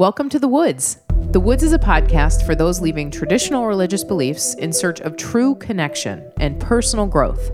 Welcome 0.00 0.30
to 0.30 0.38
The 0.38 0.48
Woods. 0.48 0.96
The 1.32 1.40
Woods 1.40 1.62
is 1.62 1.74
a 1.74 1.78
podcast 1.78 2.46
for 2.46 2.54
those 2.54 2.80
leaving 2.80 3.10
traditional 3.10 3.66
religious 3.66 4.02
beliefs 4.02 4.54
in 4.54 4.72
search 4.72 5.02
of 5.02 5.14
true 5.18 5.56
connection 5.56 6.32
and 6.40 6.58
personal 6.58 7.04
growth. 7.04 7.50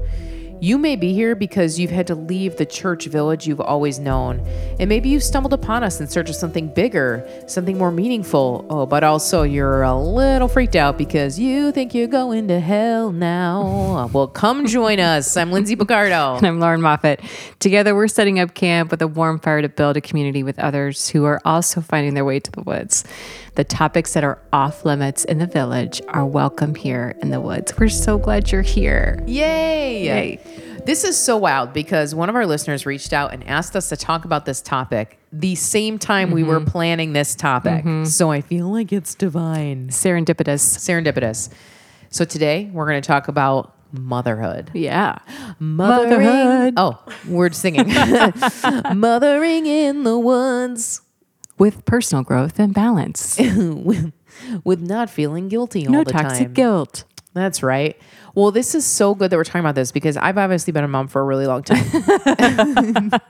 You 0.58 0.78
may 0.78 0.96
be 0.96 1.12
here 1.12 1.34
because 1.34 1.78
you've 1.78 1.90
had 1.90 2.06
to 2.06 2.14
leave 2.14 2.56
the 2.56 2.64
church 2.64 3.04
village 3.06 3.46
you've 3.46 3.60
always 3.60 3.98
known, 3.98 4.40
and 4.80 4.88
maybe 4.88 5.10
you've 5.10 5.22
stumbled 5.22 5.52
upon 5.52 5.84
us 5.84 6.00
in 6.00 6.06
search 6.06 6.30
of 6.30 6.34
something 6.34 6.72
bigger, 6.72 7.28
something 7.46 7.76
more 7.76 7.92
meaningful. 7.92 8.64
Oh, 8.70 8.86
but 8.86 9.04
also 9.04 9.42
you're 9.42 9.82
a 9.82 9.94
little 9.94 10.48
freaked 10.48 10.74
out 10.74 10.96
because 10.96 11.38
you 11.38 11.72
think 11.72 11.94
you're 11.94 12.06
going 12.06 12.48
to 12.48 12.58
hell 12.58 13.12
now. 13.12 14.08
well, 14.14 14.28
come 14.28 14.66
join 14.66 14.98
us. 14.98 15.36
I'm 15.36 15.52
Lindsay 15.52 15.76
Picardo. 15.76 16.36
And 16.36 16.46
I'm 16.46 16.60
Lauren 16.60 16.80
Moffat. 16.80 17.20
Together, 17.60 17.94
we're 17.94 18.08
setting 18.08 18.40
up 18.40 18.54
camp 18.54 18.90
with 18.90 19.02
a 19.02 19.08
warm 19.08 19.38
fire 19.38 19.60
to 19.60 19.68
build 19.68 19.96
a 19.98 20.00
community 20.00 20.42
with 20.42 20.58
others 20.58 21.08
who 21.08 21.24
are 21.24 21.40
also 21.44 21.82
finding 21.82 22.14
their 22.14 22.24
way 22.24 22.40
to 22.40 22.50
the 22.50 22.62
woods. 22.62 23.04
The 23.56 23.64
topics 23.64 24.12
that 24.12 24.22
are 24.22 24.38
off 24.52 24.84
limits 24.84 25.24
in 25.24 25.38
the 25.38 25.46
village 25.46 26.02
are 26.08 26.26
welcome 26.26 26.74
here 26.74 27.16
in 27.22 27.30
the 27.30 27.40
woods. 27.40 27.72
We're 27.78 27.88
so 27.88 28.18
glad 28.18 28.52
you're 28.52 28.60
here. 28.60 29.24
Yay! 29.26 30.04
Yay. 30.04 30.82
This 30.84 31.04
is 31.04 31.16
so 31.16 31.38
wild 31.38 31.72
because 31.72 32.14
one 32.14 32.28
of 32.28 32.36
our 32.36 32.44
listeners 32.44 32.84
reached 32.84 33.14
out 33.14 33.32
and 33.32 33.42
asked 33.48 33.74
us 33.74 33.88
to 33.88 33.96
talk 33.96 34.26
about 34.26 34.44
this 34.44 34.60
topic 34.60 35.18
the 35.32 35.54
same 35.54 35.98
time 35.98 36.32
we 36.32 36.42
were 36.42 36.60
mm-hmm. 36.60 36.68
planning 36.68 37.14
this 37.14 37.34
topic. 37.34 37.82
Mm-hmm. 37.82 38.04
So 38.04 38.30
I 38.30 38.42
feel 38.42 38.70
like 38.70 38.92
it's 38.92 39.14
divine. 39.14 39.88
Serendipitous. 39.88 40.60
Serendipitous. 40.76 41.48
So 42.10 42.26
today 42.26 42.68
we're 42.74 42.86
going 42.86 43.00
to 43.00 43.06
talk 43.06 43.28
about 43.28 43.74
motherhood. 43.90 44.70
Yeah. 44.74 45.16
Mothering. 45.58 46.26
Motherhood. 46.26 46.74
Oh, 46.76 47.02
we're 47.26 47.50
singing. 47.52 47.88
Mothering 48.94 49.64
in 49.64 50.02
the 50.02 50.18
woods 50.18 51.00
With 51.58 51.84
personal 51.84 52.22
growth 52.22 52.58
and 52.58 52.74
balance. 52.74 53.38
with, 53.38 54.12
not 54.80 55.10
feeling 55.10 55.48
guilty 55.48 55.86
all 55.86 56.04
the 56.04 56.12
time. 56.12 56.22
No 56.24 56.28
toxic 56.28 56.52
guilt. 56.52 57.04
That's 57.32 57.62
right. 57.62 57.98
Well, 58.34 58.50
this 58.50 58.74
is 58.74 58.84
so 58.84 59.14
good 59.14 59.30
that 59.30 59.36
we're 59.36 59.44
talking 59.44 59.60
about 59.60 59.74
this 59.74 59.92
because 59.92 60.16
I've 60.16 60.38
obviously 60.38 60.72
been 60.72 60.84
a 60.84 60.88
mom 60.88 61.08
for 61.08 61.20
a 61.20 61.24
really 61.24 61.46
long 61.46 61.62
time. 61.62 61.84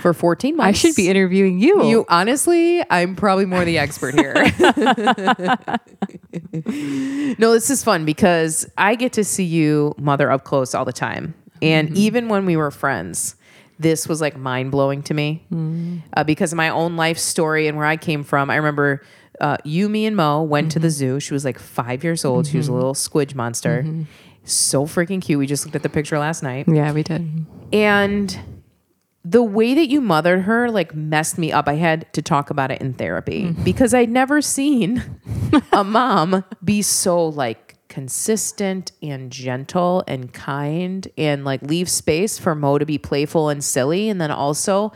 for 0.00 0.14
14 0.14 0.56
months. 0.56 0.68
I 0.68 0.72
should 0.72 0.94
be 0.94 1.08
interviewing 1.08 1.58
you. 1.58 1.84
You 1.84 2.04
honestly, 2.08 2.82
I'm 2.90 3.16
probably 3.16 3.46
more 3.46 3.64
the 3.64 3.78
expert 3.78 4.14
here. 4.14 4.34
no, 7.38 7.52
this 7.52 7.70
is 7.70 7.82
fun 7.84 8.04
because 8.04 8.68
I 8.76 8.94
get 8.94 9.12
to 9.14 9.24
see 9.24 9.44
you 9.44 9.94
mother 9.98 10.30
up 10.30 10.44
close 10.44 10.74
all 10.74 10.84
the 10.84 10.92
time. 10.92 11.34
And 11.62 11.88
Mm-hmm. 11.88 11.96
even 11.96 12.28
when 12.28 12.46
we 12.46 12.56
were 12.56 12.70
friends, 12.70 13.35
this 13.78 14.08
was 14.08 14.20
like 14.20 14.36
mind 14.36 14.70
blowing 14.70 15.02
to 15.02 15.14
me 15.14 15.44
Mm. 15.52 16.02
uh, 16.16 16.24
because 16.24 16.52
of 16.52 16.56
my 16.56 16.68
own 16.70 16.96
life 16.96 17.18
story 17.18 17.68
and 17.68 17.76
where 17.76 17.86
I 17.86 17.96
came 17.96 18.24
from. 18.24 18.48
I 18.50 18.56
remember 18.56 19.02
uh, 19.40 19.58
you, 19.64 19.88
me, 19.90 20.06
and 20.06 20.16
Mo 20.16 20.42
went 20.42 20.72
to 20.72 20.78
the 20.78 20.88
Mm-hmm. 20.88 20.92
zoo. 21.16 21.20
She 21.20 21.34
was 21.34 21.44
like 21.44 21.58
five 21.58 22.02
years 22.02 22.24
old. 22.24 22.46
She 22.46 22.56
was 22.56 22.68
a 22.68 22.72
little 22.72 22.94
squidge 22.94 23.34
monster. 23.34 23.82
Mm-hmm. 23.82 24.02
So 24.44 24.86
freaking 24.86 25.20
cute. 25.20 25.38
We 25.38 25.46
just 25.46 25.66
looked 25.66 25.76
at 25.76 25.82
the 25.82 25.88
picture 25.90 26.18
last 26.18 26.42
night. 26.42 26.66
Yeah, 26.68 26.92
we 26.92 27.02
did. 27.02 27.44
And 27.72 28.38
the 29.24 29.42
way 29.42 29.74
that 29.74 29.88
you 29.88 30.00
mothered 30.00 30.42
her 30.42 30.70
like 30.70 30.94
messed 30.94 31.36
me 31.36 31.50
up. 31.50 31.66
I 31.68 31.74
had 31.74 32.10
to 32.12 32.22
talk 32.22 32.48
about 32.50 32.70
it 32.70 32.80
in 32.80 32.94
therapy 32.94 33.50
because 33.64 33.92
I'd 33.92 34.08
never 34.08 34.40
seen 34.40 35.02
a 35.72 35.82
mom 35.82 36.44
be 36.64 36.80
so 36.80 37.26
like 37.26 37.65
consistent 37.96 38.92
and 39.00 39.32
gentle 39.32 40.04
and 40.06 40.30
kind 40.34 41.08
and 41.16 41.46
like 41.46 41.62
leave 41.62 41.88
space 41.88 42.38
for 42.38 42.54
Mo 42.54 42.76
to 42.76 42.84
be 42.84 42.98
playful 42.98 43.48
and 43.48 43.64
silly. 43.64 44.10
And 44.10 44.20
then 44.20 44.30
also 44.30 44.92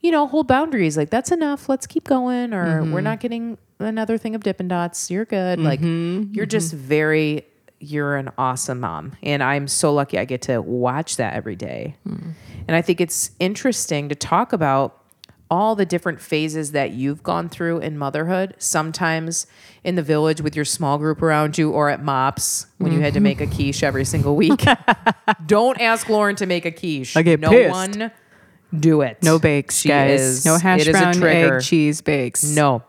you 0.00 0.10
know 0.10 0.26
hold 0.26 0.48
boundaries. 0.48 0.96
Like 0.96 1.10
that's 1.10 1.30
enough. 1.30 1.68
Let's 1.68 1.86
keep 1.86 2.04
going 2.04 2.54
or 2.54 2.80
mm-hmm. 2.80 2.92
we're 2.92 3.02
not 3.02 3.20
getting 3.20 3.58
another 3.78 4.16
thing 4.16 4.34
of 4.34 4.42
Dippin' 4.42 4.66
Dots. 4.66 5.10
You're 5.10 5.26
good. 5.26 5.60
Like 5.60 5.80
mm-hmm. 5.80 6.32
you're 6.32 6.46
just 6.46 6.74
mm-hmm. 6.74 6.84
very 6.86 7.44
you're 7.80 8.16
an 8.16 8.30
awesome 8.38 8.80
mom. 8.80 9.12
And 9.22 9.42
i'm 9.42 9.68
so 9.68 9.92
lucky 9.92 10.18
i 10.18 10.24
get 10.24 10.40
to 10.42 10.62
watch 10.62 11.18
that 11.18 11.34
every 11.34 11.54
day. 11.54 11.96
Mm. 12.08 12.32
And 12.66 12.74
i 12.74 12.80
think 12.80 12.98
it's 13.02 13.30
interesting 13.38 14.08
to 14.08 14.14
talk 14.14 14.54
about 14.54 15.04
all 15.50 15.74
the 15.74 15.86
different 15.86 16.20
phases 16.20 16.72
that 16.72 16.90
you've 16.90 17.22
gone 17.22 17.48
through 17.48 17.78
in 17.78 17.96
motherhood 17.96 18.54
sometimes 18.58 19.46
in 19.82 19.94
the 19.94 20.02
village 20.02 20.40
with 20.40 20.54
your 20.54 20.64
small 20.64 20.98
group 20.98 21.22
around 21.22 21.56
you 21.56 21.70
or 21.70 21.88
at 21.88 22.02
MOPS 22.02 22.66
when 22.78 22.92
you 22.92 23.00
had 23.00 23.14
to 23.14 23.18
mm-hmm. 23.18 23.24
make 23.24 23.40
a 23.40 23.46
quiche 23.46 23.82
every 23.82 24.04
single 24.04 24.36
week 24.36 24.64
don't 25.46 25.80
ask 25.80 26.08
lauren 26.08 26.36
to 26.36 26.46
make 26.46 26.64
a 26.64 26.70
quiche 26.70 27.16
I 27.16 27.22
get 27.22 27.40
no 27.40 27.50
pissed. 27.50 27.70
one 27.70 28.10
do 28.76 29.00
it 29.00 29.22
No 29.22 29.38
bakes, 29.38 29.78
She 29.78 29.88
guys. 29.88 30.20
is- 30.20 30.44
no 30.44 30.58
hash 30.58 30.82
it 30.82 30.88
is 30.88 30.96
a 30.96 31.00
brown 31.00 31.22
egg 31.22 31.62
cheese 31.62 32.00
bakes. 32.00 32.44
No. 32.44 32.82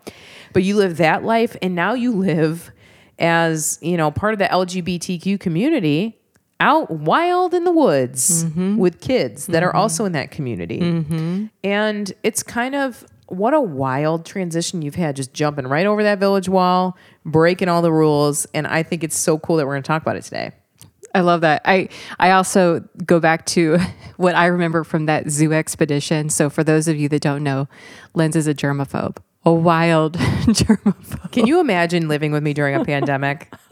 But 0.52 0.64
you 0.64 0.76
live 0.76 0.98
that 0.98 1.24
life 1.24 1.56
and 1.62 1.76
now 1.76 1.94
you 1.94 2.12
live 2.12 2.72
as, 3.18 3.78
you 3.82 3.98
know, 3.98 4.12
part 4.12 4.34
of 4.34 4.40
the 4.40 4.46
LGBTQ 4.46 5.40
community 5.40 6.19
out 6.60 6.92
wild 6.92 7.54
in 7.54 7.64
the 7.64 7.72
woods 7.72 8.44
mm-hmm. 8.44 8.78
with 8.78 9.00
kids 9.00 9.48
that 9.48 9.64
are 9.64 9.70
mm-hmm. 9.70 9.78
also 9.78 10.06
in 10.06 10.12
that 10.12 10.32
community. 10.32 10.80
Mm-hmm. 10.80 11.46
And 11.64 12.14
it's 12.24 12.44
kind 12.44 12.76
of 12.76 13.06
what 13.28 13.54
a 13.54 13.62
wild 13.62 14.26
transition 14.26 14.82
you've 14.82 14.96
had 14.96 15.16
just 15.16 15.34
jumping 15.34 15.68
right 15.68 15.86
over 15.86 16.04
that 16.04 16.20
village 16.20 16.50
wall, 16.50 16.98
breaking 17.26 17.70
all 17.70 17.82
the 17.82 17.92
rules, 17.92 18.48
and 18.54 18.68
I 18.68 18.84
think 18.84 19.04
it's 19.04 19.18
so 19.18 19.38
cool 19.38 19.58
that 19.58 19.66
we're 19.66 19.74
going 19.74 19.84
to 19.84 19.88
talk 19.88 20.02
about 20.02 20.16
it 20.16 20.24
today. 20.24 20.52
I 21.14 21.22
love 21.22 21.42
that. 21.42 21.62
I 21.66 21.90
I 22.20 22.32
also 22.32 22.82
go 23.06 23.20
back 23.20 23.46
to 23.48 23.80
what 24.18 24.36
I 24.36 24.48
remember 24.48 24.84
from 24.84 25.06
that 25.08 25.30
zoo 25.30 25.54
expedition. 25.54 26.30
So 26.30 26.50
for 26.50 26.64
those 26.64 26.88
of 26.88 26.98
you 26.98 27.10
that 27.10 27.22
don't 27.22 27.44
know, 27.44 27.68
Lenz 28.14 28.36
is 28.36 28.48
a 28.48 28.54
germaphobe, 28.54 29.18
a 29.44 29.54
wild 29.54 30.18
germaphobe. 30.18 31.32
Can 31.32 31.48
you 31.48 31.60
imagine 31.60 32.08
living 32.08 32.32
with 32.32 32.44
me 32.44 32.54
during 32.54 32.76
a 32.76 32.86
pandemic? 32.86 33.54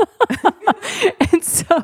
And 1.31 1.43
so 1.43 1.83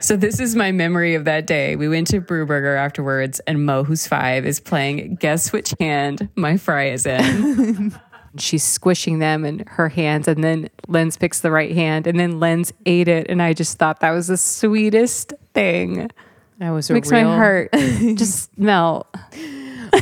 so 0.00 0.16
this 0.16 0.40
is 0.40 0.56
my 0.56 0.72
memory 0.72 1.14
of 1.14 1.24
that 1.24 1.46
day. 1.46 1.76
We 1.76 1.88
went 1.88 2.06
to 2.08 2.20
Brewburger 2.20 2.76
afterwards 2.76 3.40
and 3.40 3.64
Mo, 3.64 3.84
who's 3.84 4.06
five, 4.06 4.46
is 4.46 4.60
playing 4.60 5.16
guess 5.16 5.52
which 5.52 5.74
hand 5.80 6.28
my 6.36 6.56
fry 6.56 6.88
is 6.88 7.06
in. 7.06 7.98
She's 8.38 8.64
squishing 8.64 9.18
them 9.18 9.46
in 9.46 9.64
her 9.66 9.88
hands, 9.88 10.28
and 10.28 10.44
then 10.44 10.68
Lenz 10.88 11.16
picks 11.16 11.40
the 11.40 11.50
right 11.50 11.74
hand, 11.74 12.06
and 12.06 12.20
then 12.20 12.38
Lenz 12.38 12.70
ate 12.84 13.08
it, 13.08 13.30
and 13.30 13.40
I 13.40 13.54
just 13.54 13.78
thought 13.78 14.00
that 14.00 14.10
was 14.10 14.26
the 14.26 14.36
sweetest 14.36 15.32
thing. 15.54 16.10
That 16.58 16.70
was 16.70 16.90
a 16.90 16.92
Makes 16.92 17.10
real, 17.10 17.24
my 17.24 17.34
heart 17.34 17.70
just 17.72 18.56
melt. 18.58 19.06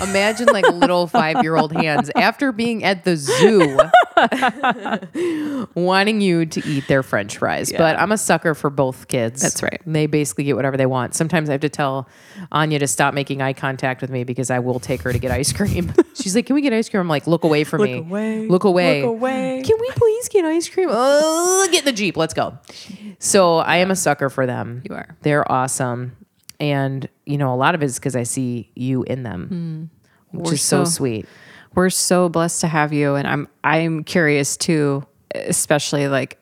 Imagine 0.03 0.47
like 0.49 0.69
little 0.69 1.07
five 1.07 1.43
year 1.43 1.57
old 1.57 1.73
hands 1.73 2.11
after 2.17 2.53
being 2.53 2.85
at 2.85 3.05
the 3.05 3.17
zoo 3.17 3.79
wanting 5.75 6.21
you 6.21 6.47
to 6.47 6.67
eat 6.67 6.87
their 6.89 7.03
french 7.03 7.39
fries. 7.39 7.73
But 7.73 7.99
I'm 7.99 8.13
a 8.13 8.19
sucker 8.19 8.55
for 8.55 8.71
both 8.71 9.09
kids. 9.09 9.43
That's 9.43 9.63
right. 9.63 9.81
They 9.87 10.07
basically 10.07 10.45
get 10.45 10.57
whatever 10.57 10.77
they 10.77 10.87
want. 10.87 11.15
Sometimes 11.15 11.49
I 11.49 11.53
have 11.53 11.61
to 11.63 11.69
tell 11.69 12.09
Anya 12.53 12.79
to 12.79 12.87
stop 12.87 13.15
making 13.15 13.43
eye 13.43 13.53
contact 13.53 14.01
with 14.01 14.11
me 14.11 14.25
because 14.25 14.51
I 14.51 14.59
will 14.59 14.81
take 14.81 15.03
her 15.03 15.13
to 15.13 15.19
get 15.19 15.31
ice 15.31 15.53
cream. 15.53 15.93
She's 16.15 16.35
like, 16.35 16.47
Can 16.47 16.55
we 16.55 16.63
get 16.63 16.73
ice 16.73 16.89
cream? 16.89 17.01
I'm 17.01 17.09
like, 17.09 17.27
Look 17.27 17.45
away 17.45 17.65
from 17.65 17.83
me. 17.83 17.99
away. 17.99 18.47
Look 18.47 18.65
away. 18.65 19.03
Look 19.03 19.11
away. 19.11 19.63
Can 19.65 19.77
we 19.81 19.91
please 19.93 20.29
get 20.29 20.45
ice 20.45 20.69
cream? 20.69 20.89
Oh, 20.91 21.69
get 21.71 21.81
in 21.81 21.85
the 21.87 21.93
Jeep. 21.93 22.17
Let's 22.17 22.35
go. 22.35 22.59
So 23.19 23.59
I 23.59 23.77
am 23.79 23.91
a 23.91 23.97
sucker 23.97 24.29
for 24.31 24.47
them. 24.47 24.83
You 24.89 24.95
are. 24.95 25.17
They're 25.23 25.51
awesome. 25.51 26.17
And, 26.61 27.09
you 27.27 27.37
know, 27.39 27.53
a 27.53 27.57
lot 27.57 27.75
of 27.75 27.83
it 27.83 27.87
is 27.87 27.97
because 27.99 28.15
I 28.17 28.23
see 28.23 28.71
you 28.75 29.03
in 29.05 29.23
them, 29.23 29.91
which 30.31 30.41
Hmm. 30.41 30.45
We're 30.47 30.55
is 30.55 30.63
so 30.63 30.85
so- 30.85 30.91
sweet. 30.91 31.27
We're 31.75 31.91
so 31.91 32.29
blessed 32.29 32.61
to 32.61 32.69
have 32.69 32.93
you, 32.93 33.17
and 33.17 33.27
I'm 33.27 33.49
I'm 33.65 34.05
curious 34.05 34.57
too, 34.57 35.05
especially 35.35 36.07
like, 36.07 36.39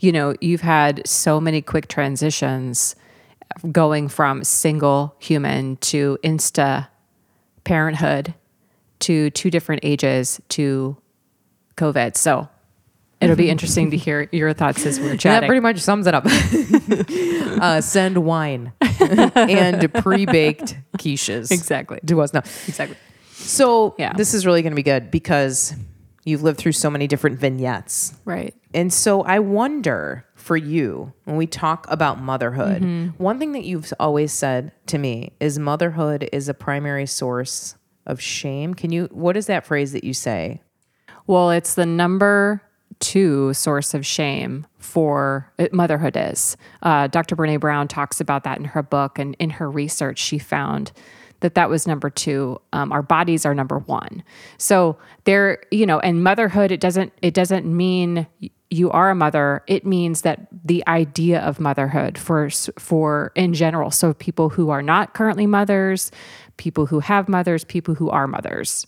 you 0.00 0.10
know, 0.10 0.34
you've 0.40 0.62
had 0.62 1.06
so 1.06 1.40
many 1.40 1.62
quick 1.62 1.86
transitions, 1.86 2.96
going 3.70 4.08
from 4.08 4.42
single 4.42 5.14
human 5.20 5.76
to 5.76 6.18
insta 6.24 6.88
parenthood, 7.62 8.34
to 9.00 9.30
two 9.30 9.48
different 9.50 9.80
ages 9.84 10.40
to 10.48 10.96
COVID. 11.76 12.16
So. 12.16 12.48
It'll 13.22 13.36
be 13.36 13.50
interesting 13.50 13.90
to 13.92 13.96
hear 13.96 14.28
your 14.32 14.52
thoughts 14.52 14.84
as 14.86 14.98
we're 15.00 15.16
chatting. 15.16 15.42
That 15.42 15.46
pretty 15.46 15.60
much 15.60 15.78
sums 15.78 16.06
it 16.06 16.14
up. 16.14 16.24
uh, 17.62 17.80
send 17.80 18.18
wine 18.24 18.72
and 19.34 19.92
pre-baked 19.94 20.76
quiches. 20.98 21.50
Exactly. 21.50 21.98
To 22.06 22.20
us 22.20 22.32
now. 22.32 22.40
exactly. 22.66 22.96
So 23.32 23.94
Yeah. 23.98 24.12
this 24.14 24.34
is 24.34 24.46
really 24.46 24.62
going 24.62 24.72
to 24.72 24.76
be 24.76 24.82
good 24.82 25.10
because 25.10 25.74
you've 26.24 26.42
lived 26.42 26.58
through 26.58 26.72
so 26.72 26.88
many 26.90 27.06
different 27.06 27.38
vignettes. 27.38 28.14
Right. 28.24 28.54
And 28.74 28.92
so 28.92 29.22
I 29.22 29.38
wonder 29.40 30.24
for 30.34 30.56
you, 30.56 31.12
when 31.24 31.36
we 31.36 31.46
talk 31.46 31.86
about 31.88 32.20
motherhood, 32.20 33.12
one 33.18 33.38
thing 33.38 33.52
that 33.52 33.64
you've 33.64 33.92
always 34.00 34.32
said 34.32 34.72
to 34.86 34.98
me 34.98 35.32
is 35.40 35.58
motherhood 35.58 36.28
is 36.32 36.48
a 36.48 36.54
primary 36.54 37.06
source 37.06 37.76
of 38.06 38.20
shame. 38.20 38.74
Can 38.74 38.90
you, 38.92 39.08
what 39.12 39.36
is 39.36 39.46
that 39.46 39.64
phrase 39.66 39.92
that 39.92 40.04
you 40.04 40.14
say? 40.14 40.60
Well, 41.26 41.50
it's 41.50 41.74
the 41.74 41.86
number 41.86 42.62
two 43.02 43.52
source 43.52 43.94
of 43.94 44.06
shame 44.06 44.64
for 44.78 45.52
uh, 45.58 45.66
motherhood 45.72 46.16
is. 46.16 46.56
Uh, 46.82 47.08
Dr. 47.08 47.34
Brene 47.36 47.60
Brown 47.60 47.88
talks 47.88 48.20
about 48.20 48.44
that 48.44 48.58
in 48.58 48.64
her 48.64 48.82
book, 48.82 49.18
and 49.18 49.36
in 49.38 49.50
her 49.50 49.68
research, 49.70 50.18
she 50.18 50.38
found 50.38 50.92
that 51.40 51.56
that 51.56 51.68
was 51.68 51.86
number 51.86 52.08
two. 52.08 52.60
Um, 52.72 52.92
our 52.92 53.02
bodies 53.02 53.44
are 53.44 53.54
number 53.54 53.80
one. 53.80 54.22
So 54.56 54.96
there, 55.24 55.58
you 55.72 55.84
know, 55.84 55.98
and 55.98 56.22
motherhood, 56.22 56.70
it 56.70 56.80
doesn't, 56.80 57.12
it 57.20 57.34
doesn't 57.34 57.66
mean 57.66 58.28
you 58.70 58.90
are 58.92 59.10
a 59.10 59.14
mother. 59.14 59.64
It 59.66 59.84
means 59.84 60.22
that 60.22 60.46
the 60.64 60.86
idea 60.86 61.40
of 61.40 61.58
motherhood 61.58 62.16
for, 62.16 62.48
for 62.78 63.32
in 63.34 63.52
general. 63.52 63.90
So 63.90 64.14
people 64.14 64.48
who 64.48 64.70
are 64.70 64.82
not 64.82 65.14
currently 65.14 65.46
mothers, 65.46 66.12
people 66.56 66.86
who 66.86 67.00
have 67.00 67.28
mothers, 67.28 67.64
people 67.64 67.96
who 67.96 68.08
are 68.08 68.28
mothers. 68.28 68.86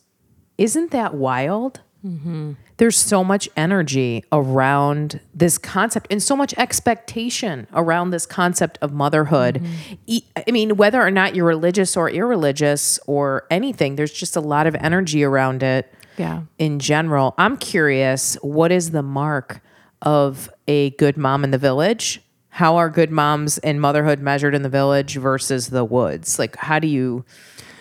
Isn't 0.56 0.92
that 0.92 1.14
wild? 1.14 1.80
Mm-hmm. 2.04 2.52
There's 2.76 2.96
so 2.96 3.24
much 3.24 3.48
energy 3.56 4.24
around 4.30 5.20
this 5.32 5.56
concept 5.56 6.08
and 6.10 6.22
so 6.22 6.36
much 6.36 6.52
expectation 6.58 7.66
around 7.72 8.10
this 8.10 8.26
concept 8.26 8.78
of 8.82 8.92
motherhood. 8.92 9.62
Mm-hmm. 10.06 10.42
I 10.46 10.50
mean, 10.50 10.76
whether 10.76 11.00
or 11.00 11.10
not 11.10 11.34
you're 11.34 11.46
religious 11.46 11.96
or 11.96 12.10
irreligious 12.10 12.98
or 13.06 13.46
anything, 13.50 13.96
there's 13.96 14.12
just 14.12 14.36
a 14.36 14.40
lot 14.40 14.66
of 14.66 14.74
energy 14.74 15.24
around 15.24 15.62
it 15.62 15.92
Yeah. 16.18 16.42
in 16.58 16.78
general. 16.78 17.34
I'm 17.38 17.56
curious 17.56 18.34
what 18.42 18.70
is 18.70 18.90
the 18.90 19.02
mark 19.02 19.60
of 20.02 20.50
a 20.68 20.90
good 20.90 21.16
mom 21.16 21.42
in 21.44 21.50
the 21.52 21.58
village? 21.58 22.20
How 22.50 22.76
are 22.76 22.90
good 22.90 23.10
moms 23.10 23.56
in 23.58 23.80
motherhood 23.80 24.20
measured 24.20 24.54
in 24.54 24.62
the 24.62 24.68
village 24.68 25.16
versus 25.16 25.68
the 25.68 25.84
woods? 25.84 26.38
Like, 26.38 26.54
how 26.56 26.78
do 26.78 26.86
you 26.86 27.24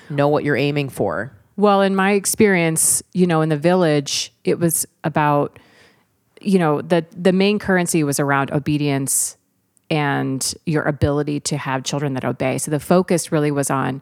know 0.10 0.28
what 0.30 0.44
you're 0.44 0.56
aiming 0.56 0.90
for? 0.90 1.34
Well, 1.56 1.82
in 1.82 1.96
my 1.96 2.12
experience, 2.12 3.04
you 3.14 3.28
know, 3.28 3.42
in 3.42 3.50
the 3.50 3.58
village, 3.58 4.34
it 4.44 4.60
was 4.60 4.86
about, 5.04 5.60
you 6.42 6.58
know, 6.58 6.82
the 6.82 7.06
the 7.16 7.34
main 7.34 7.60
currency 7.60 8.04
was 8.04 8.20
around 8.20 8.52
obedience 8.52 9.38
and 9.90 10.54
your 10.66 10.84
ability 10.84 11.40
to 11.42 11.58
have 11.58 11.84
children 11.84 12.14
that 12.14 12.26
obey. 12.26 12.58
So 12.58 12.72
the 12.72 12.80
focus 12.80 13.32
really 13.32 13.52
was 13.52 13.70
on, 13.70 14.02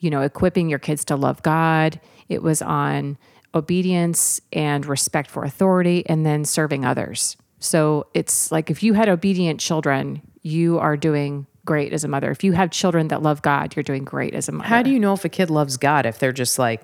you 0.00 0.08
know, 0.08 0.22
equipping 0.22 0.70
your 0.70 0.78
kids 0.78 1.04
to 1.06 1.16
love 1.16 1.42
God. 1.42 2.00
It 2.28 2.42
was 2.42 2.62
on 2.62 3.18
obedience 3.54 4.40
and 4.52 4.86
respect 4.86 5.30
for 5.30 5.44
authority 5.44 6.04
and 6.06 6.24
then 6.24 6.44
serving 6.44 6.84
others. 6.84 7.36
So 7.58 8.06
it's 8.14 8.52
like 8.52 8.70
if 8.70 8.82
you 8.82 8.94
had 8.94 9.08
obedient 9.08 9.60
children, 9.60 10.22
you 10.42 10.78
are 10.78 10.96
doing 10.96 11.46
great 11.66 11.92
as 11.92 12.04
a 12.04 12.08
mother. 12.08 12.30
If 12.30 12.42
you 12.42 12.52
have 12.52 12.70
children 12.70 13.08
that 13.08 13.22
love 13.22 13.42
God, 13.42 13.76
you're 13.76 13.82
doing 13.82 14.04
great 14.04 14.34
as 14.34 14.48
a 14.48 14.52
mother. 14.52 14.68
How 14.68 14.82
do 14.82 14.90
you 14.90 14.98
know 14.98 15.12
if 15.12 15.24
a 15.24 15.28
kid 15.28 15.50
loves 15.50 15.76
God 15.76 16.06
if 16.06 16.18
they're 16.18 16.32
just 16.32 16.58
like 16.58 16.82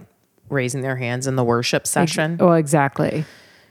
raising 0.50 0.82
their 0.82 0.96
hands 0.96 1.26
in 1.26 1.36
the 1.36 1.44
worship 1.44 1.86
session? 1.86 2.36
Well, 2.38 2.54
exactly. 2.54 3.24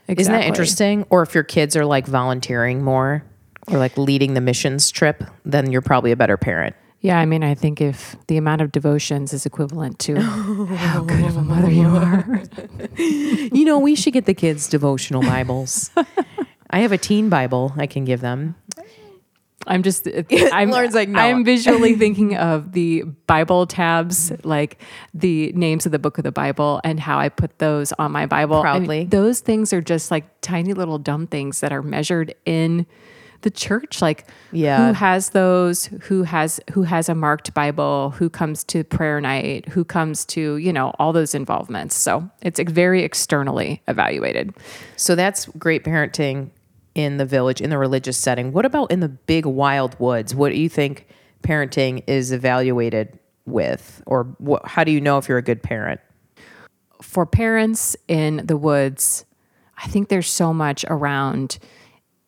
Isn't 0.07 0.33
that 0.33 0.45
interesting? 0.45 1.05
Or 1.09 1.21
if 1.21 1.35
your 1.35 1.43
kids 1.43 1.75
are 1.75 1.85
like 1.85 2.07
volunteering 2.07 2.83
more 2.83 3.23
or 3.67 3.77
like 3.77 3.97
leading 3.97 4.33
the 4.33 4.41
missions 4.41 4.89
trip, 4.89 5.23
then 5.45 5.71
you're 5.71 5.81
probably 5.81 6.11
a 6.11 6.15
better 6.15 6.37
parent. 6.37 6.75
Yeah, 7.01 7.17
I 7.17 7.25
mean, 7.25 7.43
I 7.43 7.55
think 7.55 7.81
if 7.81 8.15
the 8.27 8.37
amount 8.37 8.61
of 8.61 8.71
devotions 8.71 9.33
is 9.33 9.47
equivalent 9.47 9.97
to 9.99 10.21
how 10.21 11.03
good 11.03 11.25
of 11.25 11.35
a 11.35 11.41
mother 11.41 11.71
you 11.71 11.87
are. 11.87 12.43
You 12.97 13.65
know, 13.65 13.79
we 13.79 13.95
should 13.95 14.13
get 14.13 14.25
the 14.25 14.33
kids 14.33 14.67
devotional 14.67 15.21
Bibles. 15.21 15.89
I 16.69 16.79
have 16.79 16.91
a 16.91 16.97
teen 16.97 17.29
Bible 17.29 17.73
I 17.77 17.87
can 17.87 18.05
give 18.05 18.21
them. 18.21 18.55
I'm 19.71 19.83
just, 19.83 20.07
I'm, 20.51 20.69
Lauren's 20.69 20.93
like, 20.93 21.07
no. 21.09 21.19
I'm 21.19 21.45
visually 21.45 21.95
thinking 21.95 22.35
of 22.35 22.73
the 22.73 23.03
Bible 23.25 23.65
tabs, 23.65 24.31
like 24.43 24.81
the 25.13 25.51
names 25.53 25.85
of 25.85 25.93
the 25.93 25.99
book 25.99 26.17
of 26.17 26.25
the 26.25 26.31
Bible 26.31 26.81
and 26.83 26.99
how 26.99 27.17
I 27.17 27.29
put 27.29 27.57
those 27.59 27.93
on 27.93 28.11
my 28.11 28.25
Bible. 28.25 28.57
I 28.57 28.73
mean, 28.73 28.85
Proudly. 28.85 29.03
those 29.05 29.39
things 29.39 29.71
are 29.71 29.81
just 29.81 30.11
like 30.11 30.25
tiny 30.41 30.73
little 30.73 30.97
dumb 30.99 31.25
things 31.25 31.61
that 31.61 31.71
are 31.71 31.81
measured 31.81 32.35
in 32.45 32.85
the 33.43 33.49
church. 33.49 34.01
Like 34.01 34.27
Yeah. 34.51 34.87
who 34.87 34.93
has 34.93 35.29
those, 35.29 35.85
who 36.01 36.23
has, 36.23 36.59
who 36.73 36.83
has 36.83 37.07
a 37.09 37.15
marked 37.15 37.53
Bible, 37.53 38.11
who 38.11 38.29
comes 38.29 38.63
to 38.65 38.83
prayer 38.83 39.21
night, 39.21 39.69
who 39.69 39.83
comes 39.85 40.25
to, 40.25 40.57
you 40.57 40.73
know, 40.73 40.93
all 40.99 41.13
those 41.13 41.33
involvements. 41.33 41.95
So 41.95 42.29
it's 42.41 42.59
very 42.59 43.03
externally 43.03 43.81
evaluated. 43.87 44.53
So 44.97 45.15
that's 45.15 45.45
great 45.57 45.83
parenting 45.85 46.49
in 46.95 47.17
the 47.17 47.25
village, 47.25 47.61
in 47.61 47.69
the 47.69 47.77
religious 47.77 48.17
setting. 48.17 48.51
What 48.51 48.65
about 48.65 48.91
in 48.91 48.99
the 48.99 49.09
big 49.09 49.45
wild 49.45 49.99
woods? 49.99 50.35
What 50.35 50.49
do 50.49 50.59
you 50.59 50.69
think 50.69 51.07
parenting 51.43 52.03
is 52.07 52.31
evaluated 52.31 53.17
with? 53.45 54.03
Or 54.05 54.35
what, 54.39 54.65
how 54.67 54.83
do 54.83 54.91
you 54.91 55.01
know 55.01 55.17
if 55.17 55.29
you're 55.29 55.37
a 55.37 55.43
good 55.43 55.63
parent? 55.63 55.99
for 57.01 57.25
parents 57.25 57.97
in 58.07 58.41
the 58.45 58.57
woods, 58.57 59.25
I 59.77 59.87
think 59.87 60.09
there's 60.09 60.29
so 60.29 60.53
much 60.53 60.85
around 60.87 61.57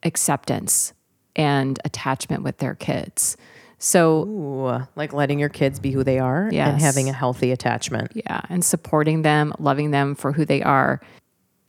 acceptance 0.03 0.93
and 1.35 1.79
attachment 1.85 2.43
with 2.43 2.57
their 2.57 2.75
kids. 2.75 3.37
So, 3.77 4.23
Ooh, 4.23 4.87
like 4.95 5.13
letting 5.13 5.39
your 5.39 5.49
kids 5.49 5.79
be 5.79 5.91
who 5.91 6.03
they 6.03 6.19
are 6.19 6.49
and 6.51 6.81
having 6.81 7.09
a 7.09 7.13
healthy 7.13 7.51
attachment. 7.51 8.11
yeah, 8.15 8.41
and 8.49 8.63
supporting 8.63 9.23
them, 9.23 9.53
loving 9.59 9.91
them 9.91 10.15
for 10.15 10.31
who 10.31 10.45
they 10.45 10.61
are. 10.61 11.01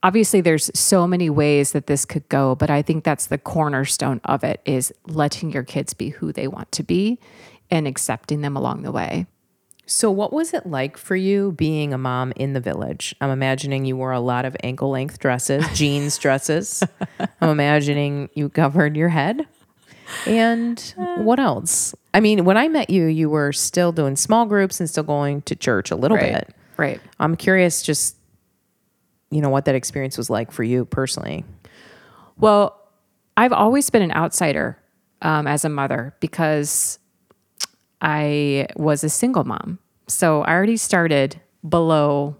Obviously, 0.04 0.42
there's 0.42 0.70
so 0.78 1.06
many 1.06 1.30
ways 1.30 1.72
that 1.72 1.86
this 1.86 2.04
could 2.04 2.28
go, 2.28 2.54
but 2.54 2.68
I 2.68 2.82
think 2.82 3.04
that's 3.04 3.26
the 3.26 3.38
cornerstone 3.38 4.20
of 4.26 4.44
it 4.44 4.60
is 4.66 4.92
letting 5.06 5.50
your 5.50 5.62
kids 5.62 5.94
be 5.94 6.10
who 6.10 6.30
they 6.30 6.46
want 6.46 6.70
to 6.72 6.82
be 6.82 7.18
and 7.70 7.88
accepting 7.88 8.42
them 8.42 8.54
along 8.54 8.82
the 8.82 8.92
way. 8.92 9.26
So, 9.86 10.10
what 10.10 10.30
was 10.30 10.52
it 10.52 10.66
like 10.66 10.98
for 10.98 11.16
you 11.16 11.52
being 11.52 11.94
a 11.94 11.98
mom 11.98 12.34
in 12.36 12.52
the 12.52 12.60
village? 12.60 13.14
I'm 13.22 13.30
imagining 13.30 13.86
you 13.86 13.96
wore 13.96 14.12
a 14.12 14.20
lot 14.20 14.44
of 14.44 14.54
ankle 14.62 14.90
length 14.90 15.18
dresses, 15.20 15.66
jeans 15.74 16.18
dresses. 16.18 16.82
I'm 17.40 17.48
imagining 17.48 18.28
you 18.34 18.50
covered 18.50 18.96
your 18.96 19.08
head. 19.08 19.46
And 20.26 20.94
uh, 20.98 21.22
what 21.22 21.40
else? 21.40 21.94
I 22.12 22.20
mean, 22.20 22.44
when 22.44 22.58
I 22.58 22.68
met 22.68 22.90
you, 22.90 23.06
you 23.06 23.30
were 23.30 23.52
still 23.52 23.90
doing 23.90 24.16
small 24.16 24.44
groups 24.44 24.80
and 24.80 24.88
still 24.88 25.02
going 25.02 25.40
to 25.42 25.56
church 25.56 25.90
a 25.90 25.96
little 25.96 26.18
bit. 26.18 26.54
Right. 26.76 27.00
I'm 27.18 27.36
curious, 27.36 27.82
just, 27.82 28.16
you 29.34 29.40
know, 29.40 29.50
what 29.50 29.64
that 29.64 29.74
experience 29.74 30.16
was 30.16 30.30
like 30.30 30.52
for 30.52 30.62
you 30.62 30.84
personally. 30.84 31.44
Well, 32.38 32.80
I've 33.36 33.52
always 33.52 33.90
been 33.90 34.02
an 34.02 34.12
outsider 34.12 34.78
um, 35.22 35.48
as 35.48 35.64
a 35.64 35.68
mother 35.68 36.14
because 36.20 37.00
I 38.00 38.68
was 38.76 39.02
a 39.02 39.08
single 39.08 39.42
mom. 39.42 39.80
So 40.06 40.42
I 40.42 40.52
already 40.52 40.76
started 40.76 41.40
below 41.68 42.36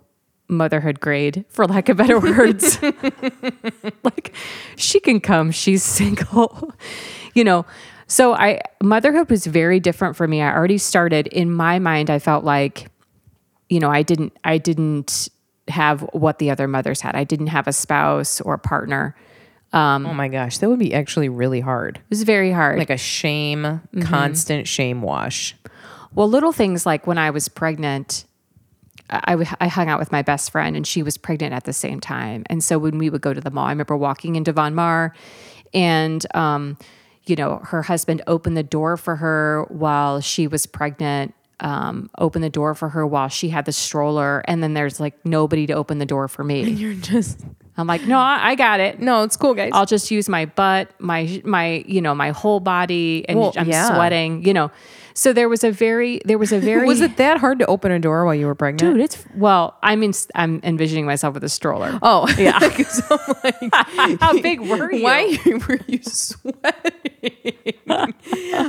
motherhood 0.46 1.00
grade, 1.00 1.44
for 1.48 1.66
lack 1.66 1.88
of 1.88 1.96
better 1.96 2.20
words. 2.20 2.80
like, 4.04 4.32
she 4.76 5.00
can 5.00 5.18
come, 5.18 5.50
she's 5.50 5.82
single, 5.82 6.72
you 7.34 7.42
know. 7.42 7.66
So 8.06 8.34
I 8.34 8.60
motherhood 8.80 9.30
was 9.30 9.46
very 9.46 9.80
different 9.80 10.14
for 10.14 10.28
me. 10.28 10.42
I 10.42 10.54
already 10.54 10.78
started 10.78 11.26
in 11.26 11.50
my 11.50 11.80
mind. 11.80 12.08
I 12.08 12.20
felt 12.20 12.44
like, 12.44 12.88
you 13.68 13.80
know, 13.80 13.90
I 13.90 14.02
didn't, 14.02 14.36
I 14.44 14.58
didn't 14.58 15.30
have 15.68 16.02
what 16.12 16.38
the 16.38 16.50
other 16.50 16.68
mothers 16.68 17.00
had. 17.00 17.14
I 17.14 17.24
didn't 17.24 17.48
have 17.48 17.66
a 17.66 17.72
spouse 17.72 18.40
or 18.40 18.54
a 18.54 18.58
partner. 18.58 19.16
oh 20.06 20.14
my 20.14 20.28
gosh, 20.28 20.58
that 20.58 20.68
would 20.68 20.78
be 20.78 20.94
actually 20.94 21.28
really 21.28 21.60
hard. 21.60 21.96
It 21.96 22.10
was 22.10 22.22
very 22.22 22.52
hard. 22.52 22.78
Like 22.78 22.90
a 22.90 22.96
shame, 22.96 23.80
constant 24.02 24.68
shame 24.68 25.02
wash. 25.02 25.56
well, 26.14 26.28
little 26.28 26.52
things 26.52 26.86
like 26.86 27.06
when 27.06 27.18
I 27.18 27.30
was 27.30 27.48
pregnant, 27.48 28.24
I, 29.10 29.34
I 29.60 29.68
hung 29.68 29.88
out 29.88 29.98
with 29.98 30.12
my 30.12 30.22
best 30.22 30.50
friend 30.50 30.76
and 30.76 30.86
she 30.86 31.02
was 31.02 31.18
pregnant 31.18 31.52
at 31.52 31.64
the 31.64 31.72
same 31.72 32.00
time. 32.00 32.44
And 32.46 32.62
so 32.62 32.78
when 32.78 32.98
we 32.98 33.10
would 33.10 33.20
go 33.20 33.34
to 33.34 33.40
the 33.40 33.50
mall, 33.50 33.66
I 33.66 33.70
remember 33.70 33.96
walking 33.96 34.36
into 34.36 34.52
Von 34.52 34.74
Maur 34.74 35.12
and, 35.72 36.24
um, 36.36 36.78
you 37.26 37.36
know, 37.36 37.60
her 37.64 37.82
husband 37.82 38.22
opened 38.26 38.56
the 38.56 38.62
door 38.62 38.96
for 38.96 39.16
her 39.16 39.64
while 39.68 40.20
she 40.20 40.46
was 40.46 40.66
pregnant, 40.66 41.34
um, 41.60 42.10
opened 42.18 42.44
the 42.44 42.50
door 42.50 42.74
for 42.74 42.88
her 42.90 43.06
while 43.06 43.28
she 43.28 43.48
had 43.48 43.64
the 43.64 43.72
stroller. 43.72 44.42
And 44.46 44.62
then 44.62 44.74
there's 44.74 45.00
like 45.00 45.24
nobody 45.24 45.66
to 45.66 45.72
open 45.72 45.98
the 45.98 46.06
door 46.06 46.28
for 46.28 46.44
me. 46.44 46.62
You're 46.68 46.94
just, 46.94 47.44
I'm 47.76 47.86
like, 47.88 48.06
no, 48.06 48.18
I, 48.20 48.54
got 48.54 48.78
it. 48.80 49.00
no, 49.00 49.22
it's 49.24 49.36
cool, 49.36 49.52
guys. 49.54 49.70
I'll 49.74 49.84
just 49.86 50.10
use 50.10 50.28
my 50.28 50.44
butt, 50.46 50.90
my 51.00 51.42
my 51.44 51.82
you 51.88 52.00
know 52.00 52.14
my 52.14 52.30
whole 52.30 52.60
body, 52.60 53.24
and 53.28 53.38
Well, 53.38 53.52
I'm 53.56 53.68
yeah. 53.68 53.88
sweating. 53.94 54.44
You 54.46 54.54
know, 54.54 54.70
so 55.14 55.32
there 55.32 55.48
was 55.48 55.64
a 55.64 55.72
very 55.72 56.20
there 56.24 56.38
was 56.38 56.52
a 56.52 56.60
very 56.70 56.86
was 56.86 57.00
it 57.00 57.16
that 57.16 57.38
hard 57.38 57.58
to 57.58 57.66
open 57.66 57.90
a 57.90 57.98
door 57.98 58.24
while 58.26 58.34
you 58.34 58.46
were 58.46 58.54
pregnant? 58.54 58.94
dude? 58.94 59.00
It's 59.04 59.24
well, 59.34 59.76
I 59.82 59.96
mean, 59.96 60.12
I'm 60.36 60.60
envisioning 60.62 61.04
myself 61.04 61.34
with 61.34 61.42
a 61.42 61.48
stroller. 61.48 61.98
Oh, 62.00 62.28
Yeah. 62.38 62.58
'Cause 62.70 63.02
I'm 63.10 63.70
like, 63.72 64.20
How 64.20 64.40
big 64.40 64.60
were 64.60 64.92
you? 64.92 65.02
why 65.02 65.36
were 65.68 65.80
you 65.88 65.98
sweating? 66.02 67.74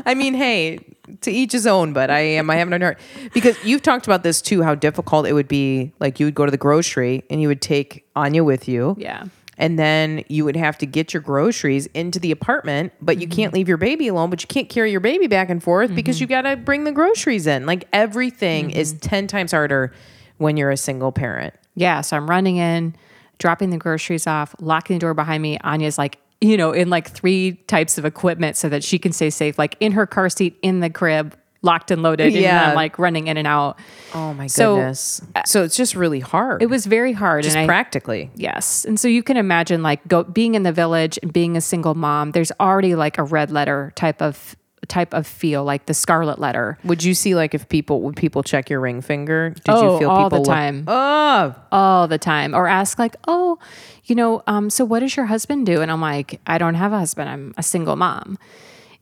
I 0.05 0.13
mean, 0.15 0.33
hey, 0.33 0.79
to 1.21 1.31
each 1.31 1.51
his 1.51 1.67
own, 1.67 1.93
but 1.93 2.09
I 2.09 2.19
am, 2.19 2.49
I 2.49 2.55
have 2.55 2.69
no 2.69 2.79
heart. 2.79 2.99
Because 3.33 3.57
you've 3.63 3.81
talked 3.81 4.05
about 4.07 4.23
this 4.23 4.41
too, 4.41 4.63
how 4.63 4.75
difficult 4.75 5.27
it 5.27 5.33
would 5.33 5.47
be. 5.47 5.93
Like 5.99 6.19
you 6.19 6.25
would 6.25 6.35
go 6.35 6.45
to 6.45 6.51
the 6.51 6.57
grocery 6.57 7.23
and 7.29 7.41
you 7.41 7.47
would 7.47 7.61
take 7.61 8.04
Anya 8.15 8.43
with 8.43 8.67
you. 8.67 8.95
Yeah. 8.97 9.25
And 9.57 9.79
then 9.79 10.23
you 10.27 10.43
would 10.45 10.55
have 10.55 10.77
to 10.79 10.85
get 10.85 11.13
your 11.13 11.21
groceries 11.21 11.85
into 11.87 12.19
the 12.19 12.31
apartment, 12.31 12.91
but 13.01 13.19
you 13.19 13.27
can't 13.27 13.49
mm-hmm. 13.49 13.55
leave 13.55 13.67
your 13.69 13.77
baby 13.77 14.07
alone, 14.07 14.29
but 14.29 14.41
you 14.41 14.47
can't 14.47 14.67
carry 14.67 14.91
your 14.91 14.99
baby 14.99 15.27
back 15.27 15.49
and 15.49 15.63
forth 15.63 15.95
because 15.95 16.19
you 16.19 16.27
mm-hmm. 16.27 16.45
got 16.45 16.49
to 16.49 16.57
bring 16.57 16.83
the 16.83 16.91
groceries 16.91 17.47
in. 17.47 17.65
Like 17.65 17.87
everything 17.93 18.71
is 18.71 18.93
mm-hmm. 18.93 19.07
10 19.07 19.27
times 19.27 19.51
harder 19.51 19.93
when 20.37 20.57
you're 20.57 20.71
a 20.71 20.77
single 20.77 21.11
parent. 21.11 21.53
Yeah. 21.75 22.01
So 22.01 22.17
I'm 22.17 22.29
running 22.29 22.57
in, 22.57 22.95
dropping 23.37 23.69
the 23.69 23.77
groceries 23.77 24.27
off, 24.27 24.55
locking 24.59 24.97
the 24.97 25.01
door 25.01 25.13
behind 25.13 25.41
me. 25.41 25.57
Anya's 25.59 25.97
like, 25.97 26.19
you 26.41 26.57
know, 26.57 26.71
in 26.73 26.89
like 26.89 27.09
three 27.09 27.53
types 27.67 27.97
of 27.97 28.03
equipment 28.03 28.57
so 28.57 28.67
that 28.69 28.83
she 28.83 28.99
can 28.99 29.13
stay 29.13 29.29
safe, 29.29 29.57
like 29.57 29.77
in 29.79 29.93
her 29.93 30.05
car 30.05 30.29
seat, 30.29 30.57
in 30.61 30.81
the 30.81 30.89
crib, 30.89 31.35
locked 31.65 31.91
and 31.91 32.01
loaded. 32.01 32.27
And 32.27 32.35
Yeah. 32.35 32.69
I'm 32.69 32.75
like 32.75 32.97
running 32.97 33.27
in 33.27 33.35
and 33.37 33.47
out. 33.47 33.77
Oh 34.13 34.33
my 34.33 34.47
goodness. 34.47 35.21
So, 35.45 35.63
it's 35.63 35.75
just 35.75 35.95
really 35.95 36.21
hard. 36.21 36.61
It 36.61 36.69
was 36.69 36.85
very 36.85 37.11
hard. 37.11 37.43
just 37.43 37.55
and 37.57 37.63
I, 37.63 37.67
practically. 37.67 38.29
Yes. 38.35 38.85
And 38.85 38.97
so 38.99 39.07
you 39.09 39.21
can 39.23 39.35
imagine 39.35 39.83
like 39.83 40.07
go 40.07 40.23
being 40.23 40.55
in 40.55 40.63
the 40.63 40.71
village 40.71 41.19
and 41.21 41.33
being 41.33 41.57
a 41.57 41.61
single 41.61 41.95
mom, 41.95 42.31
there's 42.31 42.51
already 42.59 42.95
like 42.95 43.17
a 43.17 43.23
red 43.23 43.51
letter 43.51 43.91
type 43.95 44.21
of 44.21 44.55
type 44.87 45.15
of 45.15 45.25
feel, 45.25 45.63
like 45.63 45.87
the 45.87 45.95
scarlet 45.95 46.37
letter. 46.37 46.77
Would 46.83 47.03
you 47.03 47.15
see 47.15 47.33
like 47.33 47.55
if 47.55 47.67
people 47.69 48.01
would 48.03 48.15
people 48.15 48.43
check 48.43 48.69
your 48.69 48.79
ring 48.79 49.01
finger? 49.01 49.49
Did 49.49 49.63
Oh, 49.69 49.93
you 49.93 49.99
feel 49.99 50.09
all 50.11 50.29
people 50.29 50.43
the 50.43 50.47
look- 50.49 50.55
time. 50.55 50.83
oh, 50.87 51.55
all 51.71 52.07
the 52.07 52.19
time 52.19 52.53
or 52.53 52.67
ask 52.67 52.99
like 52.99 53.15
oh 53.27 53.57
you 54.05 54.13
know 54.13 54.43
um, 54.45 54.69
so 54.69 54.85
what 54.85 54.99
does 54.99 55.17
your 55.17 55.25
husband 55.25 55.65
do 55.65 55.81
and 55.81 55.91
i'm 55.91 55.99
like 56.01 56.39
i 56.45 56.57
don't 56.59 56.75
have 56.75 56.93
a 56.93 56.99
husband 56.99 57.27
i'm 57.27 57.53
a 57.57 57.63
single 57.63 57.95
mom 57.95 58.37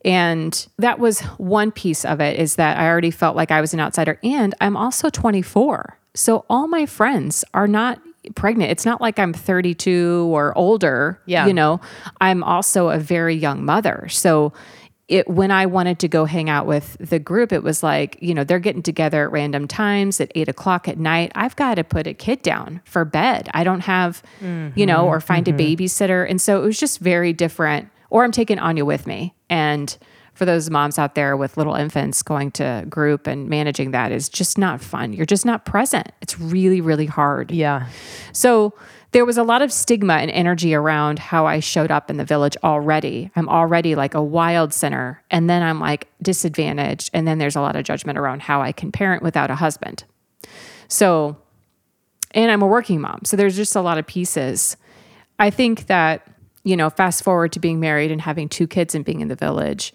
and 0.05 0.67
that 0.77 0.99
was 0.99 1.21
one 1.37 1.71
piece 1.71 2.05
of 2.05 2.19
it 2.19 2.39
is 2.39 2.55
that 2.55 2.77
i 2.77 2.87
already 2.87 3.11
felt 3.11 3.35
like 3.35 3.51
i 3.51 3.61
was 3.61 3.73
an 3.73 3.79
outsider 3.79 4.19
and 4.23 4.55
i'm 4.61 4.77
also 4.77 5.09
24 5.09 5.97
so 6.13 6.45
all 6.49 6.67
my 6.67 6.85
friends 6.85 7.43
are 7.53 7.67
not 7.67 7.99
pregnant 8.35 8.71
it's 8.71 8.85
not 8.85 9.01
like 9.01 9.19
i'm 9.19 9.33
32 9.33 10.29
or 10.33 10.57
older 10.57 11.19
Yeah. 11.25 11.45
you 11.45 11.53
know 11.53 11.81
i'm 12.21 12.43
also 12.43 12.89
a 12.89 12.99
very 12.99 13.35
young 13.35 13.65
mother 13.65 14.07
so 14.09 14.53
it 15.09 15.27
when 15.27 15.51
I 15.51 15.65
wanted 15.65 15.99
to 15.99 16.07
go 16.07 16.25
hang 16.25 16.49
out 16.49 16.65
with 16.65 16.95
the 16.99 17.19
group, 17.19 17.51
it 17.51 17.61
was 17.61 17.83
like, 17.83 18.17
you 18.21 18.33
know, 18.33 18.43
they're 18.43 18.59
getting 18.59 18.81
together 18.81 19.25
at 19.25 19.31
random 19.31 19.67
times 19.67 20.21
at 20.21 20.31
eight 20.33 20.47
o'clock 20.47 20.87
at 20.87 20.97
night. 20.97 21.31
I've 21.35 21.55
got 21.55 21.75
to 21.75 21.83
put 21.83 22.07
a 22.07 22.13
kid 22.13 22.41
down 22.41 22.81
for 22.85 23.03
bed. 23.03 23.49
I 23.53 23.63
don't 23.63 23.81
have, 23.81 24.23
you 24.75 24.85
know, 24.85 24.99
mm-hmm. 24.99 25.07
or 25.07 25.19
find 25.19 25.47
a 25.47 25.53
mm-hmm. 25.53 25.83
babysitter. 25.83 26.27
And 26.27 26.41
so 26.41 26.61
it 26.61 26.65
was 26.65 26.79
just 26.79 26.99
very 26.99 27.33
different. 27.33 27.89
Or 28.13 28.23
I'm 28.23 28.31
taking 28.31 28.59
Anya 28.59 28.85
with 28.85 29.07
me. 29.07 29.33
And 29.49 29.97
for 30.35 30.45
those 30.45 30.69
moms 30.69 30.99
out 30.99 31.15
there 31.15 31.35
with 31.35 31.57
little 31.57 31.73
infants 31.73 32.21
going 32.21 32.51
to 32.51 32.85
group 32.87 33.25
and 33.25 33.49
managing 33.49 33.89
that 33.91 34.11
is 34.11 34.29
just 34.29 34.55
not 34.55 34.81
fun. 34.81 35.13
You're 35.13 35.25
just 35.25 35.47
not 35.47 35.65
present. 35.65 36.11
It's 36.21 36.39
really, 36.39 36.79
really 36.79 37.07
hard. 37.07 37.49
yeah. 37.51 37.87
So 38.31 38.75
there 39.13 39.25
was 39.25 39.39
a 39.39 39.43
lot 39.43 39.63
of 39.63 39.73
stigma 39.73 40.13
and 40.13 40.29
energy 40.29 40.75
around 40.75 41.17
how 41.17 41.47
I 41.47 41.59
showed 41.59 41.89
up 41.89 42.11
in 42.11 42.17
the 42.17 42.23
village 42.25 42.55
already. 42.63 43.31
I'm 43.35 43.49
already 43.49 43.95
like 43.95 44.13
a 44.13 44.21
wild 44.21 44.73
sinner. 44.73 45.23
And 45.31 45.49
then 45.49 45.63
I'm 45.63 45.79
like 45.79 46.07
disadvantaged. 46.21 47.09
And 47.13 47.27
then 47.27 47.39
there's 47.39 47.55
a 47.55 47.61
lot 47.61 47.75
of 47.75 47.83
judgment 47.83 48.19
around 48.19 48.43
how 48.43 48.61
I 48.61 48.73
can 48.73 48.91
parent 48.91 49.23
without 49.23 49.49
a 49.49 49.55
husband. 49.55 50.03
So, 50.87 51.35
and 52.31 52.51
I'm 52.51 52.61
a 52.61 52.67
working 52.67 53.01
mom. 53.01 53.21
So 53.25 53.37
there's 53.37 53.55
just 53.55 53.75
a 53.75 53.81
lot 53.81 53.97
of 53.97 54.05
pieces. 54.05 54.77
I 55.39 55.49
think 55.49 55.87
that, 55.87 56.27
you 56.63 56.77
know, 56.77 56.89
fast 56.89 57.23
forward 57.23 57.51
to 57.53 57.59
being 57.59 57.79
married 57.79 58.11
and 58.11 58.21
having 58.21 58.49
two 58.49 58.67
kids 58.67 58.95
and 58.95 59.03
being 59.03 59.21
in 59.21 59.27
the 59.27 59.35
village. 59.35 59.93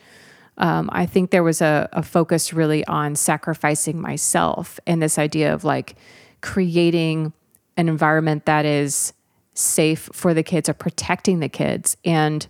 Um, 0.58 0.90
I 0.92 1.06
think 1.06 1.30
there 1.30 1.44
was 1.44 1.60
a, 1.60 1.88
a 1.92 2.02
focus 2.02 2.52
really 2.52 2.84
on 2.86 3.14
sacrificing 3.14 4.00
myself 4.00 4.80
and 4.86 5.00
this 5.00 5.18
idea 5.18 5.54
of 5.54 5.64
like 5.64 5.96
creating 6.40 7.32
an 7.76 7.88
environment 7.88 8.44
that 8.46 8.64
is 8.64 9.12
safe 9.54 10.08
for 10.12 10.34
the 10.34 10.42
kids 10.42 10.68
or 10.68 10.74
protecting 10.74 11.40
the 11.40 11.48
kids. 11.48 11.96
And 12.04 12.46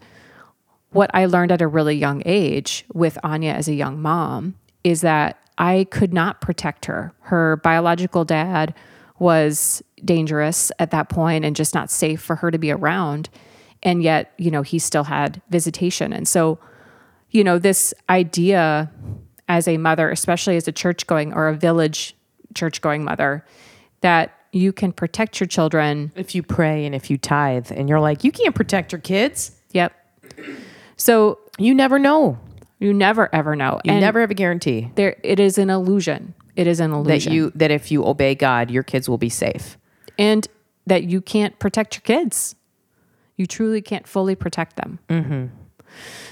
what 0.90 1.10
I 1.12 1.26
learned 1.26 1.52
at 1.52 1.60
a 1.60 1.66
really 1.66 1.96
young 1.96 2.22
age 2.24 2.84
with 2.92 3.18
Anya 3.22 3.52
as 3.52 3.68
a 3.68 3.74
young 3.74 4.00
mom 4.00 4.54
is 4.84 5.02
that 5.02 5.38
I 5.58 5.86
could 5.90 6.14
not 6.14 6.40
protect 6.40 6.86
her. 6.86 7.12
Her 7.20 7.56
biological 7.56 8.24
dad 8.24 8.74
was 9.18 9.82
dangerous 10.04 10.70
at 10.78 10.92
that 10.92 11.08
point 11.08 11.44
and 11.44 11.56
just 11.56 11.74
not 11.74 11.90
safe 11.90 12.20
for 12.20 12.36
her 12.36 12.50
to 12.50 12.58
be 12.58 12.70
around. 12.70 13.28
And 13.82 14.02
yet, 14.02 14.32
you 14.38 14.50
know, 14.50 14.62
he 14.62 14.78
still 14.78 15.04
had 15.04 15.40
visitation. 15.50 16.12
And 16.12 16.26
so, 16.26 16.58
you 17.30 17.44
know, 17.44 17.58
this 17.58 17.94
idea 18.10 18.90
as 19.48 19.68
a 19.68 19.76
mother, 19.78 20.10
especially 20.10 20.56
as 20.56 20.66
a 20.68 20.72
church 20.72 21.06
going 21.06 21.32
or 21.32 21.48
a 21.48 21.54
village 21.54 22.16
church 22.54 22.80
going 22.80 23.04
mother, 23.04 23.44
that 24.00 24.32
you 24.52 24.72
can 24.72 24.92
protect 24.92 25.38
your 25.40 25.46
children. 25.46 26.10
If 26.16 26.34
you 26.34 26.42
pray 26.42 26.86
and 26.86 26.94
if 26.94 27.10
you 27.10 27.18
tithe 27.18 27.70
and 27.70 27.88
you're 27.88 28.00
like, 28.00 28.24
you 28.24 28.32
can't 28.32 28.54
protect 28.54 28.92
your 28.92 29.00
kids. 29.00 29.52
Yep. 29.72 29.92
So 30.96 31.38
You 31.58 31.74
never 31.74 31.98
know. 31.98 32.38
you 32.78 32.92
never 32.94 33.28
ever 33.34 33.54
know. 33.56 33.80
You 33.84 33.92
And 33.92 34.00
never 34.00 34.20
have 34.20 34.30
a 34.30 34.34
guarantee 34.34 34.90
there 34.94 35.16
it 35.22 35.38
is 35.40 35.58
an 35.58 35.70
illusion. 35.70 36.34
It 36.56 36.66
is 36.66 36.80
an 36.80 36.92
illusion 36.92 37.30
that 37.30 37.34
you 37.36 37.52
that 37.54 37.70
if 37.70 37.90
you 37.92 38.04
obey 38.06 38.34
God, 38.34 38.70
your 38.70 38.82
kids 38.82 39.08
will 39.08 39.18
be 39.18 39.28
safe. 39.28 39.76
and 40.18 40.46
that 40.86 41.04
you 41.04 41.20
can't 41.20 41.58
protect 41.58 41.96
your 41.96 42.02
kids. 42.02 42.54
You 43.38 43.46
truly 43.46 43.80
can't 43.80 44.06
fully 44.06 44.34
protect 44.34 44.76
them. 44.76 44.98
Mm-hmm. 45.08 45.46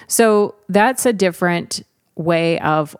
So 0.07 0.55
that's 0.69 1.07
a 1.07 1.13
different 1.15 1.83
way 2.17 2.61
of 2.61 2.95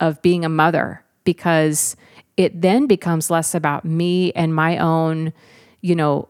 of 0.00 0.22
being 0.22 0.44
a 0.46 0.48
mother 0.48 1.04
because 1.24 1.94
it 2.38 2.62
then 2.62 2.86
becomes 2.86 3.30
less 3.30 3.54
about 3.54 3.84
me 3.84 4.32
and 4.32 4.54
my 4.54 4.78
own, 4.78 5.34
you 5.82 5.94
know, 5.94 6.28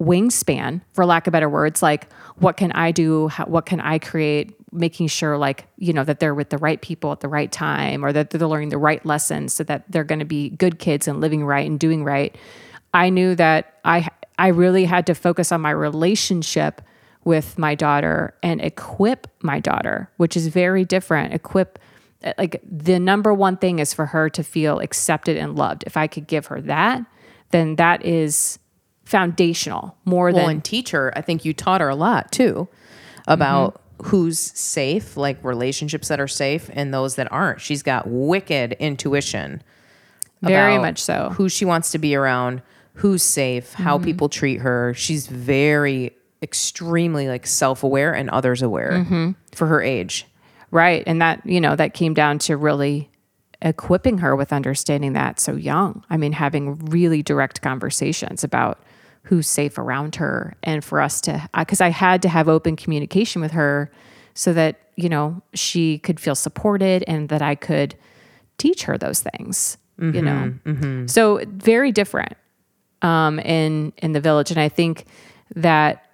wingspan, 0.00 0.80
for 0.92 1.04
lack 1.04 1.26
of 1.26 1.32
better 1.32 1.48
words. 1.48 1.82
Like, 1.82 2.10
what 2.36 2.56
can 2.56 2.72
I 2.72 2.90
do? 2.90 3.28
How, 3.28 3.44
what 3.44 3.66
can 3.66 3.80
I 3.80 3.98
create? 3.98 4.56
Making 4.72 5.06
sure, 5.06 5.36
like, 5.38 5.68
you 5.76 5.92
know, 5.92 6.02
that 6.02 6.18
they're 6.18 6.34
with 6.34 6.50
the 6.50 6.58
right 6.58 6.80
people 6.80 7.12
at 7.12 7.20
the 7.20 7.28
right 7.28 7.52
time 7.52 8.04
or 8.04 8.12
that 8.12 8.30
they're 8.30 8.48
learning 8.48 8.70
the 8.70 8.78
right 8.78 9.04
lessons 9.06 9.54
so 9.54 9.62
that 9.64 9.84
they're 9.88 10.02
going 10.02 10.18
to 10.18 10.24
be 10.24 10.50
good 10.50 10.78
kids 10.78 11.06
and 11.06 11.20
living 11.20 11.44
right 11.44 11.66
and 11.66 11.78
doing 11.78 12.02
right. 12.02 12.34
I 12.92 13.10
knew 13.10 13.34
that 13.36 13.78
I, 13.84 14.08
I 14.38 14.48
really 14.48 14.84
had 14.84 15.06
to 15.06 15.14
focus 15.14 15.52
on 15.52 15.60
my 15.60 15.70
relationship 15.70 16.82
with 17.24 17.58
my 17.58 17.74
daughter 17.74 18.34
and 18.42 18.60
equip 18.60 19.26
my 19.42 19.60
daughter, 19.60 20.10
which 20.16 20.36
is 20.36 20.48
very 20.48 20.84
different. 20.84 21.32
Equip, 21.32 21.78
uh, 22.22 22.32
like, 22.36 22.60
the 22.62 22.98
number 22.98 23.32
one 23.32 23.56
thing 23.56 23.78
is 23.78 23.94
for 23.94 24.06
her 24.06 24.28
to 24.30 24.42
feel 24.42 24.80
accepted 24.80 25.36
and 25.36 25.56
loved. 25.56 25.84
If 25.86 25.96
I 25.96 26.06
could 26.06 26.26
give 26.26 26.46
her 26.46 26.60
that, 26.62 27.04
then 27.50 27.76
that 27.76 28.04
is 28.04 28.58
foundational 29.04 29.96
more 30.04 30.30
Well, 30.30 30.46
than 30.46 30.56
and 30.56 30.64
teacher, 30.64 31.12
I 31.14 31.20
think 31.20 31.44
you 31.44 31.52
taught 31.52 31.80
her 31.80 31.88
a 31.88 31.94
lot 31.94 32.32
too 32.32 32.68
about 33.26 33.74
mm-hmm. 33.74 34.08
who's 34.08 34.38
safe, 34.38 35.16
like 35.16 35.42
relationships 35.44 36.08
that 36.08 36.20
are 36.20 36.28
safe 36.28 36.68
and 36.72 36.92
those 36.92 37.16
that 37.16 37.30
aren't. 37.30 37.60
She's 37.60 37.82
got 37.82 38.06
wicked 38.06 38.72
intuition. 38.72 39.62
Very 40.42 40.78
much 40.78 40.98
so. 41.02 41.30
Who 41.36 41.48
she 41.48 41.64
wants 41.64 41.90
to 41.92 41.98
be 41.98 42.14
around, 42.14 42.60
who's 42.94 43.22
safe, 43.22 43.74
how 43.74 43.96
mm-hmm. 43.96 44.04
people 44.04 44.28
treat 44.28 44.60
her. 44.60 44.94
She's 44.94 45.26
very 45.26 46.16
extremely 46.42 47.28
like 47.28 47.46
self-aware 47.46 48.14
and 48.14 48.30
others 48.30 48.62
aware 48.62 48.92
mm-hmm. 48.92 49.32
for 49.52 49.66
her 49.66 49.82
age. 49.82 50.26
Right. 50.70 51.02
And 51.06 51.20
that, 51.22 51.44
you 51.46 51.60
know, 51.60 51.76
that 51.76 51.94
came 51.94 52.14
down 52.14 52.38
to 52.40 52.56
really 52.56 53.10
equipping 53.62 54.18
her 54.18 54.36
with 54.36 54.52
understanding 54.52 55.14
that 55.14 55.40
so 55.40 55.54
young. 55.54 56.04
I 56.10 56.16
mean, 56.16 56.32
having 56.32 56.76
really 56.86 57.22
direct 57.22 57.62
conversations 57.62 58.44
about 58.44 58.82
who's 59.22 59.46
safe 59.46 59.78
around 59.78 60.16
her 60.16 60.54
and 60.62 60.84
for 60.84 61.00
us 61.00 61.20
to, 61.22 61.48
because 61.56 61.80
I 61.80 61.88
had 61.88 62.20
to 62.22 62.28
have 62.28 62.48
open 62.48 62.76
communication 62.76 63.40
with 63.40 63.52
her 63.52 63.90
so 64.34 64.52
that, 64.52 64.80
you 64.96 65.08
know, 65.08 65.40
she 65.54 65.98
could 65.98 66.20
feel 66.20 66.34
supported 66.34 67.04
and 67.08 67.28
that 67.30 67.40
I 67.40 67.54
could 67.54 67.94
teach 68.58 68.82
her 68.82 68.98
those 68.98 69.20
things, 69.20 69.78
you 69.98 70.20
know? 70.20 70.54
Mm-hmm, 70.66 71.06
so 71.06 71.40
very 71.46 71.90
different 71.90 72.36
um, 73.04 73.38
in, 73.38 73.92
in 73.98 74.12
the 74.12 74.20
village. 74.20 74.50
And 74.50 74.58
I 74.58 74.68
think 74.68 75.04
that 75.54 76.04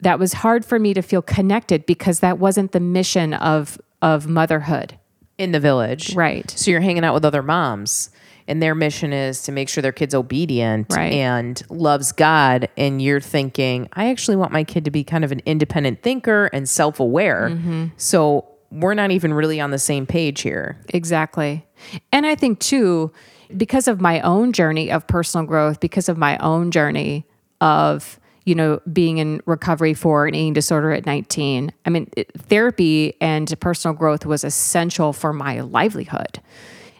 that 0.00 0.18
was 0.18 0.32
hard 0.34 0.64
for 0.64 0.78
me 0.78 0.94
to 0.94 1.02
feel 1.02 1.22
connected 1.22 1.86
because 1.86 2.20
that 2.20 2.38
wasn't 2.38 2.72
the 2.72 2.80
mission 2.80 3.34
of 3.34 3.80
of 4.02 4.28
motherhood. 4.28 4.98
in 5.38 5.50
the 5.52 5.58
village. 5.60 6.14
Right. 6.14 6.48
So 6.50 6.70
you're 6.70 6.80
hanging 6.82 7.04
out 7.04 7.14
with 7.14 7.24
other 7.24 7.42
moms 7.42 8.10
and 8.46 8.62
their 8.62 8.74
mission 8.74 9.12
is 9.14 9.42
to 9.44 9.52
make 9.52 9.68
sure 9.70 9.80
their 9.82 9.92
kid's 9.92 10.14
obedient 10.14 10.86
Right. 10.94 11.12
and 11.12 11.60
loves 11.70 12.12
God 12.12 12.68
and 12.76 13.00
you're 13.02 13.20
thinking, 13.20 13.88
I 13.94 14.10
actually 14.10 14.36
want 14.36 14.52
my 14.52 14.62
kid 14.62 14.84
to 14.84 14.90
be 14.90 15.02
kind 15.02 15.24
of 15.24 15.32
an 15.32 15.40
independent 15.46 16.02
thinker 16.02 16.50
and 16.52 16.68
self-aware. 16.68 17.48
Mm-hmm. 17.50 17.84
So 17.96 18.44
we're 18.70 18.94
not 18.94 19.10
even 19.10 19.32
really 19.32 19.58
on 19.60 19.70
the 19.70 19.78
same 19.78 20.04
page 20.06 20.42
here. 20.42 20.78
Exactly. 20.90 21.64
And 22.12 22.26
I 22.26 22.34
think 22.34 22.60
too 22.60 23.10
because 23.56 23.88
of 23.88 24.00
my 24.00 24.20
own 24.20 24.52
journey 24.52 24.90
of 24.90 25.06
personal 25.06 25.46
growth, 25.46 25.80
because 25.80 26.08
of 26.08 26.16
my 26.16 26.36
own 26.38 26.70
journey 26.70 27.26
of 27.60 28.18
you 28.44 28.54
know 28.54 28.80
being 28.92 29.18
in 29.18 29.40
recovery 29.46 29.94
for 29.94 30.26
an 30.26 30.34
eating 30.34 30.52
disorder 30.52 30.92
at 30.92 31.06
19 31.06 31.72
i 31.86 31.88
mean 31.88 32.10
it, 32.14 32.30
therapy 32.36 33.14
and 33.18 33.58
personal 33.58 33.96
growth 33.96 34.26
was 34.26 34.44
essential 34.44 35.14
for 35.14 35.32
my 35.32 35.60
livelihood 35.60 36.40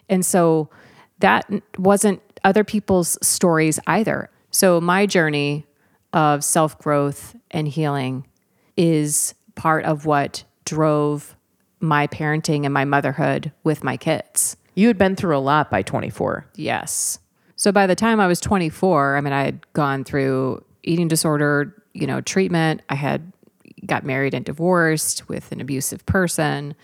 and 0.09 0.25
so 0.25 0.67
that 1.19 1.47
wasn't 1.77 2.19
other 2.43 2.63
people's 2.63 3.15
stories 3.21 3.79
either 3.85 4.31
so 4.49 4.81
my 4.81 5.05
journey 5.05 5.67
of 6.13 6.43
self-growth 6.43 7.35
and 7.51 7.67
healing 7.67 8.25
is 8.77 9.35
part 9.55 9.85
of 9.85 10.05
what 10.05 10.45
drove 10.63 11.35
my 11.79 12.07
parenting 12.07 12.65
and 12.65 12.73
my 12.73 12.85
motherhood 12.85 13.51
with 13.63 13.83
my 13.83 13.97
kids. 13.97 14.57
You 14.75 14.87
had 14.87 14.97
been 14.97 15.15
through 15.15 15.37
a 15.37 15.39
lot 15.39 15.71
by 15.71 15.81
24. 15.81 16.45
Yes. 16.55 17.19
So 17.55 17.71
by 17.71 17.87
the 17.87 17.95
time 17.95 18.19
I 18.19 18.27
was 18.27 18.39
24, 18.39 19.17
I 19.17 19.21
mean, 19.21 19.33
I 19.33 19.43
had 19.43 19.73
gone 19.73 20.03
through 20.03 20.63
eating 20.83 21.07
disorder, 21.07 21.83
you 21.93 22.05
know, 22.05 22.21
treatment. 22.21 22.81
I 22.89 22.95
had 22.95 23.31
got 23.85 24.03
married 24.03 24.33
and 24.33 24.45
divorced 24.45 25.27
with 25.29 25.51
an 25.51 25.61
abusive 25.61 26.05
person. 26.05 26.75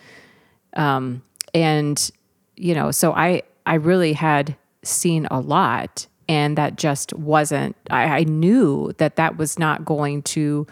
Um, 0.76 1.22
and 1.54 2.12
you 2.56 2.76
know, 2.76 2.92
so 2.92 3.14
I 3.14 3.44
I 3.66 3.76
really 3.76 4.14
had 4.14 4.56
seen 4.84 5.28
a 5.30 5.40
lot 5.40 6.08
and 6.28 6.58
that 6.58 6.78
just 6.78 7.14
wasn't 7.14 7.76
I, 7.90 8.20
I 8.20 8.24
knew 8.24 8.94
that 8.98 9.18
that 9.18 9.38
was 9.38 9.60
not 9.60 9.86
going 9.86 10.22
to 10.24 10.66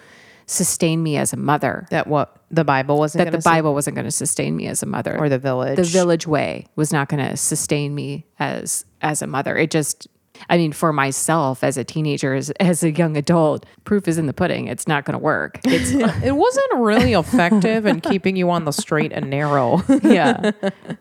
sustain 0.49 1.01
me 1.03 1.17
as 1.17 1.31
a 1.31 1.37
mother. 1.37 1.87
That 1.91 2.07
what 2.07 2.35
the 2.49 2.63
Bible 2.63 2.97
wasn't 2.97 3.19
That 3.19 3.25
going 3.25 3.31
the 3.33 3.43
to 3.43 3.49
Bible 3.49 3.73
wasn't 3.73 3.95
going 3.95 4.05
to 4.05 4.11
sustain 4.11 4.55
me 4.55 4.67
as 4.67 4.81
a 4.81 4.85
mother. 4.85 5.17
or 5.17 5.29
the 5.29 5.37
village. 5.39 5.75
the 5.77 5.83
village 5.83 6.25
way 6.25 6.65
was 6.75 6.91
not 6.91 7.07
going 7.09 7.25
to 7.25 7.37
sustain 7.37 7.93
me 7.93 8.25
as 8.39 8.85
as 9.01 9.21
a 9.21 9.27
mother. 9.27 9.55
It 9.55 9.71
just 9.71 10.07
I 10.49 10.57
mean, 10.57 10.71
for 10.71 10.93
myself 10.93 11.63
as 11.63 11.77
a 11.77 11.83
teenager, 11.83 12.33
as, 12.33 12.49
as 12.61 12.81
a 12.81 12.91
young 12.91 13.17
adult, 13.17 13.65
proof 13.83 14.07
is 14.07 14.17
in 14.17 14.25
the 14.25 14.33
pudding. 14.33 14.67
It's 14.67 14.87
not 14.87 15.03
going 15.03 15.13
to 15.19 15.23
work. 15.23 15.59
It's 15.65 15.91
it 16.23 16.35
wasn't 16.35 16.73
really 16.75 17.13
effective 17.13 17.85
in 17.85 17.99
keeping 17.99 18.35
you 18.35 18.49
on 18.49 18.65
the 18.65 18.71
straight 18.71 19.11
and 19.11 19.29
narrow. 19.29 19.81
yeah, 20.03 20.51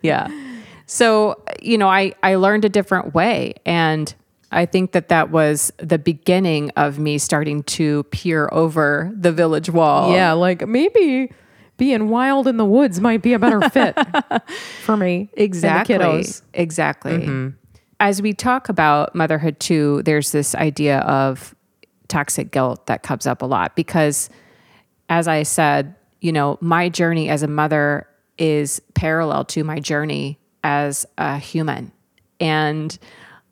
yeah. 0.03 0.29
So 0.87 1.43
you 1.63 1.79
know, 1.79 1.89
I 1.89 2.15
I 2.23 2.35
learned 2.35 2.65
a 2.65 2.69
different 2.69 3.15
way, 3.15 3.55
and 3.65 4.13
I 4.51 4.67
think 4.67 4.93
that 4.93 5.09
that 5.09 5.31
was 5.31 5.73
the 5.77 5.99
beginning 5.99 6.71
of 6.71 6.99
me 6.99 7.19
starting 7.19 7.63
to 7.65 8.05
peer 8.05 8.49
over 8.51 9.13
the 9.15 9.33
village 9.33 9.69
wall. 9.69 10.13
yeah, 10.13 10.33
like 10.33 10.67
maybe 10.67 11.31
being 11.79 12.09
wild 12.09 12.47
in 12.47 12.57
the 12.57 12.65
woods 12.65 13.01
might 13.01 13.23
be 13.23 13.33
a 13.33 13.39
better 13.39 13.69
fit 13.71 13.97
for 14.83 14.97
me. 14.97 15.31
exactly 15.33 15.95
kiddos. 15.95 16.43
exactly 16.53 17.13
mm-hmm. 17.13 17.49
as 18.01 18.21
we 18.21 18.35
talk 18.35 18.69
about 18.69 19.15
motherhood 19.15 19.59
too 19.61 20.03
there's 20.03 20.33
this 20.33 20.55
idea 20.57 20.99
of 21.01 21.55
toxic 22.09 22.51
guilt 22.51 22.87
that 22.87 23.03
comes 23.03 23.27
up 23.27 23.43
a 23.43 23.47
lot 23.47 23.77
because 23.77 24.29
as 25.09 25.29
i 25.29 25.43
said 25.43 25.95
you 26.21 26.33
know 26.33 26.59
my 26.61 26.89
journey 26.89 27.29
as 27.29 27.43
a 27.43 27.49
mother 27.49 28.07
is 28.39 28.83
parallel 28.95 29.45
to 29.45 29.63
my 29.63 29.79
journey 29.79 30.39
as 30.65 31.07
a 31.17 31.39
human 31.39 31.93
and 32.41 32.99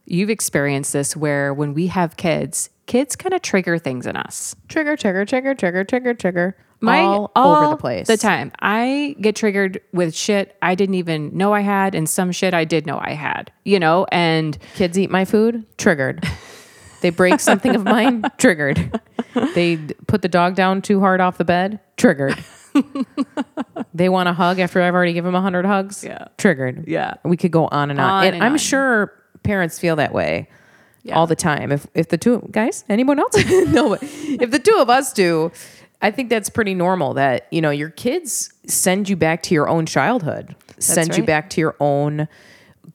you've 0.06 0.30
experienced 0.30 0.92
this 0.92 1.16
where 1.16 1.52
when 1.52 1.74
we 1.74 1.88
have 1.88 2.16
kids 2.16 2.70
kids 2.86 3.16
kind 3.16 3.34
of 3.34 3.42
trigger 3.42 3.78
things 3.78 4.06
in 4.06 4.16
us 4.16 4.54
Trigger, 4.68 4.96
trigger, 4.96 5.24
trigger, 5.24 5.54
trigger, 5.54 5.84
trigger, 5.84 6.14
trigger. 6.14 6.56
my 6.80 7.00
all, 7.00 7.32
all 7.34 7.56
over 7.56 7.70
the 7.70 7.76
place. 7.76 8.06
the 8.06 8.16
time 8.16 8.52
i 8.60 9.16
get 9.20 9.34
triggered 9.34 9.80
with 9.92 10.14
shit 10.14 10.56
i 10.62 10.74
didn't 10.74 10.94
even 10.94 11.36
know 11.36 11.52
i 11.52 11.60
had 11.60 11.94
and 11.94 12.08
some 12.08 12.30
shit 12.32 12.54
i 12.54 12.64
did 12.64 12.86
know 12.86 12.98
i 13.02 13.12
had 13.12 13.50
you 13.64 13.78
know 13.80 14.06
and 14.12 14.58
Kids 14.74 14.98
eat 14.98 15.10
my 15.10 15.24
food. 15.24 15.64
Triggered. 15.78 16.24
They 17.02 17.10
break 17.10 17.40
something 17.40 17.74
of 17.76 17.84
mine. 17.84 18.24
Triggered. 18.38 18.98
They 19.54 19.76
put 20.06 20.22
the 20.22 20.28
dog 20.28 20.54
down 20.54 20.80
too 20.80 20.98
hard 20.98 21.20
off 21.20 21.36
the 21.36 21.44
bed. 21.44 21.78
Triggered. 21.98 22.42
they 23.94 24.08
want 24.08 24.28
a 24.30 24.32
hug 24.32 24.58
after 24.58 24.80
I've 24.82 24.94
already 24.94 25.12
given 25.12 25.28
them 25.28 25.34
a 25.34 25.42
hundred 25.42 25.66
hugs. 25.66 26.02
Yeah. 26.02 26.28
Triggered. 26.38 26.88
Yeah. 26.88 27.14
We 27.22 27.36
could 27.36 27.52
go 27.52 27.68
on 27.68 27.90
and 27.90 28.00
on. 28.00 28.10
On 28.10 28.24
and, 28.24 28.34
and 28.36 28.44
I'm 28.44 28.52
on. 28.52 28.58
sure 28.58 29.12
parents 29.46 29.78
feel 29.78 29.96
that 29.96 30.12
way 30.12 30.48
Yeah. 31.02 31.14
all 31.16 31.26
the 31.26 31.36
time. 31.36 31.72
If 31.72 31.86
if 31.94 32.08
the 32.08 32.18
two 32.18 32.46
guys, 32.50 32.84
anyone 32.88 33.18
else? 33.18 33.34
no, 33.68 33.88
but 33.90 34.02
if 34.02 34.50
the 34.50 34.58
two 34.58 34.76
of 34.78 34.90
us 34.90 35.12
do, 35.12 35.52
I 36.02 36.10
think 36.10 36.28
that's 36.28 36.50
pretty 36.50 36.74
normal 36.74 37.14
that, 37.14 37.46
you 37.50 37.60
know, 37.62 37.70
your 37.70 37.90
kids 37.90 38.52
send 38.66 39.08
you 39.08 39.16
back 39.16 39.42
to 39.44 39.54
your 39.54 39.68
own 39.68 39.86
childhood. 39.86 40.54
send 40.78 41.16
you 41.16 41.24
back 41.24 41.48
to 41.50 41.60
your 41.60 41.74
own 41.80 42.28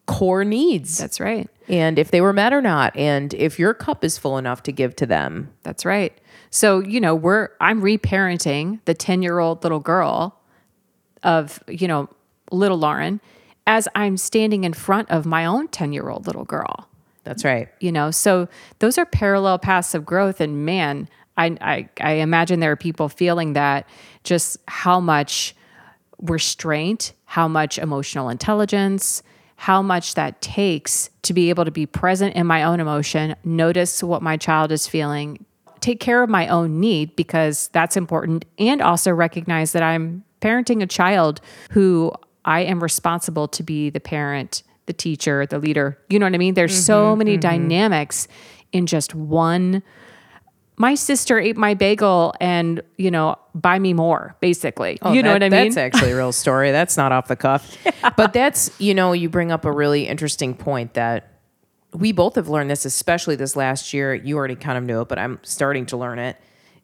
core 0.05 0.43
needs 0.45 0.97
that's 0.97 1.19
right 1.19 1.49
and 1.67 1.97
if 1.99 2.11
they 2.11 2.21
were 2.21 2.33
met 2.33 2.53
or 2.53 2.61
not 2.61 2.95
and 2.95 3.33
if 3.33 3.57
your 3.59 3.73
cup 3.73 4.03
is 4.03 4.17
full 4.17 4.37
enough 4.37 4.61
to 4.63 4.71
give 4.71 4.95
to 4.95 5.05
them 5.05 5.49
that's 5.63 5.83
right 5.85 6.13
so 6.49 6.79
you 6.79 6.99
know 6.99 7.13
we're 7.15 7.49
i'm 7.59 7.81
reparenting 7.81 8.79
the 8.85 8.93
10 8.93 9.21
year 9.21 9.39
old 9.39 9.63
little 9.63 9.79
girl 9.79 10.37
of 11.23 11.61
you 11.67 11.87
know 11.87 12.07
little 12.51 12.77
lauren 12.77 13.19
as 13.67 13.87
i'm 13.95 14.17
standing 14.17 14.63
in 14.63 14.73
front 14.73 15.09
of 15.11 15.25
my 15.25 15.45
own 15.45 15.67
10 15.67 15.93
year 15.93 16.09
old 16.09 16.27
little 16.27 16.45
girl. 16.45 16.87
That's 17.23 17.45
right. 17.45 17.69
You 17.79 17.91
know 17.91 18.11
so 18.11 18.47
those 18.79 18.97
are 18.97 19.05
parallel 19.05 19.59
paths 19.59 19.93
of 19.93 20.05
growth. 20.05 20.41
And 20.41 20.65
man 20.65 21.07
I, 21.37 21.57
I 21.61 21.89
i 21.99 22.11
imagine 22.13 22.59
there 22.59 22.71
are 22.71 22.77
people 22.77 23.09
feeling 23.09 23.53
that 23.53 23.87
just 24.23 24.57
how 24.67 24.99
much 24.99 25.55
restraint 26.19 27.13
how 27.25 27.47
much 27.47 27.77
emotional 27.77 28.29
intelligence 28.29 29.23
how 29.55 29.81
much 29.81 30.15
that 30.15 30.41
takes 30.41 31.09
to 31.21 31.33
be 31.33 31.49
able 31.49 31.65
to 31.65 31.71
be 31.71 31.85
present 31.85 32.35
in 32.35 32.45
my 32.45 32.63
own 32.63 32.79
emotion 32.79 33.35
notice 33.43 34.03
what 34.03 34.21
my 34.21 34.35
child 34.37 34.71
is 34.71 34.87
feeling 34.87 35.43
take 35.81 35.99
care 35.99 36.23
of 36.23 36.29
my 36.29 36.47
own 36.47 36.79
need 36.79 37.15
because 37.15 37.67
that's 37.69 37.97
important. 37.97 38.45
And 38.57 38.81
also 38.81 39.11
recognize 39.11 39.73
that 39.73 39.83
i'm 39.83 40.23
parenting 40.41 40.81
a 40.81 40.87
child 40.87 41.41
who 41.71 42.11
i 42.45 42.61
am 42.61 42.81
responsible 42.81 43.47
to 43.47 43.63
be 43.63 43.89
the 43.89 43.99
parent 43.99 44.63
the 44.85 44.93
teacher 44.93 45.45
the 45.45 45.59
leader 45.59 45.97
you 46.09 46.19
know 46.19 46.25
what 46.25 46.35
i 46.35 46.37
mean 46.37 46.53
there's 46.53 46.85
so 46.85 47.11
mm-hmm, 47.11 47.19
many 47.19 47.33
mm-hmm. 47.33 47.41
dynamics 47.41 48.27
in 48.71 48.85
just 48.85 49.13
one 49.15 49.83
my 50.77 50.95
sister 50.95 51.39
ate 51.39 51.57
my 51.57 51.73
bagel 51.73 52.33
and 52.41 52.81
you 52.97 53.11
know 53.11 53.35
buy 53.53 53.77
me 53.77 53.93
more 53.93 54.35
basically 54.39 54.97
oh, 55.01 55.13
you 55.13 55.21
know 55.21 55.29
Oh, 55.29 55.33
what 55.33 55.43
i 55.43 55.49
mean 55.49 55.71
That's 55.71 55.77
actually 55.77 56.11
a 56.11 56.15
real 56.15 56.31
story. 56.31 56.71
That's 56.71 56.97
not 56.97 57.11
off 57.11 57.27
the 57.27 57.35
cuff. 57.35 57.77
But 58.17 58.33
that's, 58.33 58.71
you 58.79 58.93
know, 58.93 59.13
you 59.13 59.29
bring 59.29 59.51
up 59.51 59.63
a 59.63 59.71
really 59.71 60.07
interesting 60.07 60.55
point 60.55 60.95
that 60.95 61.31
we 61.93 62.11
both 62.11 62.35
have 62.35 62.49
learned 62.49 62.69
this, 62.69 62.83
especially 62.83 63.35
this 63.35 63.55
last 63.55 63.93
year. 63.93 64.13
You 64.13 64.37
already 64.37 64.55
kind 64.55 64.77
of 64.77 64.83
knew 64.83 65.01
it, 65.01 65.07
but 65.07 65.19
I'm 65.19 65.39
starting 65.43 65.85
to 65.87 65.97
learn 65.97 66.17
it. 66.19 66.37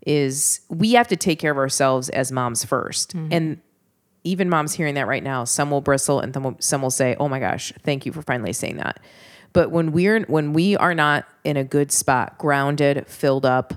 Is 0.05 0.61
we 0.69 0.93
have 0.93 1.07
to 1.07 1.15
take 1.15 1.39
care 1.39 1.51
of 1.51 1.57
ourselves 1.57 2.09
as 2.09 2.31
moms 2.31 2.63
1st 2.65 3.07
mm-hmm. 3.07 3.27
And 3.31 3.61
even 4.23 4.49
moms 4.49 4.73
hearing 4.73 4.95
that 4.95 5.07
right 5.07 5.23
now, 5.23 5.43
some 5.43 5.71
will 5.71 5.81
bristle 5.81 6.19
and 6.19 6.33
some 6.33 6.43
will, 6.43 6.55
some 6.59 6.81
will 6.81 6.91
say, 6.91 7.15
"Oh 7.19 7.27
my 7.29 7.39
gosh, 7.39 7.71
thank 7.83 8.05
you 8.05 8.11
for 8.11 8.21
finally 8.21 8.53
saying 8.53 8.77
that." 8.77 8.99
But 9.53 9.71
when 9.71 9.91
we're 9.91 10.21
when 10.25 10.53
we 10.53 10.75
are 10.77 10.93
not 10.93 11.25
in 11.43 11.57
a 11.57 11.63
good 11.63 11.91
spot, 11.91 12.37
grounded, 12.37 13.07
filled 13.07 13.45
up, 13.45 13.73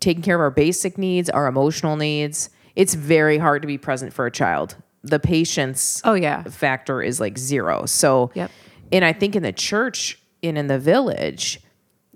taking 0.00 0.22
care 0.22 0.34
of 0.36 0.40
our 0.40 0.50
basic 0.50 0.98
needs, 0.98 1.28
our 1.30 1.46
emotional 1.46 1.96
needs, 1.96 2.50
it's 2.76 2.94
very 2.94 3.38
hard 3.38 3.62
to 3.62 3.66
be 3.68 3.78
present 3.78 4.12
for 4.12 4.26
a 4.26 4.30
child. 4.30 4.76
The 5.02 5.18
patience 5.18 6.02
oh 6.04 6.14
yeah 6.14 6.42
factor 6.44 7.00
is 7.02 7.20
like 7.20 7.38
zero. 7.38 7.86
So, 7.86 8.30
Yep. 8.34 8.50
and 8.92 9.04
I 9.04 9.12
think 9.12 9.34
in 9.36 9.42
the 9.42 9.52
church 9.52 10.18
and 10.42 10.58
in 10.58 10.66
the 10.66 10.78
village, 10.78 11.60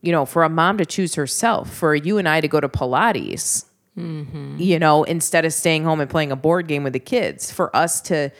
you 0.02 0.12
know, 0.12 0.26
for 0.26 0.42
a 0.42 0.48
mom 0.48 0.78
to 0.78 0.84
choose 0.84 1.14
herself, 1.14 1.72
for 1.72 1.94
you 1.94 2.18
and 2.18 2.28
I 2.28 2.40
to 2.40 2.48
go 2.48 2.60
to 2.60 2.68
Pilates, 2.68 3.64
Mm-hmm. 3.96 4.56
you 4.58 4.78
know, 4.78 5.04
instead 5.04 5.44
of 5.44 5.52
staying 5.52 5.84
home 5.84 6.00
and 6.00 6.08
playing 6.08 6.32
a 6.32 6.36
board 6.36 6.66
game 6.66 6.82
with 6.82 6.94
the 6.94 6.98
kids, 6.98 7.52
for 7.52 7.74
us 7.76 8.00
to 8.02 8.30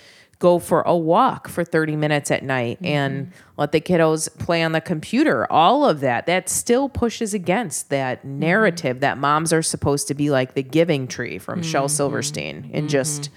go 0.43 0.59
for 0.59 0.83
a 0.83 0.97
walk 0.97 1.47
for 1.47 1.62
30 1.62 1.95
minutes 1.95 2.29
at 2.33 2.43
night 2.43 2.77
mm-hmm. 2.79 2.87
and 2.87 3.33
let 3.57 3.71
the 3.71 3.81
kiddos 3.81 4.29
play 4.38 4.65
on 4.65 4.73
the 4.73 4.81
computer, 4.81 5.47
all 5.53 5.88
of 5.88 6.01
that, 6.01 6.27
that 6.27 6.49
still 6.49 6.88
pushes 6.88 7.33
against 7.33 7.91
that 7.91 8.19
mm-hmm. 8.19 8.41
narrative 8.41 8.99
that 8.99 9.19
moms 9.19 9.53
are 9.53 9.62
supposed 9.62 10.09
to 10.09 10.15
be 10.15 10.31
like 10.31 10.55
the 10.55 10.62
giving 10.65 11.07
tree 11.07 11.38
from 11.38 11.62
Shel 11.62 11.88
Silverstein 11.88 12.69
and 12.73 12.88
just 12.88 13.31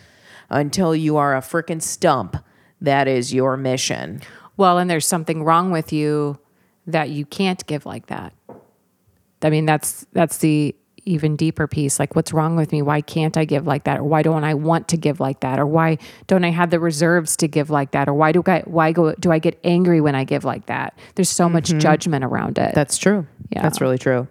until 0.50 0.96
you 0.96 1.16
are 1.18 1.36
a 1.36 1.42
freaking 1.42 1.82
stump, 1.82 2.38
that 2.82 3.08
is 3.08 3.32
your 3.32 3.56
mission. 3.56 4.20
well 4.58 4.80
and 4.80 4.90
there's 4.90 5.08
something 5.08 5.44
wrong 5.44 5.70
with 5.70 5.94
you 5.94 6.40
that 6.88 7.10
you 7.10 7.24
can't 7.24 7.64
give 7.68 7.86
like 7.86 8.08
that. 8.08 8.34
I 9.44 9.52
mean 9.52 9.68
that's 9.68 10.08
that's 10.12 10.40
the 10.40 10.76
even 11.06 11.36
deeper 11.36 11.68
piece 11.68 12.00
like 12.00 12.16
what's 12.16 12.34
wrong 12.34 12.56
with 12.56 12.72
me 12.72 12.82
why 12.82 13.00
can't 13.00 13.38
i 13.38 13.46
give 13.46 13.68
like 13.68 13.84
that 13.84 14.00
or 14.00 14.04
why 14.04 14.22
don't 14.22 14.44
i 14.44 14.54
want 14.54 14.88
to 14.88 14.98
give 14.98 15.20
like 15.20 15.40
that 15.42 15.60
or 15.60 15.66
why 15.66 15.98
don't 16.28 16.44
i 16.44 16.50
have 16.50 16.72
the 16.72 16.80
reserves 16.80 17.38
to 17.38 17.48
give 17.48 17.70
like 17.70 17.92
that 17.92 18.10
or 18.10 18.14
why 18.14 18.32
do 18.32 18.42
i 18.48 18.62
why 18.66 18.92
go 18.92 19.14
do 19.16 19.32
i 19.32 19.40
get 19.40 19.60
angry 19.64 20.02
when 20.02 20.16
i 20.16 20.24
give 20.24 20.44
like 20.44 20.66
that 20.66 20.98
there's 21.14 21.30
so 21.30 21.48
much 21.48 21.70
mm-hmm. 21.70 21.80
judgment 21.80 22.24
around 22.26 22.58
it 22.58 22.74
That's 22.74 22.98
true. 22.98 23.26
Yeah. 23.50 23.62
That's 23.62 23.82
really 23.82 23.98
true. 23.98 24.28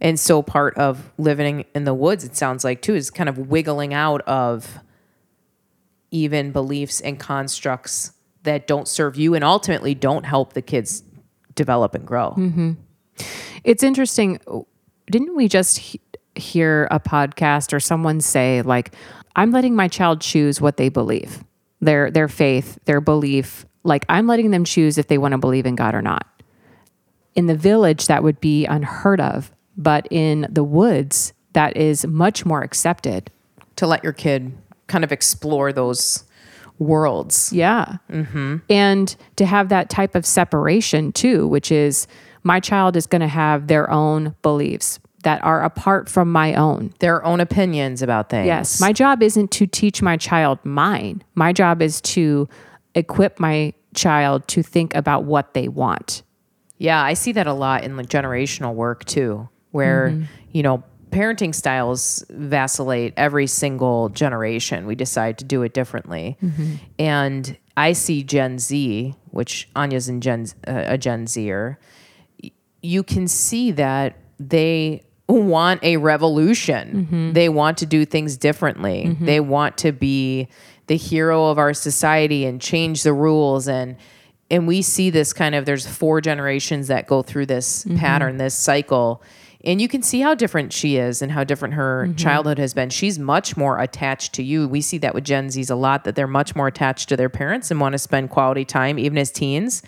And 0.00 0.20
so 0.20 0.42
part 0.42 0.76
of 0.76 1.10
living 1.16 1.64
in 1.74 1.84
the 1.84 1.94
woods, 1.94 2.24
it 2.24 2.36
sounds 2.36 2.64
like 2.64 2.82
too, 2.82 2.94
is 2.94 3.10
kind 3.10 3.28
of 3.28 3.38
wiggling 3.38 3.94
out 3.94 4.20
of 4.22 4.78
even 6.10 6.52
beliefs 6.52 7.00
and 7.00 7.18
constructs 7.18 8.12
that 8.42 8.66
don't 8.66 8.86
serve 8.86 9.16
you 9.16 9.34
and 9.34 9.42
ultimately 9.42 9.94
don't 9.94 10.24
help 10.24 10.52
the 10.52 10.62
kids 10.62 11.02
develop 11.54 11.94
and 11.94 12.06
grow. 12.06 12.34
Mm-hmm. 12.36 12.72
It's 13.64 13.82
interesting. 13.82 14.38
Didn't 15.10 15.36
we 15.36 15.48
just 15.48 15.78
he- 15.78 16.00
hear 16.34 16.88
a 16.90 17.00
podcast 17.00 17.72
or 17.72 17.80
someone 17.80 18.20
say 18.20 18.62
like, 18.62 18.94
"I'm 19.34 19.50
letting 19.50 19.74
my 19.74 19.88
child 19.88 20.20
choose 20.20 20.60
what 20.60 20.76
they 20.76 20.88
believe, 20.88 21.44
their 21.80 22.10
their 22.10 22.28
faith, 22.28 22.78
their 22.84 23.00
belief. 23.00 23.66
Like 23.84 24.04
I'm 24.08 24.26
letting 24.26 24.50
them 24.50 24.64
choose 24.64 24.98
if 24.98 25.08
they 25.08 25.18
want 25.18 25.32
to 25.32 25.38
believe 25.38 25.66
in 25.66 25.76
God 25.76 25.94
or 25.94 26.02
not." 26.02 26.26
In 27.34 27.46
the 27.46 27.56
village, 27.56 28.06
that 28.06 28.22
would 28.22 28.40
be 28.40 28.64
unheard 28.64 29.20
of, 29.20 29.52
but 29.76 30.08
in 30.10 30.46
the 30.50 30.64
woods, 30.64 31.34
that 31.52 31.76
is 31.76 32.06
much 32.06 32.46
more 32.46 32.62
accepted. 32.62 33.30
To 33.76 33.86
let 33.86 34.02
your 34.02 34.14
kid 34.14 34.56
kind 34.86 35.04
of 35.04 35.12
explore 35.12 35.72
those 35.72 36.24
worlds. 36.78 37.52
Yeah. 37.52 37.96
Mm-hmm. 38.10 38.58
And 38.68 39.16
to 39.36 39.46
have 39.46 39.68
that 39.68 39.90
type 39.90 40.14
of 40.14 40.26
separation 40.26 41.12
too, 41.12 41.46
which 41.46 41.70
is 41.72 42.06
my 42.46 42.60
child 42.60 42.96
is 42.96 43.06
going 43.08 43.20
to 43.22 43.28
have 43.28 43.66
their 43.66 43.90
own 43.90 44.34
beliefs 44.42 45.00
that 45.24 45.42
are 45.42 45.64
apart 45.64 46.08
from 46.08 46.30
my 46.30 46.54
own. 46.54 46.92
Their 47.00 47.24
own 47.24 47.40
opinions 47.40 48.02
about 48.02 48.30
things. 48.30 48.46
Yes. 48.46 48.80
My 48.80 48.92
job 48.92 49.22
isn't 49.22 49.50
to 49.50 49.66
teach 49.66 50.00
my 50.00 50.16
child 50.16 50.60
mine. 50.64 51.24
My 51.34 51.52
job 51.52 51.82
is 51.82 52.00
to 52.02 52.48
equip 52.94 53.40
my 53.40 53.72
child 53.94 54.46
to 54.48 54.62
think 54.62 54.94
about 54.94 55.24
what 55.24 55.52
they 55.54 55.66
want. 55.66 56.22
Yeah, 56.78 57.02
I 57.02 57.14
see 57.14 57.32
that 57.32 57.46
a 57.48 57.52
lot 57.52 57.82
in 57.82 57.96
like 57.96 58.06
generational 58.06 58.74
work 58.74 59.04
too, 59.04 59.48
where, 59.72 60.10
Mm-hmm. 60.10 60.24
you 60.52 60.62
know, 60.62 60.84
parenting 61.10 61.54
styles 61.54 62.24
vacillate 62.30 63.14
every 63.16 63.46
single 63.48 64.10
generation. 64.10 64.86
We 64.86 64.94
decide 64.94 65.38
to 65.38 65.44
do 65.44 65.62
it 65.62 65.72
differently. 65.74 66.36
Mm-hmm. 66.42 66.74
And 66.98 67.56
I 67.76 67.94
see 67.94 68.22
Gen 68.22 68.58
Z, 68.58 69.14
which 69.30 69.68
Anya's 69.74 70.08
in 70.08 70.20
Gen, 70.20 70.46
uh, 70.68 70.84
a 70.86 70.98
Gen 70.98 71.26
Zer, 71.26 71.78
you 72.86 73.02
can 73.02 73.28
see 73.28 73.72
that 73.72 74.16
they 74.38 75.02
want 75.28 75.82
a 75.82 75.96
revolution. 75.96 77.06
Mm-hmm. 77.06 77.32
They 77.32 77.48
want 77.48 77.78
to 77.78 77.86
do 77.86 78.04
things 78.04 78.36
differently. 78.36 79.06
Mm-hmm. 79.08 79.24
They 79.24 79.40
want 79.40 79.76
to 79.78 79.92
be 79.92 80.48
the 80.86 80.96
hero 80.96 81.46
of 81.46 81.58
our 81.58 81.74
society 81.74 82.44
and 82.44 82.60
change 82.60 83.02
the 83.02 83.12
rules 83.12 83.66
and 83.66 83.96
and 84.48 84.68
we 84.68 84.80
see 84.80 85.10
this 85.10 85.32
kind 85.32 85.56
of 85.56 85.66
there's 85.66 85.84
four 85.88 86.20
generations 86.20 86.86
that 86.86 87.08
go 87.08 87.20
through 87.20 87.46
this 87.46 87.84
mm-hmm. 87.84 87.96
pattern, 87.96 88.36
this 88.36 88.54
cycle. 88.54 89.20
And 89.64 89.80
you 89.80 89.88
can 89.88 90.02
see 90.02 90.20
how 90.20 90.36
different 90.36 90.72
she 90.72 90.96
is 90.96 91.20
and 91.20 91.32
how 91.32 91.42
different 91.42 91.74
her 91.74 92.14
childhood 92.16 92.58
has 92.58 92.72
been. 92.72 92.88
She's 92.88 93.18
much 93.18 93.56
more 93.56 93.80
attached 93.80 94.32
to 94.34 94.44
you. 94.44 94.68
We 94.68 94.80
see 94.80 94.98
that 94.98 95.12
with 95.12 95.24
Gen 95.24 95.48
Zs 95.48 95.68
a 95.68 95.74
lot, 95.74 96.04
that 96.04 96.14
they're 96.14 96.28
much 96.28 96.54
more 96.54 96.68
attached 96.68 97.08
to 97.08 97.16
their 97.16 97.28
parents 97.28 97.72
and 97.72 97.80
want 97.80 97.94
to 97.94 97.98
spend 97.98 98.30
quality 98.30 98.64
time, 98.64 98.96
even 98.96 99.18
as 99.18 99.32
teens. 99.32 99.82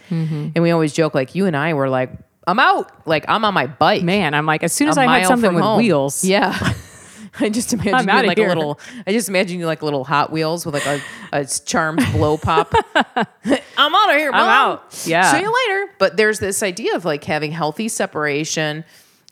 And 0.57 0.65
we 0.65 0.73
always 0.73 0.93
joke, 0.93 1.15
like, 1.15 1.37
you 1.37 1.47
and 1.47 1.57
I 1.57 1.75
were 1.75 1.89
like, 1.89 2.11
I'm 2.49 2.59
out. 2.59 2.91
Like, 3.07 3.25
I'm 3.29 3.45
on 3.45 3.53
my 3.53 3.67
bike. 3.67 4.03
Man, 4.03 4.33
I'm 4.33 4.47
like, 4.47 4.63
as 4.63 4.73
soon 4.73 4.89
as 4.89 4.97
I 4.97 5.05
had 5.05 5.27
something 5.27 5.55
with 5.55 5.63
home. 5.63 5.79
wheels, 5.79 6.25
Yeah. 6.25 6.57
I 7.41 7.49
just 7.51 7.73
imagine 7.73 7.95
I'm 7.95 8.23
you 8.23 8.27
like 8.27 8.39
here. 8.39 8.47
a 8.47 8.49
little. 8.49 8.81
I 9.07 9.13
just 9.13 9.29
imagine 9.29 9.59
you 9.59 9.67
like 9.67 9.83
little 9.83 10.05
Hot 10.05 10.33
Wheels 10.33 10.65
with 10.65 10.75
like 10.75 10.87
a, 10.87 11.01
a 11.33 11.45
charmed 11.45 12.05
blow 12.13 12.37
pop. 12.37 12.73
I'm 12.95 13.95
out 13.95 14.11
of 14.11 14.17
here. 14.17 14.31
I'm 14.33 14.49
out. 14.49 15.03
Yeah. 15.07 15.31
See 15.33 15.41
you 15.41 15.55
later. 15.69 15.93
But 15.99 16.17
there's 16.17 16.39
this 16.41 16.63
idea 16.63 16.97
of 16.97 17.05
like 17.05 17.25
having 17.25 17.53
healthy 17.53 17.89
separation, 17.89 18.85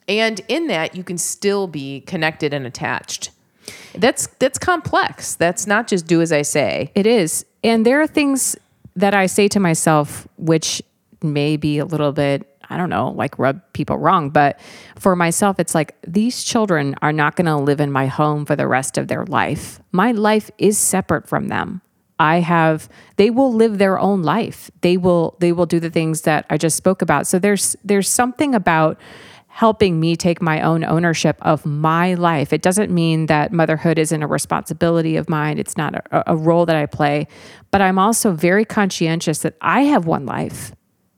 and 0.09 0.41
in 0.49 0.69
that 0.69 0.95
you 0.95 1.03
can 1.03 1.19
still 1.19 1.67
be 1.67 2.03
connected 2.03 2.53
and 2.55 2.67
attached. 2.67 3.31
That's 3.95 4.27
that's 4.39 4.59
complex. 4.59 5.35
That's 5.35 5.67
not 5.67 5.89
just 5.89 6.07
do 6.07 6.21
as 6.21 6.33
I 6.33 6.43
say. 6.43 6.93
It 6.95 7.07
is. 7.07 7.45
And 7.65 7.85
there 7.85 8.01
are 8.01 8.07
things 8.07 8.57
that 8.95 9.15
I 9.15 9.27
say 9.27 9.49
to 9.49 9.59
myself, 9.59 10.29
which 10.37 10.83
may 11.23 11.57
be 11.57 11.79
a 11.79 11.85
little 11.85 12.13
bit, 12.13 12.56
I 12.69 12.77
don't 12.77 12.91
know, 12.91 13.11
like 13.11 13.39
rub 13.39 13.61
people 13.73 13.99
wrong. 13.99 14.31
But 14.31 14.59
for 14.99 15.17
myself, 15.17 15.59
it's 15.59 15.75
like 15.75 15.97
these 16.07 16.43
children 16.43 16.95
are 17.03 17.13
not 17.13 17.37
going 17.37 17.47
to 17.47 17.57
live 17.57 17.81
in 17.81 17.93
my 17.93 18.07
home 18.07 18.45
for 18.45 18.57
the 18.57 18.67
rest 18.67 18.99
of 18.99 19.09
their 19.09 19.25
life. 19.27 19.81
My 19.93 20.13
life 20.13 20.51
is 20.59 20.79
separate 20.79 21.29
from 21.29 21.49
them. 21.49 21.83
I 22.19 22.41
have 22.41 22.89
they 23.17 23.31
will 23.31 23.53
live 23.53 23.79
their 23.79 23.99
own 23.99 24.23
life. 24.23 24.71
They 24.81 24.97
will 24.97 25.37
they 25.41 25.53
will 25.53 25.67
do 25.67 25.81
the 25.81 25.91
things 25.91 26.23
that 26.23 26.47
I 26.49 26.57
just 26.57 26.77
spoke 26.77 27.03
about. 27.03 27.27
So 27.27 27.39
there's 27.39 27.77
there's 27.85 28.09
something 28.09 28.55
about 28.55 28.99
helping 29.57 29.99
me 29.99 30.15
take 30.17 30.43
my 30.43 30.61
own 30.61 30.85
ownership 30.85 31.39
of 31.41 31.65
my 31.65 32.13
life. 32.13 32.53
It 32.53 32.61
doesn't 32.61 32.91
mean 32.91 33.25
that 33.27 33.53
motherhood 33.53 33.99
isn't 33.99 34.23
a 34.23 34.27
responsibility 34.27 35.17
of 35.17 35.31
mine. 35.31 35.59
It's 35.59 35.79
not 35.79 35.95
a, 35.95 36.33
a 36.33 36.37
role 36.37 36.67
that 36.67 36.77
I 36.77 36.85
play, 36.85 37.27
but 37.71 37.81
I'm 37.81 37.99
also 37.99 38.33
very 38.33 38.67
conscientious 38.67 39.39
that 39.39 39.55
I 39.63 39.85
have 39.85 40.05
one 40.05 40.27
life. 40.27 40.76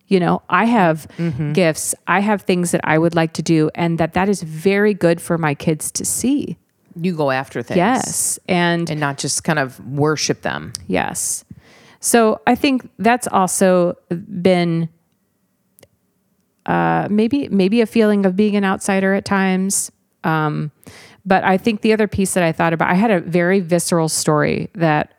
You 0.08 0.20
know, 0.20 0.42
I 0.48 0.64
have 0.64 1.06
gifts, 1.52 1.94
I 2.06 2.20
have 2.20 2.42
things 2.42 2.70
that 2.72 2.80
I 2.84 2.98
would 2.98 3.14
like 3.14 3.34
to 3.34 3.42
do, 3.42 3.70
and 3.74 3.98
that 3.98 4.14
that 4.14 4.28
is 4.28 4.42
very 4.42 4.94
good 4.94 5.20
for 5.20 5.38
my 5.38 5.54
kids 5.54 5.90
to 5.92 6.04
see. 6.04 6.56
You 7.00 7.14
go 7.14 7.30
after 7.30 7.62
things. 7.62 7.76
Yes, 7.76 8.38
and 8.48 8.90
And 8.90 8.98
not 8.98 9.18
just 9.18 9.44
kind 9.44 9.58
of 9.58 9.78
worship 9.86 10.42
them. 10.42 10.72
Yes. 10.86 11.44
So 12.00 12.40
I 12.46 12.54
think 12.54 12.88
that's 12.98 13.28
also 13.28 13.96
been 14.08 14.88
uh, 16.66 17.08
maybe 17.10 17.48
maybe 17.48 17.80
a 17.80 17.86
feeling 17.86 18.26
of 18.26 18.34
being 18.36 18.56
an 18.56 18.64
outsider 18.64 19.14
at 19.14 19.24
times. 19.24 19.90
Um, 20.24 20.70
but 21.24 21.44
I 21.44 21.58
think 21.58 21.82
the 21.82 21.92
other 21.92 22.08
piece 22.08 22.34
that 22.34 22.42
I 22.42 22.52
thought 22.52 22.72
about, 22.72 22.90
I 22.90 22.94
had 22.94 23.10
a 23.10 23.20
very 23.20 23.60
visceral 23.60 24.08
story 24.08 24.70
that 24.74 25.14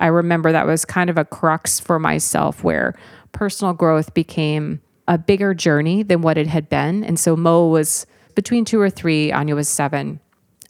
I 0.00 0.06
remember 0.06 0.52
that 0.52 0.66
was 0.66 0.84
kind 0.84 1.10
of 1.10 1.18
a 1.18 1.24
crux 1.24 1.78
for 1.78 1.98
myself, 1.98 2.64
where 2.64 2.94
personal 3.32 3.74
growth 3.74 4.14
became 4.14 4.80
a 5.08 5.18
bigger 5.18 5.54
journey 5.54 6.02
than 6.02 6.22
what 6.22 6.38
it 6.38 6.46
had 6.46 6.68
been. 6.68 7.04
And 7.04 7.18
so 7.18 7.36
Mo 7.36 7.66
was 7.66 8.06
between 8.34 8.64
two 8.64 8.80
or 8.80 8.90
three, 8.90 9.32
Anya 9.32 9.54
was 9.54 9.68
seven. 9.68 10.20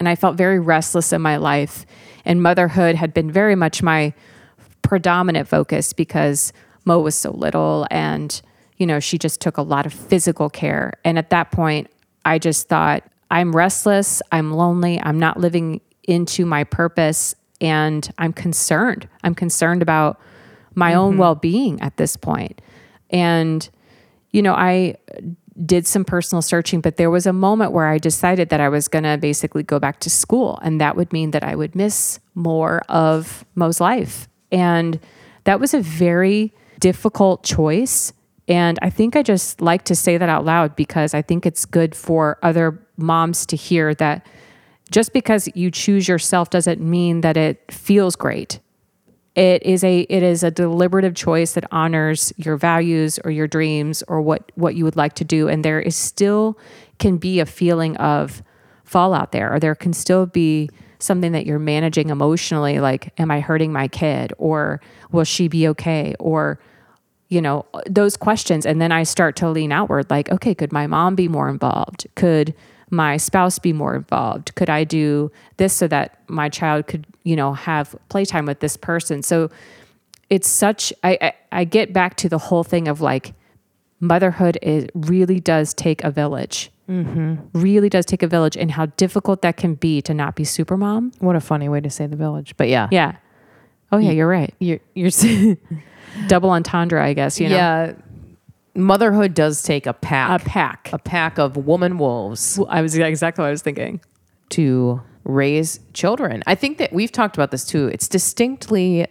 And 0.01 0.09
I 0.09 0.16
felt 0.16 0.37
very 0.37 0.59
restless 0.59 1.12
in 1.12 1.22
my 1.22 1.37
life. 1.37 1.87
And 2.25 2.42
motherhood 2.42 2.96
had 2.96 3.14
been 3.14 3.31
very 3.31 3.55
much 3.55 3.83
my 3.83 4.14
predominant 4.83 5.48
focus 5.48 5.92
because 5.92 6.53
Mo 6.85 6.98
was 6.98 7.14
so 7.14 7.31
little 7.31 7.87
and, 7.90 8.40
you 8.77 8.87
know, 8.87 9.01
she 9.01 9.18
just 9.18 9.40
took 9.40 9.57
a 9.57 9.62
lot 9.62 9.87
of 9.87 9.92
physical 9.92 10.51
care. 10.51 10.94
And 11.05 11.18
at 11.18 11.31
that 11.31 11.53
point, 11.53 11.88
I 12.25 12.38
just 12.38 12.68
thought, 12.68 13.05
I'm 13.31 13.55
restless, 13.55 14.20
I'm 14.31 14.53
lonely, 14.53 15.01
I'm 15.01 15.18
not 15.18 15.38
living 15.38 15.81
into 16.05 16.44
my 16.44 16.64
purpose, 16.64 17.35
and 17.61 18.11
I'm 18.18 18.33
concerned. 18.33 19.09
I'm 19.22 19.35
concerned 19.35 19.83
about 19.83 20.20
my 20.74 20.94
own 20.94 21.12
mm-hmm. 21.12 21.20
well 21.20 21.35
being 21.35 21.80
at 21.80 21.96
this 21.96 22.16
point. 22.16 22.61
And, 23.11 23.68
you 24.30 24.42
know, 24.42 24.54
I 24.54 24.96
did 25.66 25.87
some 25.87 26.04
personal 26.04 26.42
searching, 26.42 26.80
but 26.80 26.96
there 26.96 27.11
was 27.11 27.26
a 27.26 27.32
moment 27.32 27.72
where 27.72 27.87
I 27.87 27.98
decided 27.98 28.48
that 28.48 28.61
I 28.61 28.68
was 28.68 28.88
going 28.88 29.04
to 29.04 29.18
basically 29.18 29.62
go 29.62 29.78
back 29.78 30.00
to 30.00 30.11
school. 30.11 30.58
And 30.62 30.80
that 30.80 30.96
would 30.96 31.12
mean 31.12 31.32
that 31.32 31.44
I 31.44 31.54
would 31.54 31.74
miss 31.74 32.20
more 32.35 32.82
of 32.88 33.44
Mo's 33.54 33.80
life. 33.80 34.28
And 34.50 34.98
that 35.44 35.61
was 35.61 35.74
a 35.74 35.80
very 35.80 36.54
difficult 36.80 37.44
choice. 37.44 38.12
And 38.48 38.78
I 38.82 38.90
think 38.90 39.14
I 39.14 39.22
just 39.22 39.61
like 39.61 39.85
to 39.85 39.94
say 39.94 40.16
that 40.16 40.28
out 40.28 40.44
loud 40.44 40.74
because 40.74 41.14
I 41.14 41.22
think 41.22 41.46
it's 41.46 41.64
good 41.64 41.94
for 41.94 42.38
other 42.42 42.85
moms 42.96 43.46
to 43.46 43.56
hear 43.56 43.94
that 43.94 44.26
just 44.90 45.12
because 45.12 45.48
you 45.54 45.70
choose 45.70 46.06
yourself 46.08 46.50
doesn't 46.50 46.80
mean 46.80 47.22
that 47.22 47.37
it 47.37 47.70
feels 47.70 48.16
great 48.16 48.58
it 49.35 49.62
is 49.62 49.83
a 49.83 50.01
it 50.01 50.23
is 50.23 50.42
a 50.42 50.51
deliberative 50.51 51.14
choice 51.14 51.55
that 51.55 51.64
honors 51.73 52.33
your 52.37 52.57
values 52.57 53.18
or 53.25 53.31
your 53.31 53.47
dreams 53.47 54.03
or 54.07 54.21
what 54.21 54.53
what 54.57 54.75
you 54.75 54.85
would 54.85 54.97
like 54.97 55.14
to 55.14 55.25
do. 55.25 55.49
And 55.49 55.64
there 55.64 55.81
is 55.81 55.97
still 55.97 56.59
can 56.99 57.16
be 57.16 57.40
a 57.40 57.47
feeling 57.47 57.97
of 57.97 58.42
fallout 58.85 59.33
there 59.33 59.53
or 59.53 59.59
there 59.59 59.75
can 59.75 59.95
still 59.95 60.27
be 60.27 60.68
something 60.99 61.33
that 61.33 61.47
you're 61.47 61.59
managing 61.59 62.11
emotionally 62.11 62.79
like 62.79 63.12
am 63.18 63.31
i 63.31 63.40
hurting 63.40 63.73
my 63.73 63.88
kid? 63.88 64.33
Or 64.37 64.81
will 65.12 65.25
she 65.25 65.49
be 65.49 65.66
okay? 65.68 66.14
Or 66.18 66.61
you 67.29 67.40
know 67.40 67.64
those 67.88 68.18
questions. 68.18 68.66
And 68.66 68.83
then 68.83 68.92
i 68.92 69.03
start 69.03 69.35
to 69.37 69.49
lean 69.49 69.73
outward 69.73 70.11
like 70.11 70.31
okay 70.31 70.55
could 70.55 70.73
my 70.73 70.87
mom 70.87 71.14
be 71.14 71.27
more 71.27 71.49
involved? 71.49 72.07
Could 72.16 72.55
my 72.92 73.16
spouse 73.16 73.59
be 73.59 73.72
more 73.72 73.96
involved? 73.96 74.55
Could 74.55 74.70
i 74.70 74.85
do 74.85 75.33
this 75.57 75.72
so 75.72 75.88
that 75.88 76.20
my 76.28 76.48
child 76.48 76.87
could 76.87 77.07
you 77.24 77.35
know 77.35 77.55
have 77.55 77.96
playtime 78.09 78.46
with 78.46 78.61
this 78.61 78.76
person? 78.76 79.22
So 79.22 79.50
it's 80.31 80.48
such 80.48 80.92
i 81.02 81.18
i, 81.20 81.33
I 81.50 81.64
get 81.64 81.92
back 81.92 82.16
to 82.18 82.28
the 82.28 82.38
whole 82.38 82.62
thing 82.62 82.87
of 82.87 83.00
like 83.00 83.35
motherhood 83.98 84.59
is 84.62 84.87
really 84.94 85.40
does 85.40 85.74
take 85.74 86.05
a 86.05 86.11
village. 86.11 86.70
Mm-hmm. 86.88 87.37
Really 87.59 87.88
does 87.88 88.05
take 88.05 88.22
a 88.22 88.26
village 88.26 88.57
and 88.57 88.70
how 88.70 88.87
difficult 88.87 89.40
that 89.42 89.57
can 89.57 89.74
be 89.74 90.02
to 90.02 90.12
not 90.12 90.35
be 90.35 90.44
super 90.44 90.76
mom 90.76 91.12
What 91.20 91.37
a 91.37 91.40
funny 91.40 91.68
way 91.68 91.81
to 91.81 91.88
say 91.88 92.07
the 92.07 92.16
village. 92.16 92.55
But 92.57 92.68
yeah. 92.68 92.88
yeah. 92.90 93.16
Oh 93.90 93.98
yeah 93.98 94.11
you're 94.11 94.28
right. 94.28 94.55
You're, 94.59 94.81
you're 94.94 95.11
double 96.26 96.50
entendre 96.50 97.02
i 97.02 97.14
guess 97.14 97.40
you 97.40 97.48
know? 97.48 97.57
Yeah. 97.57 97.92
Motherhood 98.74 99.35
does 99.35 99.62
take 99.62 99.87
a 99.87 99.92
pack, 99.92 100.40
a 100.40 100.44
pack, 100.44 100.90
a 100.92 100.98
pack 100.98 101.38
of 101.38 101.56
woman 101.56 101.98
wolves 101.98 102.58
i 102.68 102.80
was 102.80 102.96
exactly 102.96 103.42
what 103.42 103.48
i 103.48 103.50
was 103.50 103.62
thinking 103.62 104.00
to 104.48 105.02
raise 105.24 105.80
children. 105.92 106.42
I 106.46 106.54
think 106.54 106.78
that 106.78 106.92
we've 106.92 107.12
talked 107.12 107.37
about 107.37 107.50
this 107.50 107.64
too. 107.64 107.88
It's 107.88 108.08
distinctly 108.08 109.06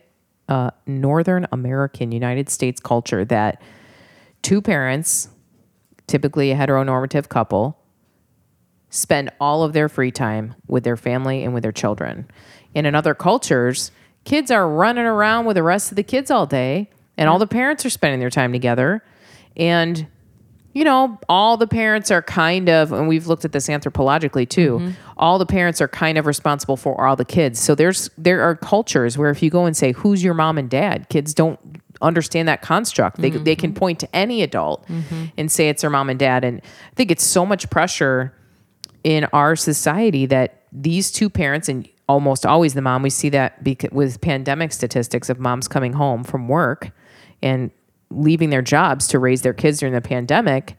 uh, 0.50 0.71
Northern 0.86 1.47
American 1.52 2.12
United 2.12 2.50
States 2.50 2.80
culture 2.80 3.24
that 3.26 3.62
two 4.41 4.62
parents, 4.62 5.30
typically 6.08 6.52
a 6.52 6.56
heteronormative 6.56 7.30
couple, 7.30 7.78
spend 8.89 9.32
all 9.39 9.63
of 9.63 9.74
their 9.74 9.88
free 9.88 10.12
time 10.12 10.54
with 10.67 10.84
their 10.84 10.97
family 10.97 11.43
and 11.43 11.54
with 11.54 11.63
their 11.63 11.71
children. 11.71 12.30
And 12.76 12.86
in 12.86 12.93
other 12.93 13.15
cultures, 13.15 13.91
kids 14.26 14.52
are 14.52 14.67
running 14.67 15.06
around 15.06 15.45
with 15.45 15.56
the 15.56 15.63
rest 15.63 15.91
of 15.91 15.95
the 15.95 16.04
kids 16.04 16.30
all 16.30 16.45
day, 16.45 16.89
and 17.17 17.30
all 17.30 17.39
the 17.39 17.47
parents 17.47 17.86
are 17.86 17.89
spending 17.89 18.19
their 18.19 18.30
time 18.30 18.52
together. 18.52 19.04
And 19.56 20.08
you 20.74 20.86
know, 20.86 21.20
all 21.28 21.58
the 21.58 21.68
parents 21.68 22.12
are 22.12 22.22
kind 22.22 22.70
of, 22.70 22.94
and 22.94 23.08
we've 23.08 23.28
looked 23.28 23.44
at 23.44 23.52
this 23.52 23.68
anthropologically 23.68 24.48
too. 24.48 24.80
Mm-hmm. 24.80 24.92
All 25.18 25.38
the 25.38 25.46
parents 25.46 25.82
are 25.82 25.88
kind 25.88 26.18
of 26.18 26.26
responsible 26.26 26.78
for 26.78 27.06
all 27.06 27.16
the 27.16 27.26
kids. 27.26 27.60
So 27.60 27.76
there's 27.76 28.10
there 28.18 28.42
are 28.42 28.56
cultures 28.56 29.18
where 29.18 29.30
if 29.30 29.44
you 29.44 29.50
go 29.50 29.66
and 29.66 29.76
say, 29.76 29.92
"Who's 29.92 30.24
your 30.24 30.34
mom 30.34 30.58
and 30.58 30.70
dad?" 30.70 31.10
kids 31.10 31.34
don't 31.34 31.60
understand 32.02 32.48
that 32.48 32.62
construct. 32.62 33.18
They 33.18 33.32
they 33.32 33.56
can 33.56 33.72
mm-hmm. 33.72 33.80
point 33.80 34.00
to 34.00 34.16
any 34.16 34.44
adult 34.44 34.88
mm-hmm. 34.88 35.26
and 35.38 35.52
say 35.52 35.68
it's 35.70 35.82
their 35.82 35.90
mom 35.90 36.10
and 36.10 36.18
dad. 36.18 36.44
And 36.44 36.62
I 36.62 36.96
think 36.96 37.12
it's 37.12 37.24
so 37.24 37.46
much 37.46 37.70
pressure 37.70 38.34
in 39.04 39.26
our 39.34 39.56
society 39.56 40.26
that 40.28 40.64
these 40.72 41.12
two 41.12 41.30
parents 41.30 41.68
and 41.68 41.88
almost 42.08 42.46
always 42.46 42.74
the 42.74 42.82
mom 42.82 43.02
we 43.04 43.10
see 43.10 43.30
that 43.30 43.62
with 43.92 44.22
pandemic 44.22 44.72
statistics 44.72 45.30
of 45.30 45.40
moms 45.40 45.68
coming 45.68 45.94
home 45.94 46.24
from 46.24 46.48
work 46.48 46.92
and 47.42 47.72
leaving 48.12 48.50
their 48.50 48.62
jobs 48.62 49.08
to 49.10 49.19
raise 49.19 49.41
their 49.41 49.54
kids 49.54 49.80
during 49.80 49.93
the 49.93 50.02
pandemic, 50.02 50.76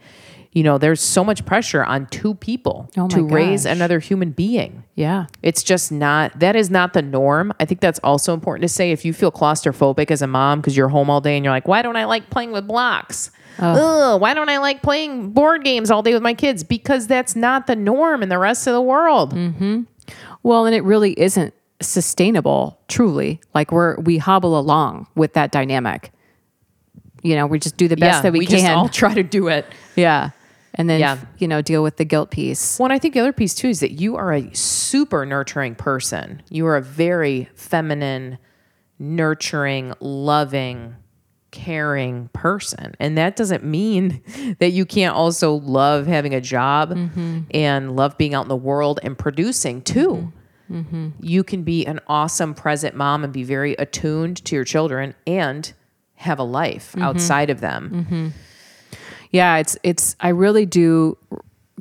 you 0.53 0.63
know, 0.63 0.77
there's 0.77 1.01
so 1.01 1.25
much 1.25 1.47
pressure 1.47 1.83
on 1.83 2.07
two 2.07 2.35
people 2.35 2.91
Oh 2.97 3.09
to 3.09 3.23
raise 3.23 3.65
another 3.65 3.99
human 3.99 4.33
being. 4.33 4.85
Yeah. 4.95 5.27
It's 5.43 5.63
just 5.63 5.91
not 5.91 6.39
that 6.41 6.57
is 6.57 6.71
not 6.71 6.93
the 6.93 7.01
norm. 7.01 7.53
I 7.59 7.65
think 7.65 7.81
that's 7.81 7.99
also 8.01 8.35
important 8.35 8.63
to 8.63 8.69
say 8.69 8.93
if 8.93 9.05
you 9.05 9.15
feel 9.15 9.33
claustrophobic 9.33 10.11
as 10.11 10.21
a 10.21 10.27
mom 10.27 10.61
because 10.61 10.77
you're 10.77 10.89
home 10.89 11.09
all 11.09 11.23
day 11.23 11.37
and 11.37 11.45
you're 11.45 11.55
like, 11.55 11.67
why 11.67 11.81
don't 11.81 11.97
I 11.97 12.05
like 12.05 12.29
playing 12.29 12.53
with 12.53 12.69
blocks? 12.69 13.31
Ugh, 13.59 14.21
why 14.21 14.35
don't 14.35 14.49
I 14.49 14.59
like 14.59 14.83
playing 14.83 15.31
board 15.33 15.65
games 15.65 15.91
all 15.91 16.03
day 16.03 16.13
with 16.13 16.23
my 16.23 16.35
kids? 16.35 16.65
Because 16.65 17.07
that's 17.07 17.35
not 17.35 17.67
the 17.67 17.77
norm 17.77 18.23
in 18.23 18.29
the 18.29 18.39
rest 18.39 18.67
of 18.67 18.73
the 18.73 18.81
world. 18.81 19.35
Mm-hmm. 19.35 19.83
Well, 20.43 20.67
and 20.67 20.75
it 20.75 20.85
really 20.85 21.19
isn't 21.19 21.55
sustainable, 21.81 22.79
truly. 22.89 23.41
Like 23.55 23.73
we're 23.73 23.97
we 24.01 24.19
hobble 24.19 24.59
along 24.59 25.07
with 25.15 25.35
that 25.35 25.51
dynamic. 25.51 26.13
You 27.23 27.37
know, 27.37 27.47
we 27.47 27.59
just 27.59 27.77
do 27.77 27.89
the 27.89 27.97
best 27.97 28.23
that 28.25 28.33
we, 28.33 28.41
we 28.41 28.47
can. 28.47 28.59
just 28.59 28.71
all 28.71 28.89
try 29.03 29.15
to 29.15 29.23
do 29.23 29.49
it. 29.49 29.67
yeah. 29.97 30.31
And 30.75 30.89
then 30.89 31.01
Yeah. 31.01 31.19
you 31.39 31.47
know, 31.49 31.61
deal 31.61 31.83
with 31.83 31.97
the 31.99 32.05
guilt 32.05 32.31
piece. 32.31 32.79
Well, 32.79 32.87
and 32.87 32.93
I 32.93 32.99
think 32.99 33.15
the 33.15 33.21
other 33.21 33.33
piece 33.33 33.55
too 33.55 33.69
is 33.69 33.81
that 33.81 33.93
you 33.93 34.17
are 34.17 34.33
a 34.33 34.55
super 34.55 35.27
nurturing 35.27 35.75
person. 35.75 36.43
You 36.49 36.67
are 36.67 36.77
a 36.77 36.83
very 36.83 37.49
feminine, 37.55 38.39
nurturing, 38.99 39.93
loving, 40.01 40.97
caring 41.51 42.31
person. 42.33 42.95
And 42.99 43.19
that 43.19 43.37
doesn't 43.37 43.63
mean 43.65 44.23
that 44.59 44.71
you 44.71 44.87
can't 44.87 45.15
also 45.15 45.55
love 45.57 46.07
having 46.07 46.35
a 46.35 46.41
job 46.41 46.91
mm-hmm. 46.91 47.41
and 47.53 47.95
love 47.95 48.17
being 48.17 48.35
out 48.35 48.43
in 48.47 48.49
the 48.49 48.57
world 48.57 48.99
and 49.03 49.17
producing 49.17 49.83
too. 49.83 50.33
Mm-hmm. 50.71 50.79
Mm-hmm. 50.79 51.09
You 51.21 51.45
can 51.45 51.65
be 51.65 51.85
an 51.85 52.01
awesome 52.07 52.55
present 52.55 52.97
mom 52.97 53.25
and 53.25 53.33
be 53.33 53.45
very 53.45 53.75
attuned 53.75 54.43
to 54.47 54.55
your 54.57 54.65
children 54.65 55.15
and 55.27 55.71
have 56.23 56.39
a 56.39 56.45
life 56.45 56.93
mm-hmm. 56.93 57.03
outside 57.03 57.51
of 57.51 57.61
them. 57.61 58.07
Mm-hmm. 58.07 58.29
Yeah, 59.31 59.57
it's 59.57 59.77
it's 59.83 60.17
I 60.21 60.29
really 60.29 60.67
do 60.67 61.17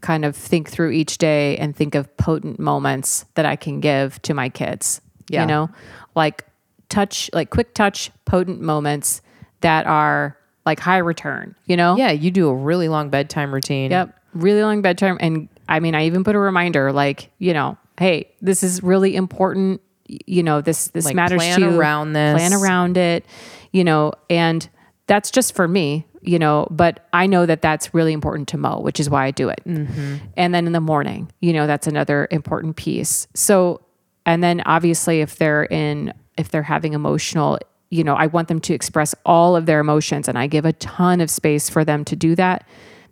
kind 0.01 0.25
of 0.25 0.35
think 0.35 0.69
through 0.69 0.91
each 0.91 1.17
day 1.17 1.57
and 1.57 1.75
think 1.75 1.95
of 1.95 2.15
potent 2.17 2.59
moments 2.59 3.25
that 3.35 3.45
I 3.45 3.55
can 3.55 3.79
give 3.79 4.21
to 4.23 4.33
my 4.33 4.49
kids. 4.49 5.01
Yeah. 5.29 5.41
You 5.41 5.47
know, 5.47 5.69
like 6.15 6.45
touch 6.89 7.29
like 7.33 7.49
quick 7.49 7.73
touch 7.73 8.11
potent 8.25 8.61
moments 8.61 9.21
that 9.61 9.85
are 9.85 10.37
like 10.65 10.79
high 10.79 10.97
return, 10.97 11.55
you 11.65 11.77
know? 11.77 11.95
Yeah, 11.95 12.11
you 12.11 12.31
do 12.31 12.49
a 12.49 12.55
really 12.55 12.89
long 12.89 13.09
bedtime 13.09 13.53
routine. 13.53 13.91
Yep. 13.91 14.15
Really 14.33 14.61
long 14.61 14.81
bedtime. 14.81 15.17
And 15.19 15.47
I 15.67 15.79
mean, 15.79 15.95
I 15.95 16.05
even 16.05 16.23
put 16.23 16.35
a 16.35 16.39
reminder 16.39 16.91
like, 16.91 17.29
you 17.39 17.53
know, 17.53 17.77
hey, 17.97 18.31
this 18.41 18.63
is 18.63 18.83
really 18.83 19.15
important. 19.15 19.81
You 20.25 20.43
know, 20.43 20.61
this 20.61 20.89
this 20.89 21.05
Like, 21.05 21.15
matters 21.15 21.37
plan 21.37 21.59
to 21.59 21.65
you. 21.71 21.79
around 21.79 22.13
this. 22.13 22.37
Plan 22.37 22.53
around 22.53 22.97
it. 22.97 23.25
You 23.71 23.83
know, 23.83 24.13
and 24.29 24.67
that's 25.07 25.31
just 25.31 25.55
for 25.55 25.67
me, 25.67 26.05
you 26.21 26.39
know, 26.39 26.67
but 26.69 27.07
I 27.13 27.25
know 27.25 27.45
that 27.45 27.61
that's 27.61 27.93
really 27.93 28.13
important 28.13 28.47
to 28.49 28.57
Mo, 28.57 28.79
which 28.79 28.99
is 28.99 29.09
why 29.09 29.25
I 29.25 29.31
do 29.31 29.49
it. 29.49 29.61
Mm-hmm. 29.65 30.17
And 30.37 30.53
then 30.53 30.67
in 30.67 30.73
the 30.73 30.81
morning, 30.81 31.31
you 31.41 31.53
know, 31.53 31.67
that's 31.67 31.87
another 31.87 32.27
important 32.31 32.75
piece. 32.75 33.27
So, 33.33 33.81
and 34.25 34.43
then 34.43 34.61
obviously 34.65 35.21
if 35.21 35.37
they're 35.37 35.63
in, 35.65 36.13
if 36.37 36.49
they're 36.49 36.63
having 36.63 36.93
emotional, 36.93 37.59
you 37.89 38.03
know, 38.03 38.15
I 38.15 38.27
want 38.27 38.47
them 38.47 38.61
to 38.61 38.73
express 38.73 39.15
all 39.25 39.55
of 39.55 39.65
their 39.65 39.79
emotions 39.79 40.27
and 40.27 40.37
I 40.37 40.47
give 40.47 40.65
a 40.65 40.73
ton 40.73 41.19
of 41.21 41.29
space 41.29 41.69
for 41.69 41.83
them 41.83 42.05
to 42.05 42.15
do 42.15 42.35
that. 42.35 42.65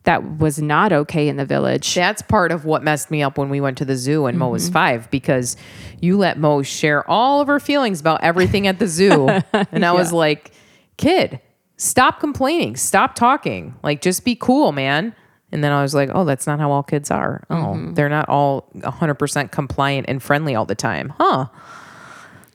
That 0.03 0.37
was 0.39 0.59
not 0.61 0.91
okay 0.93 1.27
in 1.27 1.35
the 1.35 1.45
village. 1.45 1.93
That's 1.93 2.21
part 2.21 2.51
of 2.51 2.63
what 2.65 2.83
messed 2.83 3.11
me 3.11 3.21
up 3.21 3.37
when 3.37 3.49
we 3.49 3.59
went 3.61 3.77
to 3.79 3.85
the 3.85 3.95
zoo 3.97 4.25
and 4.27 4.37
Mo 4.39 4.45
Mm-hmm. 4.45 4.51
was 4.53 4.69
five 4.69 5.11
because 5.11 5.57
you 5.99 6.17
let 6.17 6.39
Mo 6.39 6.61
share 6.63 7.07
all 7.09 7.41
of 7.41 7.47
her 7.47 7.59
feelings 7.59 7.99
about 7.99 8.23
everything 8.23 8.65
at 8.65 8.79
the 8.79 8.87
zoo. 8.87 9.27
and 9.71 9.85
I 9.85 9.91
was 9.91 10.13
like, 10.13 10.51
kid, 10.97 11.39
stop 11.77 12.19
complaining, 12.19 12.75
stop 12.77 13.13
talking. 13.13 13.75
Like, 13.83 14.01
just 14.01 14.23
be 14.23 14.35
cool, 14.35 14.71
man. 14.71 15.13
And 15.51 15.63
then 15.63 15.71
I 15.71 15.81
was 15.81 15.93
like, 15.93 16.09
oh, 16.13 16.23
that's 16.25 16.47
not 16.47 16.59
how 16.59 16.71
all 16.71 16.83
kids 16.83 17.11
are. 17.11 17.43
Oh, 17.49 17.55
Mm-hmm. 17.55 17.93
they're 17.95 18.09
not 18.09 18.29
all 18.29 18.69
100% 18.77 19.51
compliant 19.51 20.05
and 20.07 20.23
friendly 20.23 20.55
all 20.55 20.65
the 20.65 20.75
time. 20.75 21.13
Huh. 21.17 21.47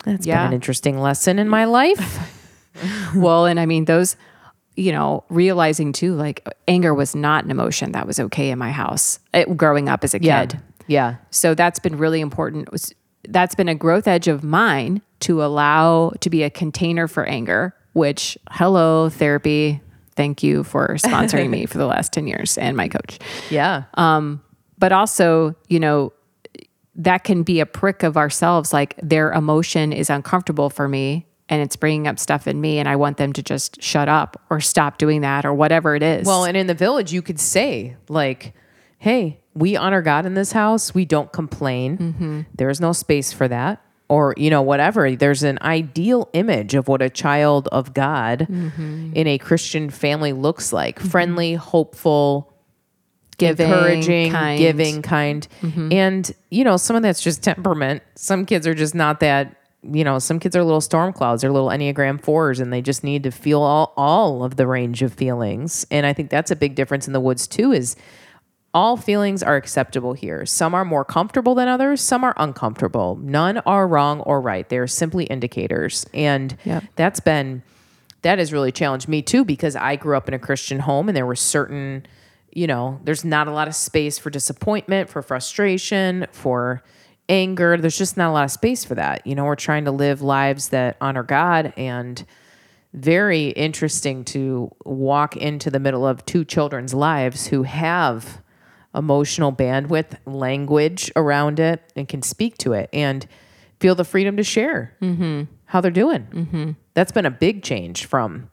That's 0.05 0.27
Yeah. 0.27 0.39
been 0.43 0.49
an 0.49 0.53
interesting 0.55 0.99
lesson 0.99 1.39
in 1.39 1.49
my 1.49 1.65
life. 1.67 2.31
well, 3.15 3.47
and 3.47 3.59
I 3.61 3.67
mean, 3.67 3.85
those, 3.85 4.17
you 4.77 4.91
know, 4.93 5.25
realizing 5.29 5.93
too, 5.93 6.15
like 6.15 6.47
anger 6.67 6.93
was 6.95 7.15
not 7.15 7.45
an 7.45 7.51
emotion 7.51 7.93
that 7.93 8.07
was 8.07 8.19
okay 8.19 8.51
in 8.51 8.59
my 8.59 8.71
house 8.73 9.21
it, 9.33 9.57
growing 9.57 9.89
up 9.89 10.03
as 10.05 10.15
a 10.15 10.19
kid. 10.19 10.61
Yeah. 10.87 11.17
So 11.31 11.55
that's 11.55 11.79
been 11.79 11.97
really 11.97 12.21
important. 12.21 12.71
Was- 12.73 12.93
That's 13.29 13.55
been 13.55 13.69
a 13.69 13.75
growth 13.75 14.07
edge 14.09 14.29
of 14.29 14.43
mine 14.45 15.01
to 15.21 15.43
allow 15.45 16.13
to 16.21 16.29
be 16.29 16.43
a 16.43 16.51
container 16.51 17.09
for 17.09 17.25
anger, 17.25 17.75
which, 17.95 18.37
hello, 18.51 19.09
therapy. 19.09 19.81
Thank 20.17 20.43
you 20.43 20.63
for 20.65 20.89
sponsoring 20.97 21.51
me 21.51 21.67
for 21.71 21.79
the 21.79 21.87
last 21.87 22.13
10 22.13 22.27
years 22.27 22.59
and 22.59 22.77
my 22.77 22.89
coach. 22.89 23.19
Yeah. 23.51 23.85
Um, 23.95 24.43
But 24.79 24.93
also, 24.93 25.55
you 25.69 25.81
know, 25.81 26.13
that 26.97 27.25
can 27.25 27.43
be 27.43 27.61
a 27.61 27.67
prick 27.67 28.03
of 28.03 28.17
ourselves. 28.17 28.73
Like 28.73 28.95
their 29.03 29.33
emotion 29.33 29.93
is 29.93 30.11
uncomfortable 30.11 30.69
for 30.71 30.89
me 30.89 31.27
and 31.49 31.61
it's 31.63 31.77
bringing 31.77 32.07
up 32.09 32.19
stuff 32.19 32.47
in 32.49 32.61
me, 32.61 32.79
and 32.79 32.89
I 32.89 32.97
want 32.97 33.17
them 33.19 33.33
to 33.35 33.43
just 33.43 33.83
shut 33.83 34.09
up 34.09 34.41
or 34.51 34.61
stop 34.61 34.99
doing 34.99 35.21
that 35.21 35.45
or 35.45 35.53
whatever 35.53 35.95
it 35.95 36.03
is. 36.03 36.27
Well, 36.27 36.45
and 36.45 36.57
in 36.57 36.67
the 36.67 36.75
village, 36.75 37.13
you 37.13 37.21
could 37.23 37.39
say, 37.39 37.97
like, 38.09 38.55
hey, 38.99 39.41
we 39.55 39.77
honor 39.77 40.01
God 40.03 40.25
in 40.27 40.35
this 40.35 40.53
house. 40.53 40.95
We 40.95 41.05
don't 41.05 41.33
complain. 41.33 41.99
Mm-hmm. 41.99 42.41
There's 42.55 42.81
no 42.81 42.93
space 42.93 43.33
for 43.33 43.47
that. 43.49 43.81
Or, 44.09 44.35
you 44.37 44.51
know, 44.51 44.63
whatever. 44.63 45.15
There's 45.17 45.43
an 45.43 45.59
ideal 45.63 46.29
image 46.35 46.75
of 46.75 46.89
what 46.89 47.01
a 47.03 47.09
child 47.11 47.69
of 47.69 47.95
God 47.95 48.41
Mm-hmm. 48.51 49.13
in 49.15 49.27
a 49.27 49.39
Christian 49.39 49.89
family 49.91 50.33
looks 50.33 50.73
like 50.73 50.99
friendly, 51.01 51.55
hopeful, 51.55 52.53
Giving, 53.39 53.67
encouraging, 53.69 54.31
kind. 54.33 54.59
giving, 54.59 55.03
kind. 55.03 55.49
And, 55.63 56.31
you 56.51 56.63
know, 56.65 56.77
some 56.77 56.95
of 56.97 57.03
that's 57.03 57.21
just 57.21 57.43
temperament. 57.43 58.03
Some 58.15 58.47
kids 58.47 58.67
are 58.67 58.75
just 58.75 58.95
not 58.95 59.21
that. 59.21 59.57
You 59.93 60.05
know, 60.05 60.19
some 60.19 60.39
kids 60.39 60.57
are 60.57 60.65
little 60.65 60.81
storm 60.81 61.13
clouds, 61.13 61.43
they're 61.43 61.53
little 61.53 61.69
Enneagram 61.69 62.21
fours, 62.21 62.61
and 62.61 62.73
they 62.73 62.81
just 62.83 63.05
need 63.05 63.23
to 63.25 63.31
feel 63.31 63.61
all, 63.61 63.93
all 63.97 64.43
of 64.45 64.57
the 64.57 64.67
range 64.67 65.03
of 65.03 65.13
feelings. 65.13 65.87
And 65.91 66.07
I 66.07 66.13
think 66.13 66.31
that's 66.31 66.51
a 66.51 66.57
big 66.57 66.75
difference 66.75 67.07
in 67.07 67.13
the 67.13 67.21
woods, 67.21 67.47
too, 67.47 67.73
is 67.73 67.97
all 68.73 68.97
feelings 68.97 69.43
are 69.43 69.57
acceptable 69.57 70.15
here. 70.15 70.45
Some 70.47 70.75
are 70.75 70.85
more 70.85 71.05
comfortable 71.05 71.55
than 71.55 71.69
others, 71.69 72.01
some 72.01 72.25
are 72.25 72.35
uncomfortable. 72.37 73.17
None 73.23 73.59
are 73.59 73.87
wrong 73.87 74.21
or 74.23 74.41
right. 74.41 74.69
They're 74.69 74.89
simply 74.89 75.25
indicators. 75.27 76.07
And 76.13 76.57
Yep. 76.65 76.85
that's 76.97 77.21
been 77.21 77.63
that 78.23 78.39
has 78.39 78.53
really 78.55 78.73
challenged 78.73 79.07
me 79.07 79.21
too 79.21 79.45
because 79.45 79.77
I 79.77 79.97
grew 79.97 80.17
up 80.17 80.29
in 80.29 80.35
a 80.35 80.39
Christian 80.39 80.81
home 80.81 81.09
and 81.09 81.17
there 81.17 81.27
were 81.27 81.37
certain, 81.37 82.07
you 82.51 82.67
know, 82.67 82.99
there's 83.05 83.23
not 83.23 83.49
a 83.49 83.53
lot 83.53 83.69
of 83.69 83.75
space 83.75 84.19
for 84.19 84.31
disappointment, 84.31 85.11
for 85.11 85.21
frustration, 85.21 86.27
for 86.33 86.83
anger. 87.29 87.77
There's 87.77 87.99
just 87.99 88.17
not 88.17 88.31
a 88.31 88.33
lot 88.33 88.45
of 88.45 88.51
space 88.51 88.85
for 88.85 88.95
that. 88.95 89.27
You 89.27 89.35
know, 89.35 89.45
we're 89.45 89.57
trying 89.57 89.85
to 89.87 89.91
live 89.91 90.23
lives 90.23 90.71
that 90.71 90.97
honor 91.01 91.23
God 91.23 91.73
and 91.77 92.25
very 92.93 93.49
interesting 93.49 94.25
to 94.25 94.71
walk 94.85 95.37
into 95.37 95.71
the 95.71 95.81
middle 95.81 96.07
of 96.07 96.25
two 96.27 96.45
children's 96.45 96.95
lives 96.95 97.49
who 97.49 97.65
have 97.65 98.41
emotional 98.95 99.53
bandwidth, 99.53 100.17
language 100.25 101.11
around 101.17 101.59
it, 101.59 101.83
and 101.97 102.09
can 102.09 102.23
speak 102.23 102.57
to 102.59 102.73
it 102.73 102.89
and 102.93 103.27
feel 103.81 103.97
the 103.97 104.05
freedom 104.05 104.37
to 104.37 104.45
share 104.45 104.97
mm-hmm. 105.03 105.43
how 105.65 105.81
they're 105.81 105.91
doing. 105.91 106.27
Mm-hmm. 106.31 106.71
That's 106.95 107.11
been 107.11 107.27
a 107.27 107.31
big 107.31 107.65
change 107.65 108.05
from 108.05 108.51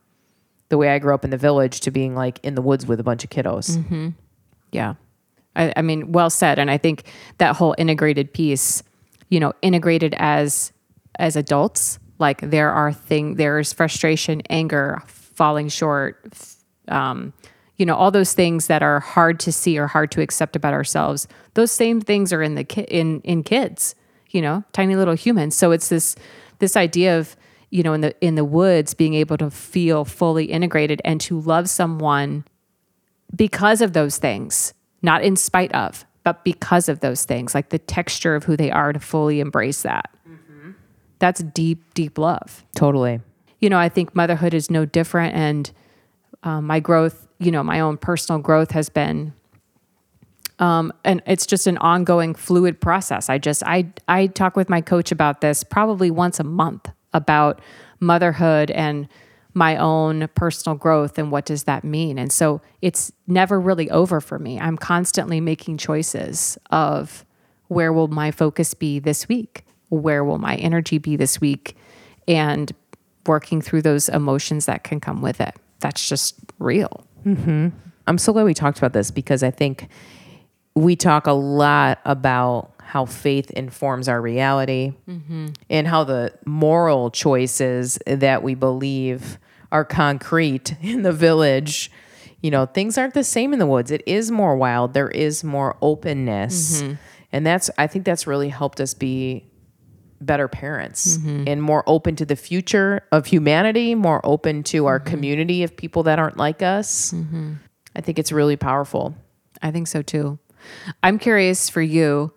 the 0.70 0.78
way 0.78 0.90
I 0.90 1.00
grew 1.00 1.14
up 1.14 1.24
in 1.24 1.30
the 1.30 1.38
village 1.38 1.82
to 1.82 1.92
being 1.92 2.16
like 2.16 2.40
in 2.44 2.56
the 2.56 2.62
woods 2.62 2.88
with 2.88 3.00
a 3.00 3.04
bunch 3.04 3.24
of 3.24 3.30
kiddos. 3.30 3.78
Mm-hmm. 3.78 4.10
Yeah. 4.72 4.96
I, 5.56 5.74
I 5.76 5.82
mean, 5.82 6.12
well 6.12 6.30
said. 6.30 6.60
And 6.60 6.72
I 6.72 6.78
think 6.78 7.04
that 7.38 7.56
whole 7.56 7.76
integrated 7.78 8.34
piece, 8.34 8.84
you 9.30 9.40
know, 9.40 9.54
integrated 9.62 10.16
as 10.18 10.72
as 11.20 11.36
adults, 11.36 12.00
like 12.20 12.42
there 12.42 12.72
are 12.72 12.94
thing 12.94 13.36
there's 13.36 13.74
frustration, 13.74 14.42
anger, 14.50 15.02
falling 15.08 15.70
short, 15.70 16.24
um, 16.88 17.34
you 17.78 17.86
know, 17.86 17.96
all 17.96 18.12
those 18.12 18.34
things 18.34 18.68
that 18.68 18.84
are 18.84 19.00
hard 19.00 19.40
to 19.42 19.52
see 19.52 19.78
or 19.78 19.88
hard 19.88 20.12
to 20.12 20.22
accept 20.22 20.56
about 20.56 20.74
ourselves. 20.74 21.28
Those 21.56 21.72
same 21.72 22.00
things 22.00 22.32
are 22.32 22.42
in 22.44 22.56
the 22.56 22.64
ki- 22.64 22.88
in 22.90 23.22
in 23.22 23.44
kids, 23.44 23.96
you 24.30 24.42
know, 24.42 24.64
tiny 24.72 24.96
little 24.96 25.16
humans. 25.16 25.56
So 25.56 25.72
it's 25.72 25.90
this 25.90 26.16
this 26.60 26.78
idea 26.78 27.18
of 27.18 27.36
you 27.72 27.84
know 27.84 27.94
in 27.94 28.02
the 28.02 28.16
in 28.22 28.36
the 28.36 28.46
woods 28.46 28.94
being 28.94 29.16
able 29.16 29.38
to 29.38 29.50
feel 29.50 30.06
fully 30.06 30.46
integrated 30.46 31.02
and 31.04 31.20
to 31.22 31.40
love 31.40 31.70
someone 31.70 32.46
because 33.36 33.82
of 33.82 33.94
those 33.94 34.18
things, 34.18 34.74
not 35.02 35.24
in 35.24 35.36
spite 35.36 35.74
of, 35.74 36.06
but 36.24 36.44
because 36.44 36.90
of 36.90 37.00
those 37.00 37.26
things, 37.26 37.56
like 37.56 37.70
the 37.70 37.80
texture 37.80 38.36
of 38.36 38.44
who 38.44 38.56
they 38.56 38.72
are 38.72 38.94
to 38.94 39.00
fully 39.00 39.40
embrace 39.40 39.82
that. 39.82 40.10
That's 41.20 41.44
deep, 41.44 41.94
deep 41.94 42.18
love. 42.18 42.66
Totally. 42.76 43.22
You 43.60 43.70
know, 43.70 43.78
I 43.78 43.90
think 43.90 44.16
motherhood 44.16 44.56
is 44.56 44.72
no 44.72 44.86
different. 44.86 45.36
And 45.36 45.72
um, 46.42 46.66
my 46.66 46.80
growth, 46.80 47.28
you 47.38 47.52
know, 47.52 47.62
my 47.62 47.80
own 47.80 47.98
personal 47.98 48.42
growth 48.42 48.72
has 48.72 48.90
been, 48.90 49.34
um, 50.58 50.92
and 51.06 51.22
it's 51.28 51.46
just 51.46 51.68
an 51.68 51.78
ongoing 51.78 52.34
fluid 52.34 52.82
process. 52.82 53.30
I 53.30 53.38
just, 53.38 53.62
I, 53.68 53.88
I 54.08 54.28
talk 54.28 54.56
with 54.56 54.68
my 54.68 54.82
coach 54.82 55.12
about 55.12 55.42
this 55.42 55.64
probably 55.64 56.10
once 56.10 56.40
a 56.40 56.44
month 56.44 56.90
about 57.14 57.62
motherhood 58.00 58.72
and 58.72 59.08
my 59.54 59.76
own 59.78 60.30
personal 60.36 60.78
growth 60.78 61.18
and 61.18 61.32
what 61.32 61.46
does 61.46 61.64
that 61.64 61.84
mean. 61.84 62.18
And 62.18 62.32
so 62.32 62.62
it's 62.82 63.12
never 63.28 63.60
really 63.60 63.90
over 63.90 64.22
for 64.22 64.40
me. 64.40 64.60
I'm 64.60 64.78
constantly 64.78 65.42
making 65.42 65.78
choices 65.78 66.58
of 66.70 67.26
where 67.68 67.92
will 67.92 68.08
my 68.08 68.32
focus 68.32 68.74
be 68.74 69.00
this 69.00 69.28
week? 69.28 69.66
Where 69.90 70.24
will 70.24 70.38
my 70.38 70.56
energy 70.56 70.98
be 70.98 71.16
this 71.16 71.42
week? 71.42 71.76
And 72.28 72.72
working 73.28 73.62
through 73.62 73.82
those 73.82 74.10
emotions 74.10 74.66
that 74.66 74.84
can 74.84 75.00
come 75.00 75.22
with 75.22 75.42
it. 75.42 75.56
That's 75.80 76.08
just 76.08 76.36
real. 76.60 77.06
Mm-hmm. 77.26 77.70
I'm 78.08 78.18
so 78.18 78.34
glad 78.34 78.46
we 78.46 78.54
talked 78.54 78.78
about 78.78 78.94
this 78.94 79.12
because 79.12 79.44
I 79.44 79.52
think 79.52 79.88
we 80.76 80.96
talk 80.96 81.28
a 81.28 81.34
lot 81.34 82.00
about 82.06 82.71
how 82.92 83.06
faith 83.06 83.50
informs 83.52 84.10
our 84.10 84.22
reality 84.22 84.92
and 85.70 85.88
how 85.88 86.04
the 86.04 86.34
moral 86.46 87.10
choices 87.10 87.98
that 88.06 88.44
we 88.44 88.54
believe 88.54 89.40
are 89.72 89.86
concrete 89.86 90.76
in 90.82 91.02
the 91.02 91.14
village. 91.14 91.90
You 92.42 92.52
know, 92.52 92.66
things 92.66 92.98
aren't 92.98 93.14
the 93.14 93.24
same 93.24 93.54
in 93.54 93.60
the 93.60 93.66
woods. 93.66 93.92
It 93.92 94.04
is 94.06 94.30
more 94.30 94.58
wild. 94.58 94.94
There 94.94 95.08
is 95.08 95.42
more 95.42 95.78
openness. 95.82 96.82
Mm-hmm. 96.82 96.94
And 97.32 97.48
that's, 97.48 97.70
I 97.78 97.88
think 97.88 98.04
that's 98.04 98.28
really 98.28 98.50
helped 98.50 98.82
us 98.82 98.94
be 98.94 99.50
better 100.20 100.50
parents 100.50 101.16
mm-hmm. 101.16 101.46
and 101.48 101.64
more 101.64 101.86
open 101.88 102.18
to 102.18 102.26
the 102.26 102.36
future 102.36 103.04
of 103.14 103.26
humanity, 103.26 103.96
more 103.96 104.20
open 104.26 104.64
to 104.64 104.88
our 104.88 105.00
mm-hmm. 105.00 105.10
community 105.10 105.64
of 105.64 105.78
people 105.78 106.04
that 106.04 106.20
aren't 106.20 106.36
like 106.36 106.62
us. 106.62 107.14
I 107.96 108.02
think 108.02 108.20
it's 108.20 108.34
really 108.34 108.58
powerful. 108.58 109.16
I 109.62 109.72
think 109.72 109.88
so 109.88 110.02
too. 110.02 110.40
I'm 111.02 111.20
curious 111.20 111.70
for 111.70 111.82
you, 111.82 112.34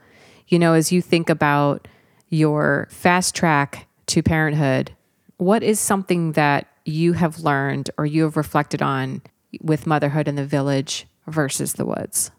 you 0.54 0.60
know, 0.60 0.74
as 0.74 0.92
you 0.92 1.02
think 1.02 1.28
about 1.28 1.88
your 2.30 2.86
fast 2.88 3.34
track 3.34 3.88
to 4.06 4.22
parenthood, 4.22 4.92
what 5.36 5.64
is 5.64 5.80
something 5.80 6.30
that 6.32 6.68
you 6.84 7.14
have 7.14 7.40
learned 7.40 7.90
or 7.98 8.06
you 8.06 8.22
have 8.22 8.36
reflected 8.36 8.80
on 8.80 9.20
with 9.60 9.84
motherhood 9.84 10.28
in 10.28 10.36
the 10.36 10.46
village 10.46 11.08
versus 11.26 11.72
the 11.72 11.84
woods? 11.84 12.30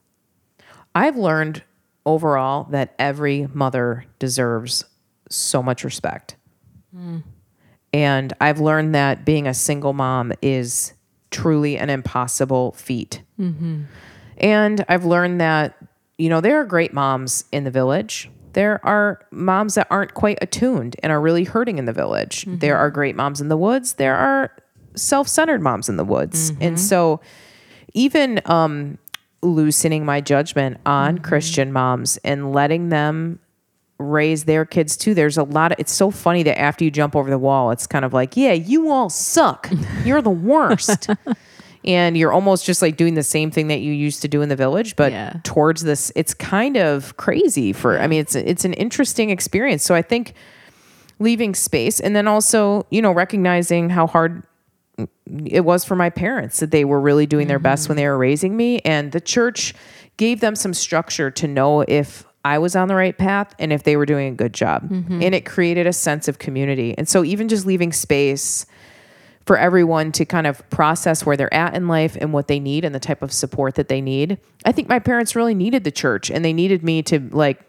I've 0.95 1.17
learned 1.17 1.63
overall 2.05 2.67
that 2.69 2.95
every 2.97 3.49
mother 3.53 4.05
deserves 4.17 4.85
so 5.29 5.61
much 5.61 5.83
respect. 5.83 6.37
Hmm. 6.95 7.17
And 7.91 8.31
I've 8.39 8.61
learned 8.61 8.95
that 8.95 9.25
being 9.25 9.45
a 9.45 9.53
single 9.53 9.91
mom 9.91 10.31
is 10.41 10.93
truly 11.31 11.77
an 11.77 11.89
impossible 11.89 12.71
feat. 12.71 13.23
Mm-hmm. 13.37 13.83
And 14.37 14.85
I've 14.87 15.03
learned 15.03 15.41
that, 15.41 15.75
you 16.17 16.29
know, 16.29 16.41
there 16.41 16.59
are 16.59 16.65
great 16.65 16.93
moms 16.93 17.45
in 17.51 17.63
the 17.63 17.71
village. 17.71 18.29
There 18.53 18.83
are 18.85 19.25
moms 19.31 19.75
that 19.75 19.87
aren't 19.89 20.13
quite 20.13 20.37
attuned 20.41 20.95
and 21.03 21.11
are 21.11 21.19
really 21.19 21.43
hurting 21.43 21.77
in 21.77 21.85
the 21.85 21.93
village. 21.93 22.45
Mm-hmm. 22.45 22.59
There 22.59 22.77
are 22.77 22.89
great 22.89 23.15
moms 23.15 23.41
in 23.41 23.49
the 23.49 23.57
woods. 23.57 23.95
There 23.95 24.15
are 24.15 24.51
self 24.95 25.27
centered 25.27 25.61
moms 25.61 25.89
in 25.89 25.97
the 25.97 26.05
woods. 26.05 26.51
Mm-hmm. 26.51 26.63
And 26.63 26.79
so, 26.79 27.19
even 27.93 28.41
um, 28.45 28.97
loosening 29.41 30.05
my 30.05 30.21
judgment 30.21 30.77
on 30.85 31.15
mm-hmm. 31.15 31.25
Christian 31.25 31.73
moms 31.73 32.17
and 32.17 32.53
letting 32.53 32.89
them 32.89 33.39
raise 33.97 34.45
their 34.45 34.65
kids 34.65 34.97
too. 34.97 35.13
There's 35.13 35.37
a 35.37 35.43
lot 35.43 35.71
of 35.71 35.79
it's 35.79 35.93
so 35.93 36.11
funny 36.11 36.43
that 36.43 36.59
after 36.59 36.83
you 36.83 36.91
jump 36.91 37.15
over 37.15 37.29
the 37.29 37.37
wall, 37.37 37.71
it's 37.71 37.87
kind 37.87 38.05
of 38.05 38.13
like, 38.13 38.35
yeah, 38.35 38.53
you 38.53 38.89
all 38.89 39.09
suck. 39.09 39.69
You're 40.03 40.21
the 40.21 40.29
worst. 40.29 41.09
and 41.85 42.17
you're 42.17 42.33
almost 42.33 42.65
just 42.65 42.81
like 42.81 42.97
doing 42.97 43.13
the 43.13 43.23
same 43.23 43.51
thing 43.51 43.67
that 43.67 43.79
you 43.79 43.93
used 43.93 44.21
to 44.23 44.27
do 44.27 44.41
in 44.41 44.49
the 44.49 44.55
village, 44.55 44.95
but 44.95 45.11
Yeah. 45.11 45.33
towards 45.43 45.83
this 45.83 46.11
it's 46.15 46.33
kind 46.33 46.77
of 46.77 47.15
crazy 47.17 47.73
for 47.73 47.99
I 47.99 48.07
mean 48.07 48.19
it's 48.19 48.35
it's 48.35 48.65
an 48.65 48.73
interesting 48.73 49.29
experience. 49.29 49.83
So 49.83 49.95
I 49.95 50.01
think 50.01 50.33
leaving 51.19 51.55
space 51.55 51.99
and 51.99 52.15
then 52.15 52.27
also, 52.27 52.85
you 52.89 53.01
know, 53.01 53.11
recognizing 53.11 53.89
how 53.89 54.07
hard 54.07 54.43
it 55.45 55.61
was 55.61 55.83
for 55.85 55.95
my 55.95 56.09
parents 56.09 56.59
that 56.59 56.71
they 56.71 56.85
were 56.85 56.99
really 56.99 57.25
doing 57.25 57.47
their 57.47 57.59
best 57.59 57.89
when 57.89 57.95
mm-hmm. 57.95 58.03
they 58.03 58.09
were 58.09 58.17
raising 58.17 58.55
me 58.55 58.79
and 58.79 59.11
the 59.11 59.21
church 59.21 59.73
gave 60.17 60.39
them 60.39 60.55
some 60.55 60.73
structure 60.73 61.29
to 61.29 61.47
know 61.47 61.81
if 61.81 62.25
I 62.45 62.59
was 62.59 62.75
on 62.75 62.87
the 62.87 62.95
right 62.95 63.17
path 63.17 63.53
and 63.57 63.73
if 63.73 63.83
they 63.83 63.97
were 63.97 64.05
doing 64.05 64.31
a 64.31 64.35
good 64.35 64.53
job. 64.53 64.87
Mm-hmm. 64.87 65.23
And 65.23 65.33
it 65.35 65.45
created 65.45 65.87
a 65.87 65.93
sense 65.93 66.27
of 66.27 66.37
community. 66.37 66.95
And 66.95 67.09
so 67.09 67.23
even 67.23 67.47
just 67.47 67.65
leaving 67.65 67.91
space 67.91 68.67
for 69.45 69.57
everyone 69.57 70.11
to 70.13 70.25
kind 70.25 70.47
of 70.47 70.67
process 70.69 71.25
where 71.25 71.37
they're 71.37 71.53
at 71.53 71.75
in 71.75 71.87
life 71.87 72.17
and 72.19 72.33
what 72.33 72.47
they 72.47 72.59
need 72.59 72.83
and 72.83 72.95
the 72.95 72.99
type 72.99 73.21
of 73.21 73.31
support 73.31 73.75
that 73.75 73.87
they 73.89 74.01
need. 74.01 74.39
I 74.65 74.71
think 74.71 74.89
my 74.89 74.99
parents 74.99 75.35
really 75.35 75.53
needed 75.53 75.83
the 75.83 75.91
church 75.91 76.31
and 76.31 76.43
they 76.43 76.53
needed 76.53 76.83
me 76.83 77.03
to 77.03 77.19
like 77.31 77.61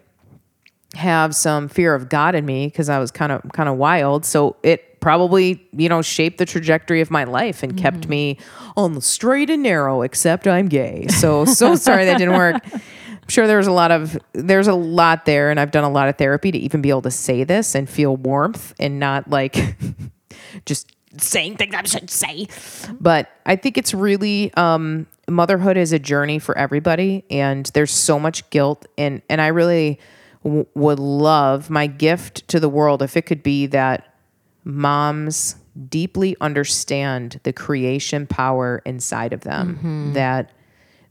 have 0.95 1.35
some 1.35 1.67
fear 1.67 1.93
of 1.93 2.09
God 2.09 2.33
in 2.33 2.45
me 2.45 2.67
because 2.67 2.89
I 2.89 2.97
was 2.97 3.11
kind 3.11 3.31
of 3.31 3.43
kind 3.53 3.69
of 3.69 3.77
wild. 3.77 4.25
So 4.25 4.55
it 4.63 4.99
probably, 4.99 5.67
you 5.71 5.87
know, 5.87 6.01
shaped 6.01 6.39
the 6.39 6.45
trajectory 6.45 7.01
of 7.01 7.11
my 7.11 7.23
life 7.23 7.61
and 7.61 7.77
kept 7.77 8.01
mm-hmm. 8.01 8.09
me 8.09 8.37
on 8.75 8.93
the 8.93 9.01
straight 9.01 9.49
and 9.49 9.61
narrow, 9.61 10.01
except 10.01 10.47
I'm 10.47 10.67
gay. 10.67 11.07
So 11.07 11.45
so 11.45 11.75
sorry 11.75 12.05
that 12.05 12.17
didn't 12.17 12.35
work. 12.35 12.55
I'm 12.73 13.29
sure 13.29 13.45
there's 13.45 13.67
a 13.67 13.71
lot 13.71 13.91
of 13.91 14.17
there's 14.33 14.67
a 14.67 14.73
lot 14.73 15.25
there 15.25 15.51
and 15.51 15.59
I've 15.59 15.71
done 15.71 15.83
a 15.83 15.89
lot 15.89 16.09
of 16.09 16.17
therapy 16.17 16.51
to 16.51 16.57
even 16.57 16.81
be 16.81 16.89
able 16.89 17.03
to 17.03 17.11
say 17.11 17.43
this 17.43 17.75
and 17.75 17.87
feel 17.87 18.15
warmth 18.15 18.73
and 18.79 18.99
not 18.99 19.29
like 19.29 19.77
just 20.65 20.91
saying 21.21 21.57
things 21.57 21.75
I 21.75 21.83
shouldn't 21.83 22.11
say. 22.11 22.47
But 22.99 23.29
I 23.45 23.55
think 23.55 23.77
it's 23.77 23.93
really 23.93 24.53
um, 24.55 25.07
motherhood 25.27 25.77
is 25.77 25.93
a 25.93 25.99
journey 25.99 26.39
for 26.39 26.57
everybody, 26.57 27.23
and 27.29 27.65
there's 27.67 27.91
so 27.91 28.19
much 28.19 28.49
guilt, 28.49 28.85
and 28.97 29.21
and 29.29 29.41
I 29.41 29.47
really 29.47 29.99
w- 30.43 30.65
would 30.75 30.99
love 30.99 31.69
my 31.69 31.87
gift 31.87 32.47
to 32.49 32.59
the 32.59 32.69
world 32.69 33.01
if 33.01 33.17
it 33.17 33.23
could 33.23 33.43
be 33.43 33.67
that 33.67 34.13
moms 34.63 35.55
deeply 35.89 36.35
understand 36.41 37.39
the 37.43 37.53
creation 37.53 38.25
power 38.25 38.81
inside 38.85 39.31
of 39.31 39.41
them 39.41 39.75
mm-hmm. 39.75 40.13
that 40.13 40.51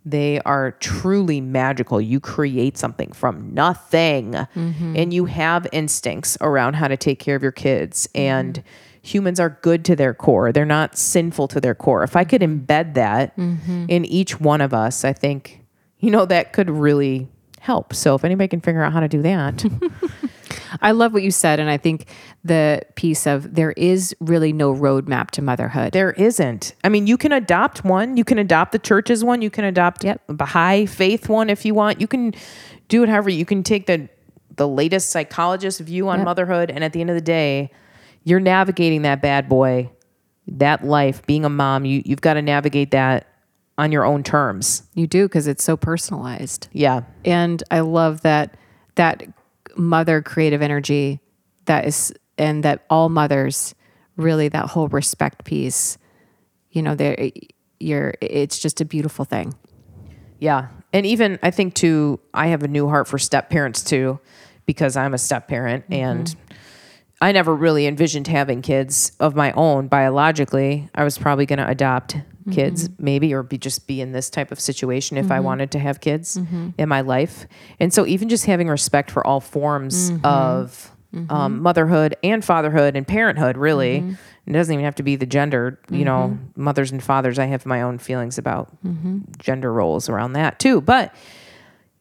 they 0.05 0.40
are 0.40 0.73
truly 0.73 1.40
magical. 1.40 2.01
You 2.01 2.21
create 2.21 2.79
something 2.79 3.12
from 3.12 3.53
nothing 3.53 4.33
mm-hmm. 4.33 4.95
and 4.97 5.12
you 5.12 5.25
have 5.25 5.66
instincts 5.73 6.38
around 6.40 6.75
how 6.75 6.88
to 6.88 6.97
take 6.97 7.19
care 7.19 7.35
of 7.35 7.42
your 7.42 7.53
kids 7.53 8.09
and 8.14 8.55
mm-hmm. 8.55 8.69
Humans 9.07 9.38
are 9.38 9.59
good 9.62 9.85
to 9.85 9.97
their 9.97 10.12
core. 10.12 10.53
They're 10.53 10.64
not 10.64 10.99
sinful 10.99 11.49
to 11.49 11.61
their 11.61 11.75
core. 11.75 12.03
If 12.03 12.16
I 12.16 12.25
could 12.25 12.42
embed 12.42 12.95
that 12.95 13.37
mm-hmm. 13.37 13.87
in 13.88 14.05
each 14.05 14.40
one 14.40 14.61
of 14.61 14.75
us, 14.75 15.05
I 15.05 15.12
think 15.12 15.64
you 16.01 16.11
know 16.11 16.27
that 16.27 16.53
could 16.53 16.69
really 16.69 17.29
help. 17.61 17.95
So 17.95 18.14
if 18.14 18.25
anybody 18.25 18.49
can 18.49 18.61
figure 18.61 18.83
out 18.83 18.92
how 18.92 19.01
to 19.01 19.09
do 19.09 19.23
that, 19.23 19.64
I 20.83 20.90
love 20.90 21.12
what 21.12 21.23
you 21.23 21.31
said. 21.31 21.61
And 21.61 21.71
I 21.71 21.77
think 21.77 22.07
the 22.45 22.83
piece 22.97 23.27
of 23.27 23.55
there 23.55 23.73
is 23.73 24.14
really 24.21 24.53
no 24.53 24.75
roadmap 24.75 25.31
to 25.33 25.42
motherhood. 25.42 25.92
There 25.92 26.12
isn't. 26.12 26.75
I 26.83 26.88
mean, 26.88 27.07
you 27.07 27.16
can 27.16 27.33
adopt 27.33 27.85
one. 27.85 28.16
You 28.16 28.25
can 28.25 28.38
adopt 28.38 28.73
the 28.73 28.79
church's 28.79 29.25
one. 29.25 29.40
You 29.40 29.51
can 29.51 29.64
adopt 29.64 30.05
Yep. 30.05 30.23
a 30.29 30.35
Baha'i 30.35 30.87
faith 30.87 31.29
one 31.29 31.49
if 31.49 31.64
you 31.64 31.75
want. 31.75 32.01
You 32.01 32.07
can 32.07 32.35
do 32.88 33.03
it 33.03 33.09
however 33.09 33.31
you 33.31 33.45
can 33.45 33.62
take 33.62 33.87
the 33.87 34.09
the 34.57 34.66
latest 34.66 35.11
psychologist 35.11 35.81
view 35.81 36.09
on 36.09 36.21
Yep. 36.21 36.25
motherhood, 36.25 36.71
and 36.71 36.83
at 36.83 36.95
the 36.95 37.01
end 37.03 37.11
of 37.11 37.14
the 37.14 37.21
day, 37.21 37.71
you're 38.26 38.40
navigating 38.40 39.02
that 39.02 39.22
bad 39.22 39.48
boy, 39.48 39.90
that 40.48 40.84
life. 40.84 41.24
Being 41.26 41.46
a 41.46 41.48
mom, 41.48 41.86
you 41.86 42.02
you've 42.04 42.20
got 42.20 42.34
to 42.34 42.42
navigate 42.42 42.90
that 42.90 43.26
on 43.78 43.92
your 43.92 44.04
own 44.04 44.22
terms. 44.22 44.82
you 44.94 45.06
do 45.06 45.24
because 45.26 45.46
it's 45.46 45.64
so 45.64 45.76
personalized. 45.78 46.68
Yeah, 46.72 47.02
and 47.24 47.62
I 47.70 47.80
love 47.80 48.20
that 48.22 48.58
that 48.96 49.22
mother 49.76 50.20
creative 50.20 50.60
energy 50.60 51.20
that 51.64 51.86
is 51.86 52.12
and 52.36 52.62
that 52.64 52.84
all 52.90 53.08
mothers 53.08 53.74
really 54.16 54.48
that 54.48 54.66
whole 54.66 54.88
respect 54.88 55.44
piece 55.44 55.98
you 56.70 56.80
know 56.80 56.94
there 56.94 57.14
eh, 57.20 57.30
you're 57.78 58.14
it's 58.22 58.58
just 58.58 58.80
a 58.80 58.84
beautiful 58.86 59.24
thing 59.26 59.54
Yeah. 60.38 60.68
And 60.92 61.06
even 61.06 61.38
I 61.42 61.50
think 61.50 61.74
too, 61.74 62.20
I 62.32 62.48
have 62.48 62.62
a 62.62 62.68
new 62.68 62.88
heart 62.88 63.08
for 63.08 63.18
step 63.18 63.50
parents 63.50 63.82
too, 63.82 64.20
because 64.66 64.96
I'm 64.96 65.14
a 65.14 65.18
step 65.18 65.48
parent 65.48 65.84
and 65.90 66.26
mm-hmm. 66.26 66.45
I 67.20 67.33
never 67.33 67.55
really 67.55 67.87
envisioned 67.87 68.26
having 68.26 68.61
kids 68.62 69.12
of 69.20 69.35
my 69.35 69.52
own 69.52 69.88
biologically. 69.88 70.88
I 70.94 71.05
was 71.05 71.16
probably 71.16 71.46
going 71.46 71.59
to 71.59 71.68
adopt 71.68 72.17
kids 72.52 72.88
mm-hmm. 72.88 73.04
maybe 73.04 73.35
or 73.35 73.42
be 73.42 73.58
just 73.58 73.87
be 73.87 74.00
in 74.00 74.12
this 74.12 74.31
type 74.31 74.52
of 74.52 74.60
situation 74.60 75.17
if 75.17 75.31
I 75.31 75.37
mm-hmm. 75.37 75.44
wanted 75.44 75.71
to 75.73 75.79
have 75.79 76.00
kids 76.00 76.37
mm-hmm. 76.37 76.71
in 76.79 76.88
my 76.88 77.00
life. 77.00 77.46
And 77.81 77.92
so 77.92 78.06
even 78.06 78.29
just 78.29 78.46
having 78.46 78.69
respect 78.69 79.10
for 79.10 79.27
all 79.27 79.40
forms 79.40 80.12
of 80.23 80.92
um, 81.31 81.62
motherhood 81.62 82.17
and 82.23 82.44
fatherhood 82.44 82.94
and 82.94 83.06
parenthood 83.08 83.56
really 83.56 84.17
it 84.46 84.52
doesn't 84.52 84.73
even 84.73 84.85
have 84.85 84.96
to 84.96 85.02
be 85.02 85.17
the 85.17 85.27
gender 85.27 85.81
you 85.90 86.04
know 86.04 86.38
mothers 86.54 86.92
and 86.92 87.02
fathers. 87.02 87.38
I 87.38 87.46
have 87.46 87.67
my 87.67 87.83
own 87.83 87.98
feelings 87.98 88.38
about 88.38 88.69
gender 89.38 89.73
roles 89.73 90.08
around 90.08 90.35
that 90.35 90.58
too. 90.58 90.81
But 90.81 91.14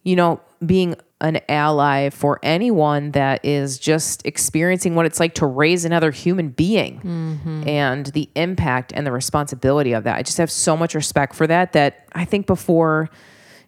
you 0.03 0.15
know 0.15 0.41
being 0.63 0.95
an 1.21 1.39
ally 1.47 2.09
for 2.09 2.39
anyone 2.43 3.11
that 3.11 3.43
is 3.43 3.79
just 3.79 4.25
experiencing 4.25 4.95
what 4.95 5.05
it's 5.05 5.19
like 5.19 5.33
to 5.35 5.45
raise 5.45 5.85
another 5.85 6.11
human 6.11 6.49
being 6.49 6.99
mm-hmm. 6.99 7.67
and 7.67 8.07
the 8.07 8.29
impact 8.35 8.91
and 8.93 9.07
the 9.07 9.11
responsibility 9.11 9.93
of 9.93 10.03
that. 10.03 10.17
I 10.17 10.23
just 10.23 10.37
have 10.37 10.51
so 10.51 10.75
much 10.75 10.93
respect 10.93 11.33
for 11.35 11.47
that 11.47 11.73
that 11.73 12.05
i 12.13 12.25
think 12.25 12.47
before 12.47 13.09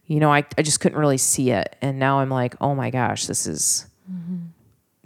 you 0.06 0.20
know 0.20 0.32
i, 0.32 0.46
I 0.58 0.62
just 0.62 0.80
couldn't 0.82 1.00
really 1.00 1.18
see 1.18 1.52
it. 1.52 1.76
And 1.82 2.00
now 2.00 2.20
i'm 2.20 2.30
like 2.30 2.56
oh 2.60 2.76
my 2.76 2.90
gosh 2.90 3.28
this 3.28 3.48
is 3.48 3.88
mm-hmm. 4.12 4.48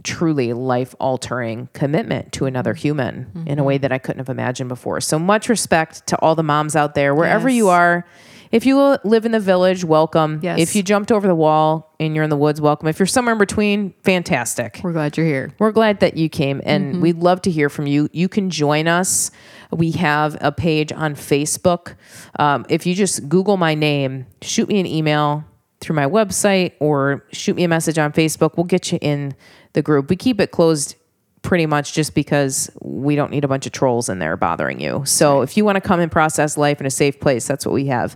truly 0.03 0.53
life 0.53 0.95
altering 0.99 1.69
commitment 1.73 2.31
to 2.33 2.47
another 2.47 2.73
mm-hmm. 2.73 2.81
human 2.81 3.43
in 3.45 3.59
a 3.59 3.63
way 3.63 3.77
that 3.77 3.91
I 3.91 3.99
couldn't 3.99 4.19
have 4.19 4.29
imagined 4.29 4.67
before. 4.67 4.99
So 4.99 5.19
much 5.19 5.47
respect 5.47 6.07
to 6.07 6.17
all 6.19 6.33
the 6.35 6.43
moms 6.43 6.75
out 6.75 6.95
there, 6.95 7.13
wherever 7.13 7.47
you 7.49 7.69
are. 7.69 8.05
If 8.51 8.65
you 8.65 8.97
live 9.05 9.25
in 9.25 9.31
the 9.31 9.39
village, 9.39 9.85
welcome. 9.85 10.39
Yes. 10.43 10.59
If 10.59 10.75
you 10.75 10.83
jumped 10.83 11.11
over 11.11 11.25
the 11.25 11.35
wall 11.35 11.93
and 12.01 12.13
you're 12.13 12.23
in 12.25 12.29
the 12.29 12.35
woods, 12.37 12.59
welcome. 12.59 12.87
If 12.89 12.99
you're 12.99 13.05
somewhere 13.05 13.31
in 13.33 13.39
between, 13.39 13.93
fantastic. 14.03 14.81
We're 14.83 14.91
glad 14.91 15.15
you're 15.15 15.25
here. 15.25 15.53
We're 15.57 15.71
glad 15.71 16.01
that 16.01 16.17
you 16.17 16.27
came 16.27 16.61
and 16.65 16.93
Mm-hmm. 16.93 17.01
we'd 17.01 17.17
love 17.17 17.41
to 17.43 17.51
hear 17.51 17.69
from 17.69 17.87
you. 17.87 18.09
You 18.11 18.27
can 18.27 18.49
join 18.49 18.87
us. 18.87 19.31
We 19.71 19.91
have 19.91 20.37
a 20.41 20.51
page 20.51 20.91
on 20.91 21.15
Facebook. 21.15 21.95
Um, 22.39 22.65
if 22.67 22.85
you 22.85 22.93
just 22.93 23.29
Google 23.29 23.55
my 23.55 23.73
name, 23.73 24.25
shoot 24.41 24.67
me 24.67 24.79
an 24.81 24.85
email 24.85 25.45
through 25.79 25.95
my 25.95 26.05
website 26.05 26.73
or 26.79 27.25
shoot 27.31 27.55
me 27.55 27.63
a 27.63 27.67
message 27.69 27.97
on 27.97 28.11
Facebook. 28.11 28.57
We'll 28.57 28.65
get 28.65 28.91
you 28.91 28.99
in 29.01 29.33
the 29.73 29.81
group. 29.81 30.09
We 30.09 30.17
keep 30.17 30.41
it 30.41 30.51
closed 30.51 30.95
pretty 31.41 31.65
much 31.65 31.93
just 31.93 32.13
because 32.13 32.69
we 32.81 33.15
don't 33.15 33.31
need 33.31 33.43
a 33.43 33.47
bunch 33.47 33.65
of 33.65 33.71
trolls 33.71 34.09
in 34.09 34.19
there 34.19 34.37
bothering 34.37 34.79
you. 34.79 35.03
So 35.05 35.41
if 35.41 35.57
you 35.57 35.65
want 35.65 35.75
to 35.75 35.81
come 35.81 35.99
and 35.99 36.11
process 36.11 36.57
life 36.57 36.79
in 36.79 36.85
a 36.85 36.91
safe 36.91 37.19
place, 37.19 37.47
that's 37.47 37.65
what 37.65 37.73
we 37.73 37.87
have 37.87 38.15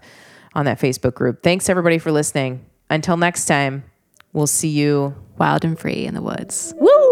on 0.54 0.66
that 0.66 0.80
Facebook 0.80 1.16
group. 1.16 1.44
Thanks 1.44 1.70
everybody 1.70 1.98
for 1.98 2.12
listening. 2.12 2.66
Until 2.90 3.18
next 3.18 3.46
time, 3.46 3.84
we'll 4.34 4.48
see 4.48 4.70
you. 4.70 5.16
Wild 5.38 5.66
and 5.66 5.78
free 5.78 6.06
in 6.06 6.14
the 6.14 6.22
woods. 6.22 6.74
Woo! 6.78 7.05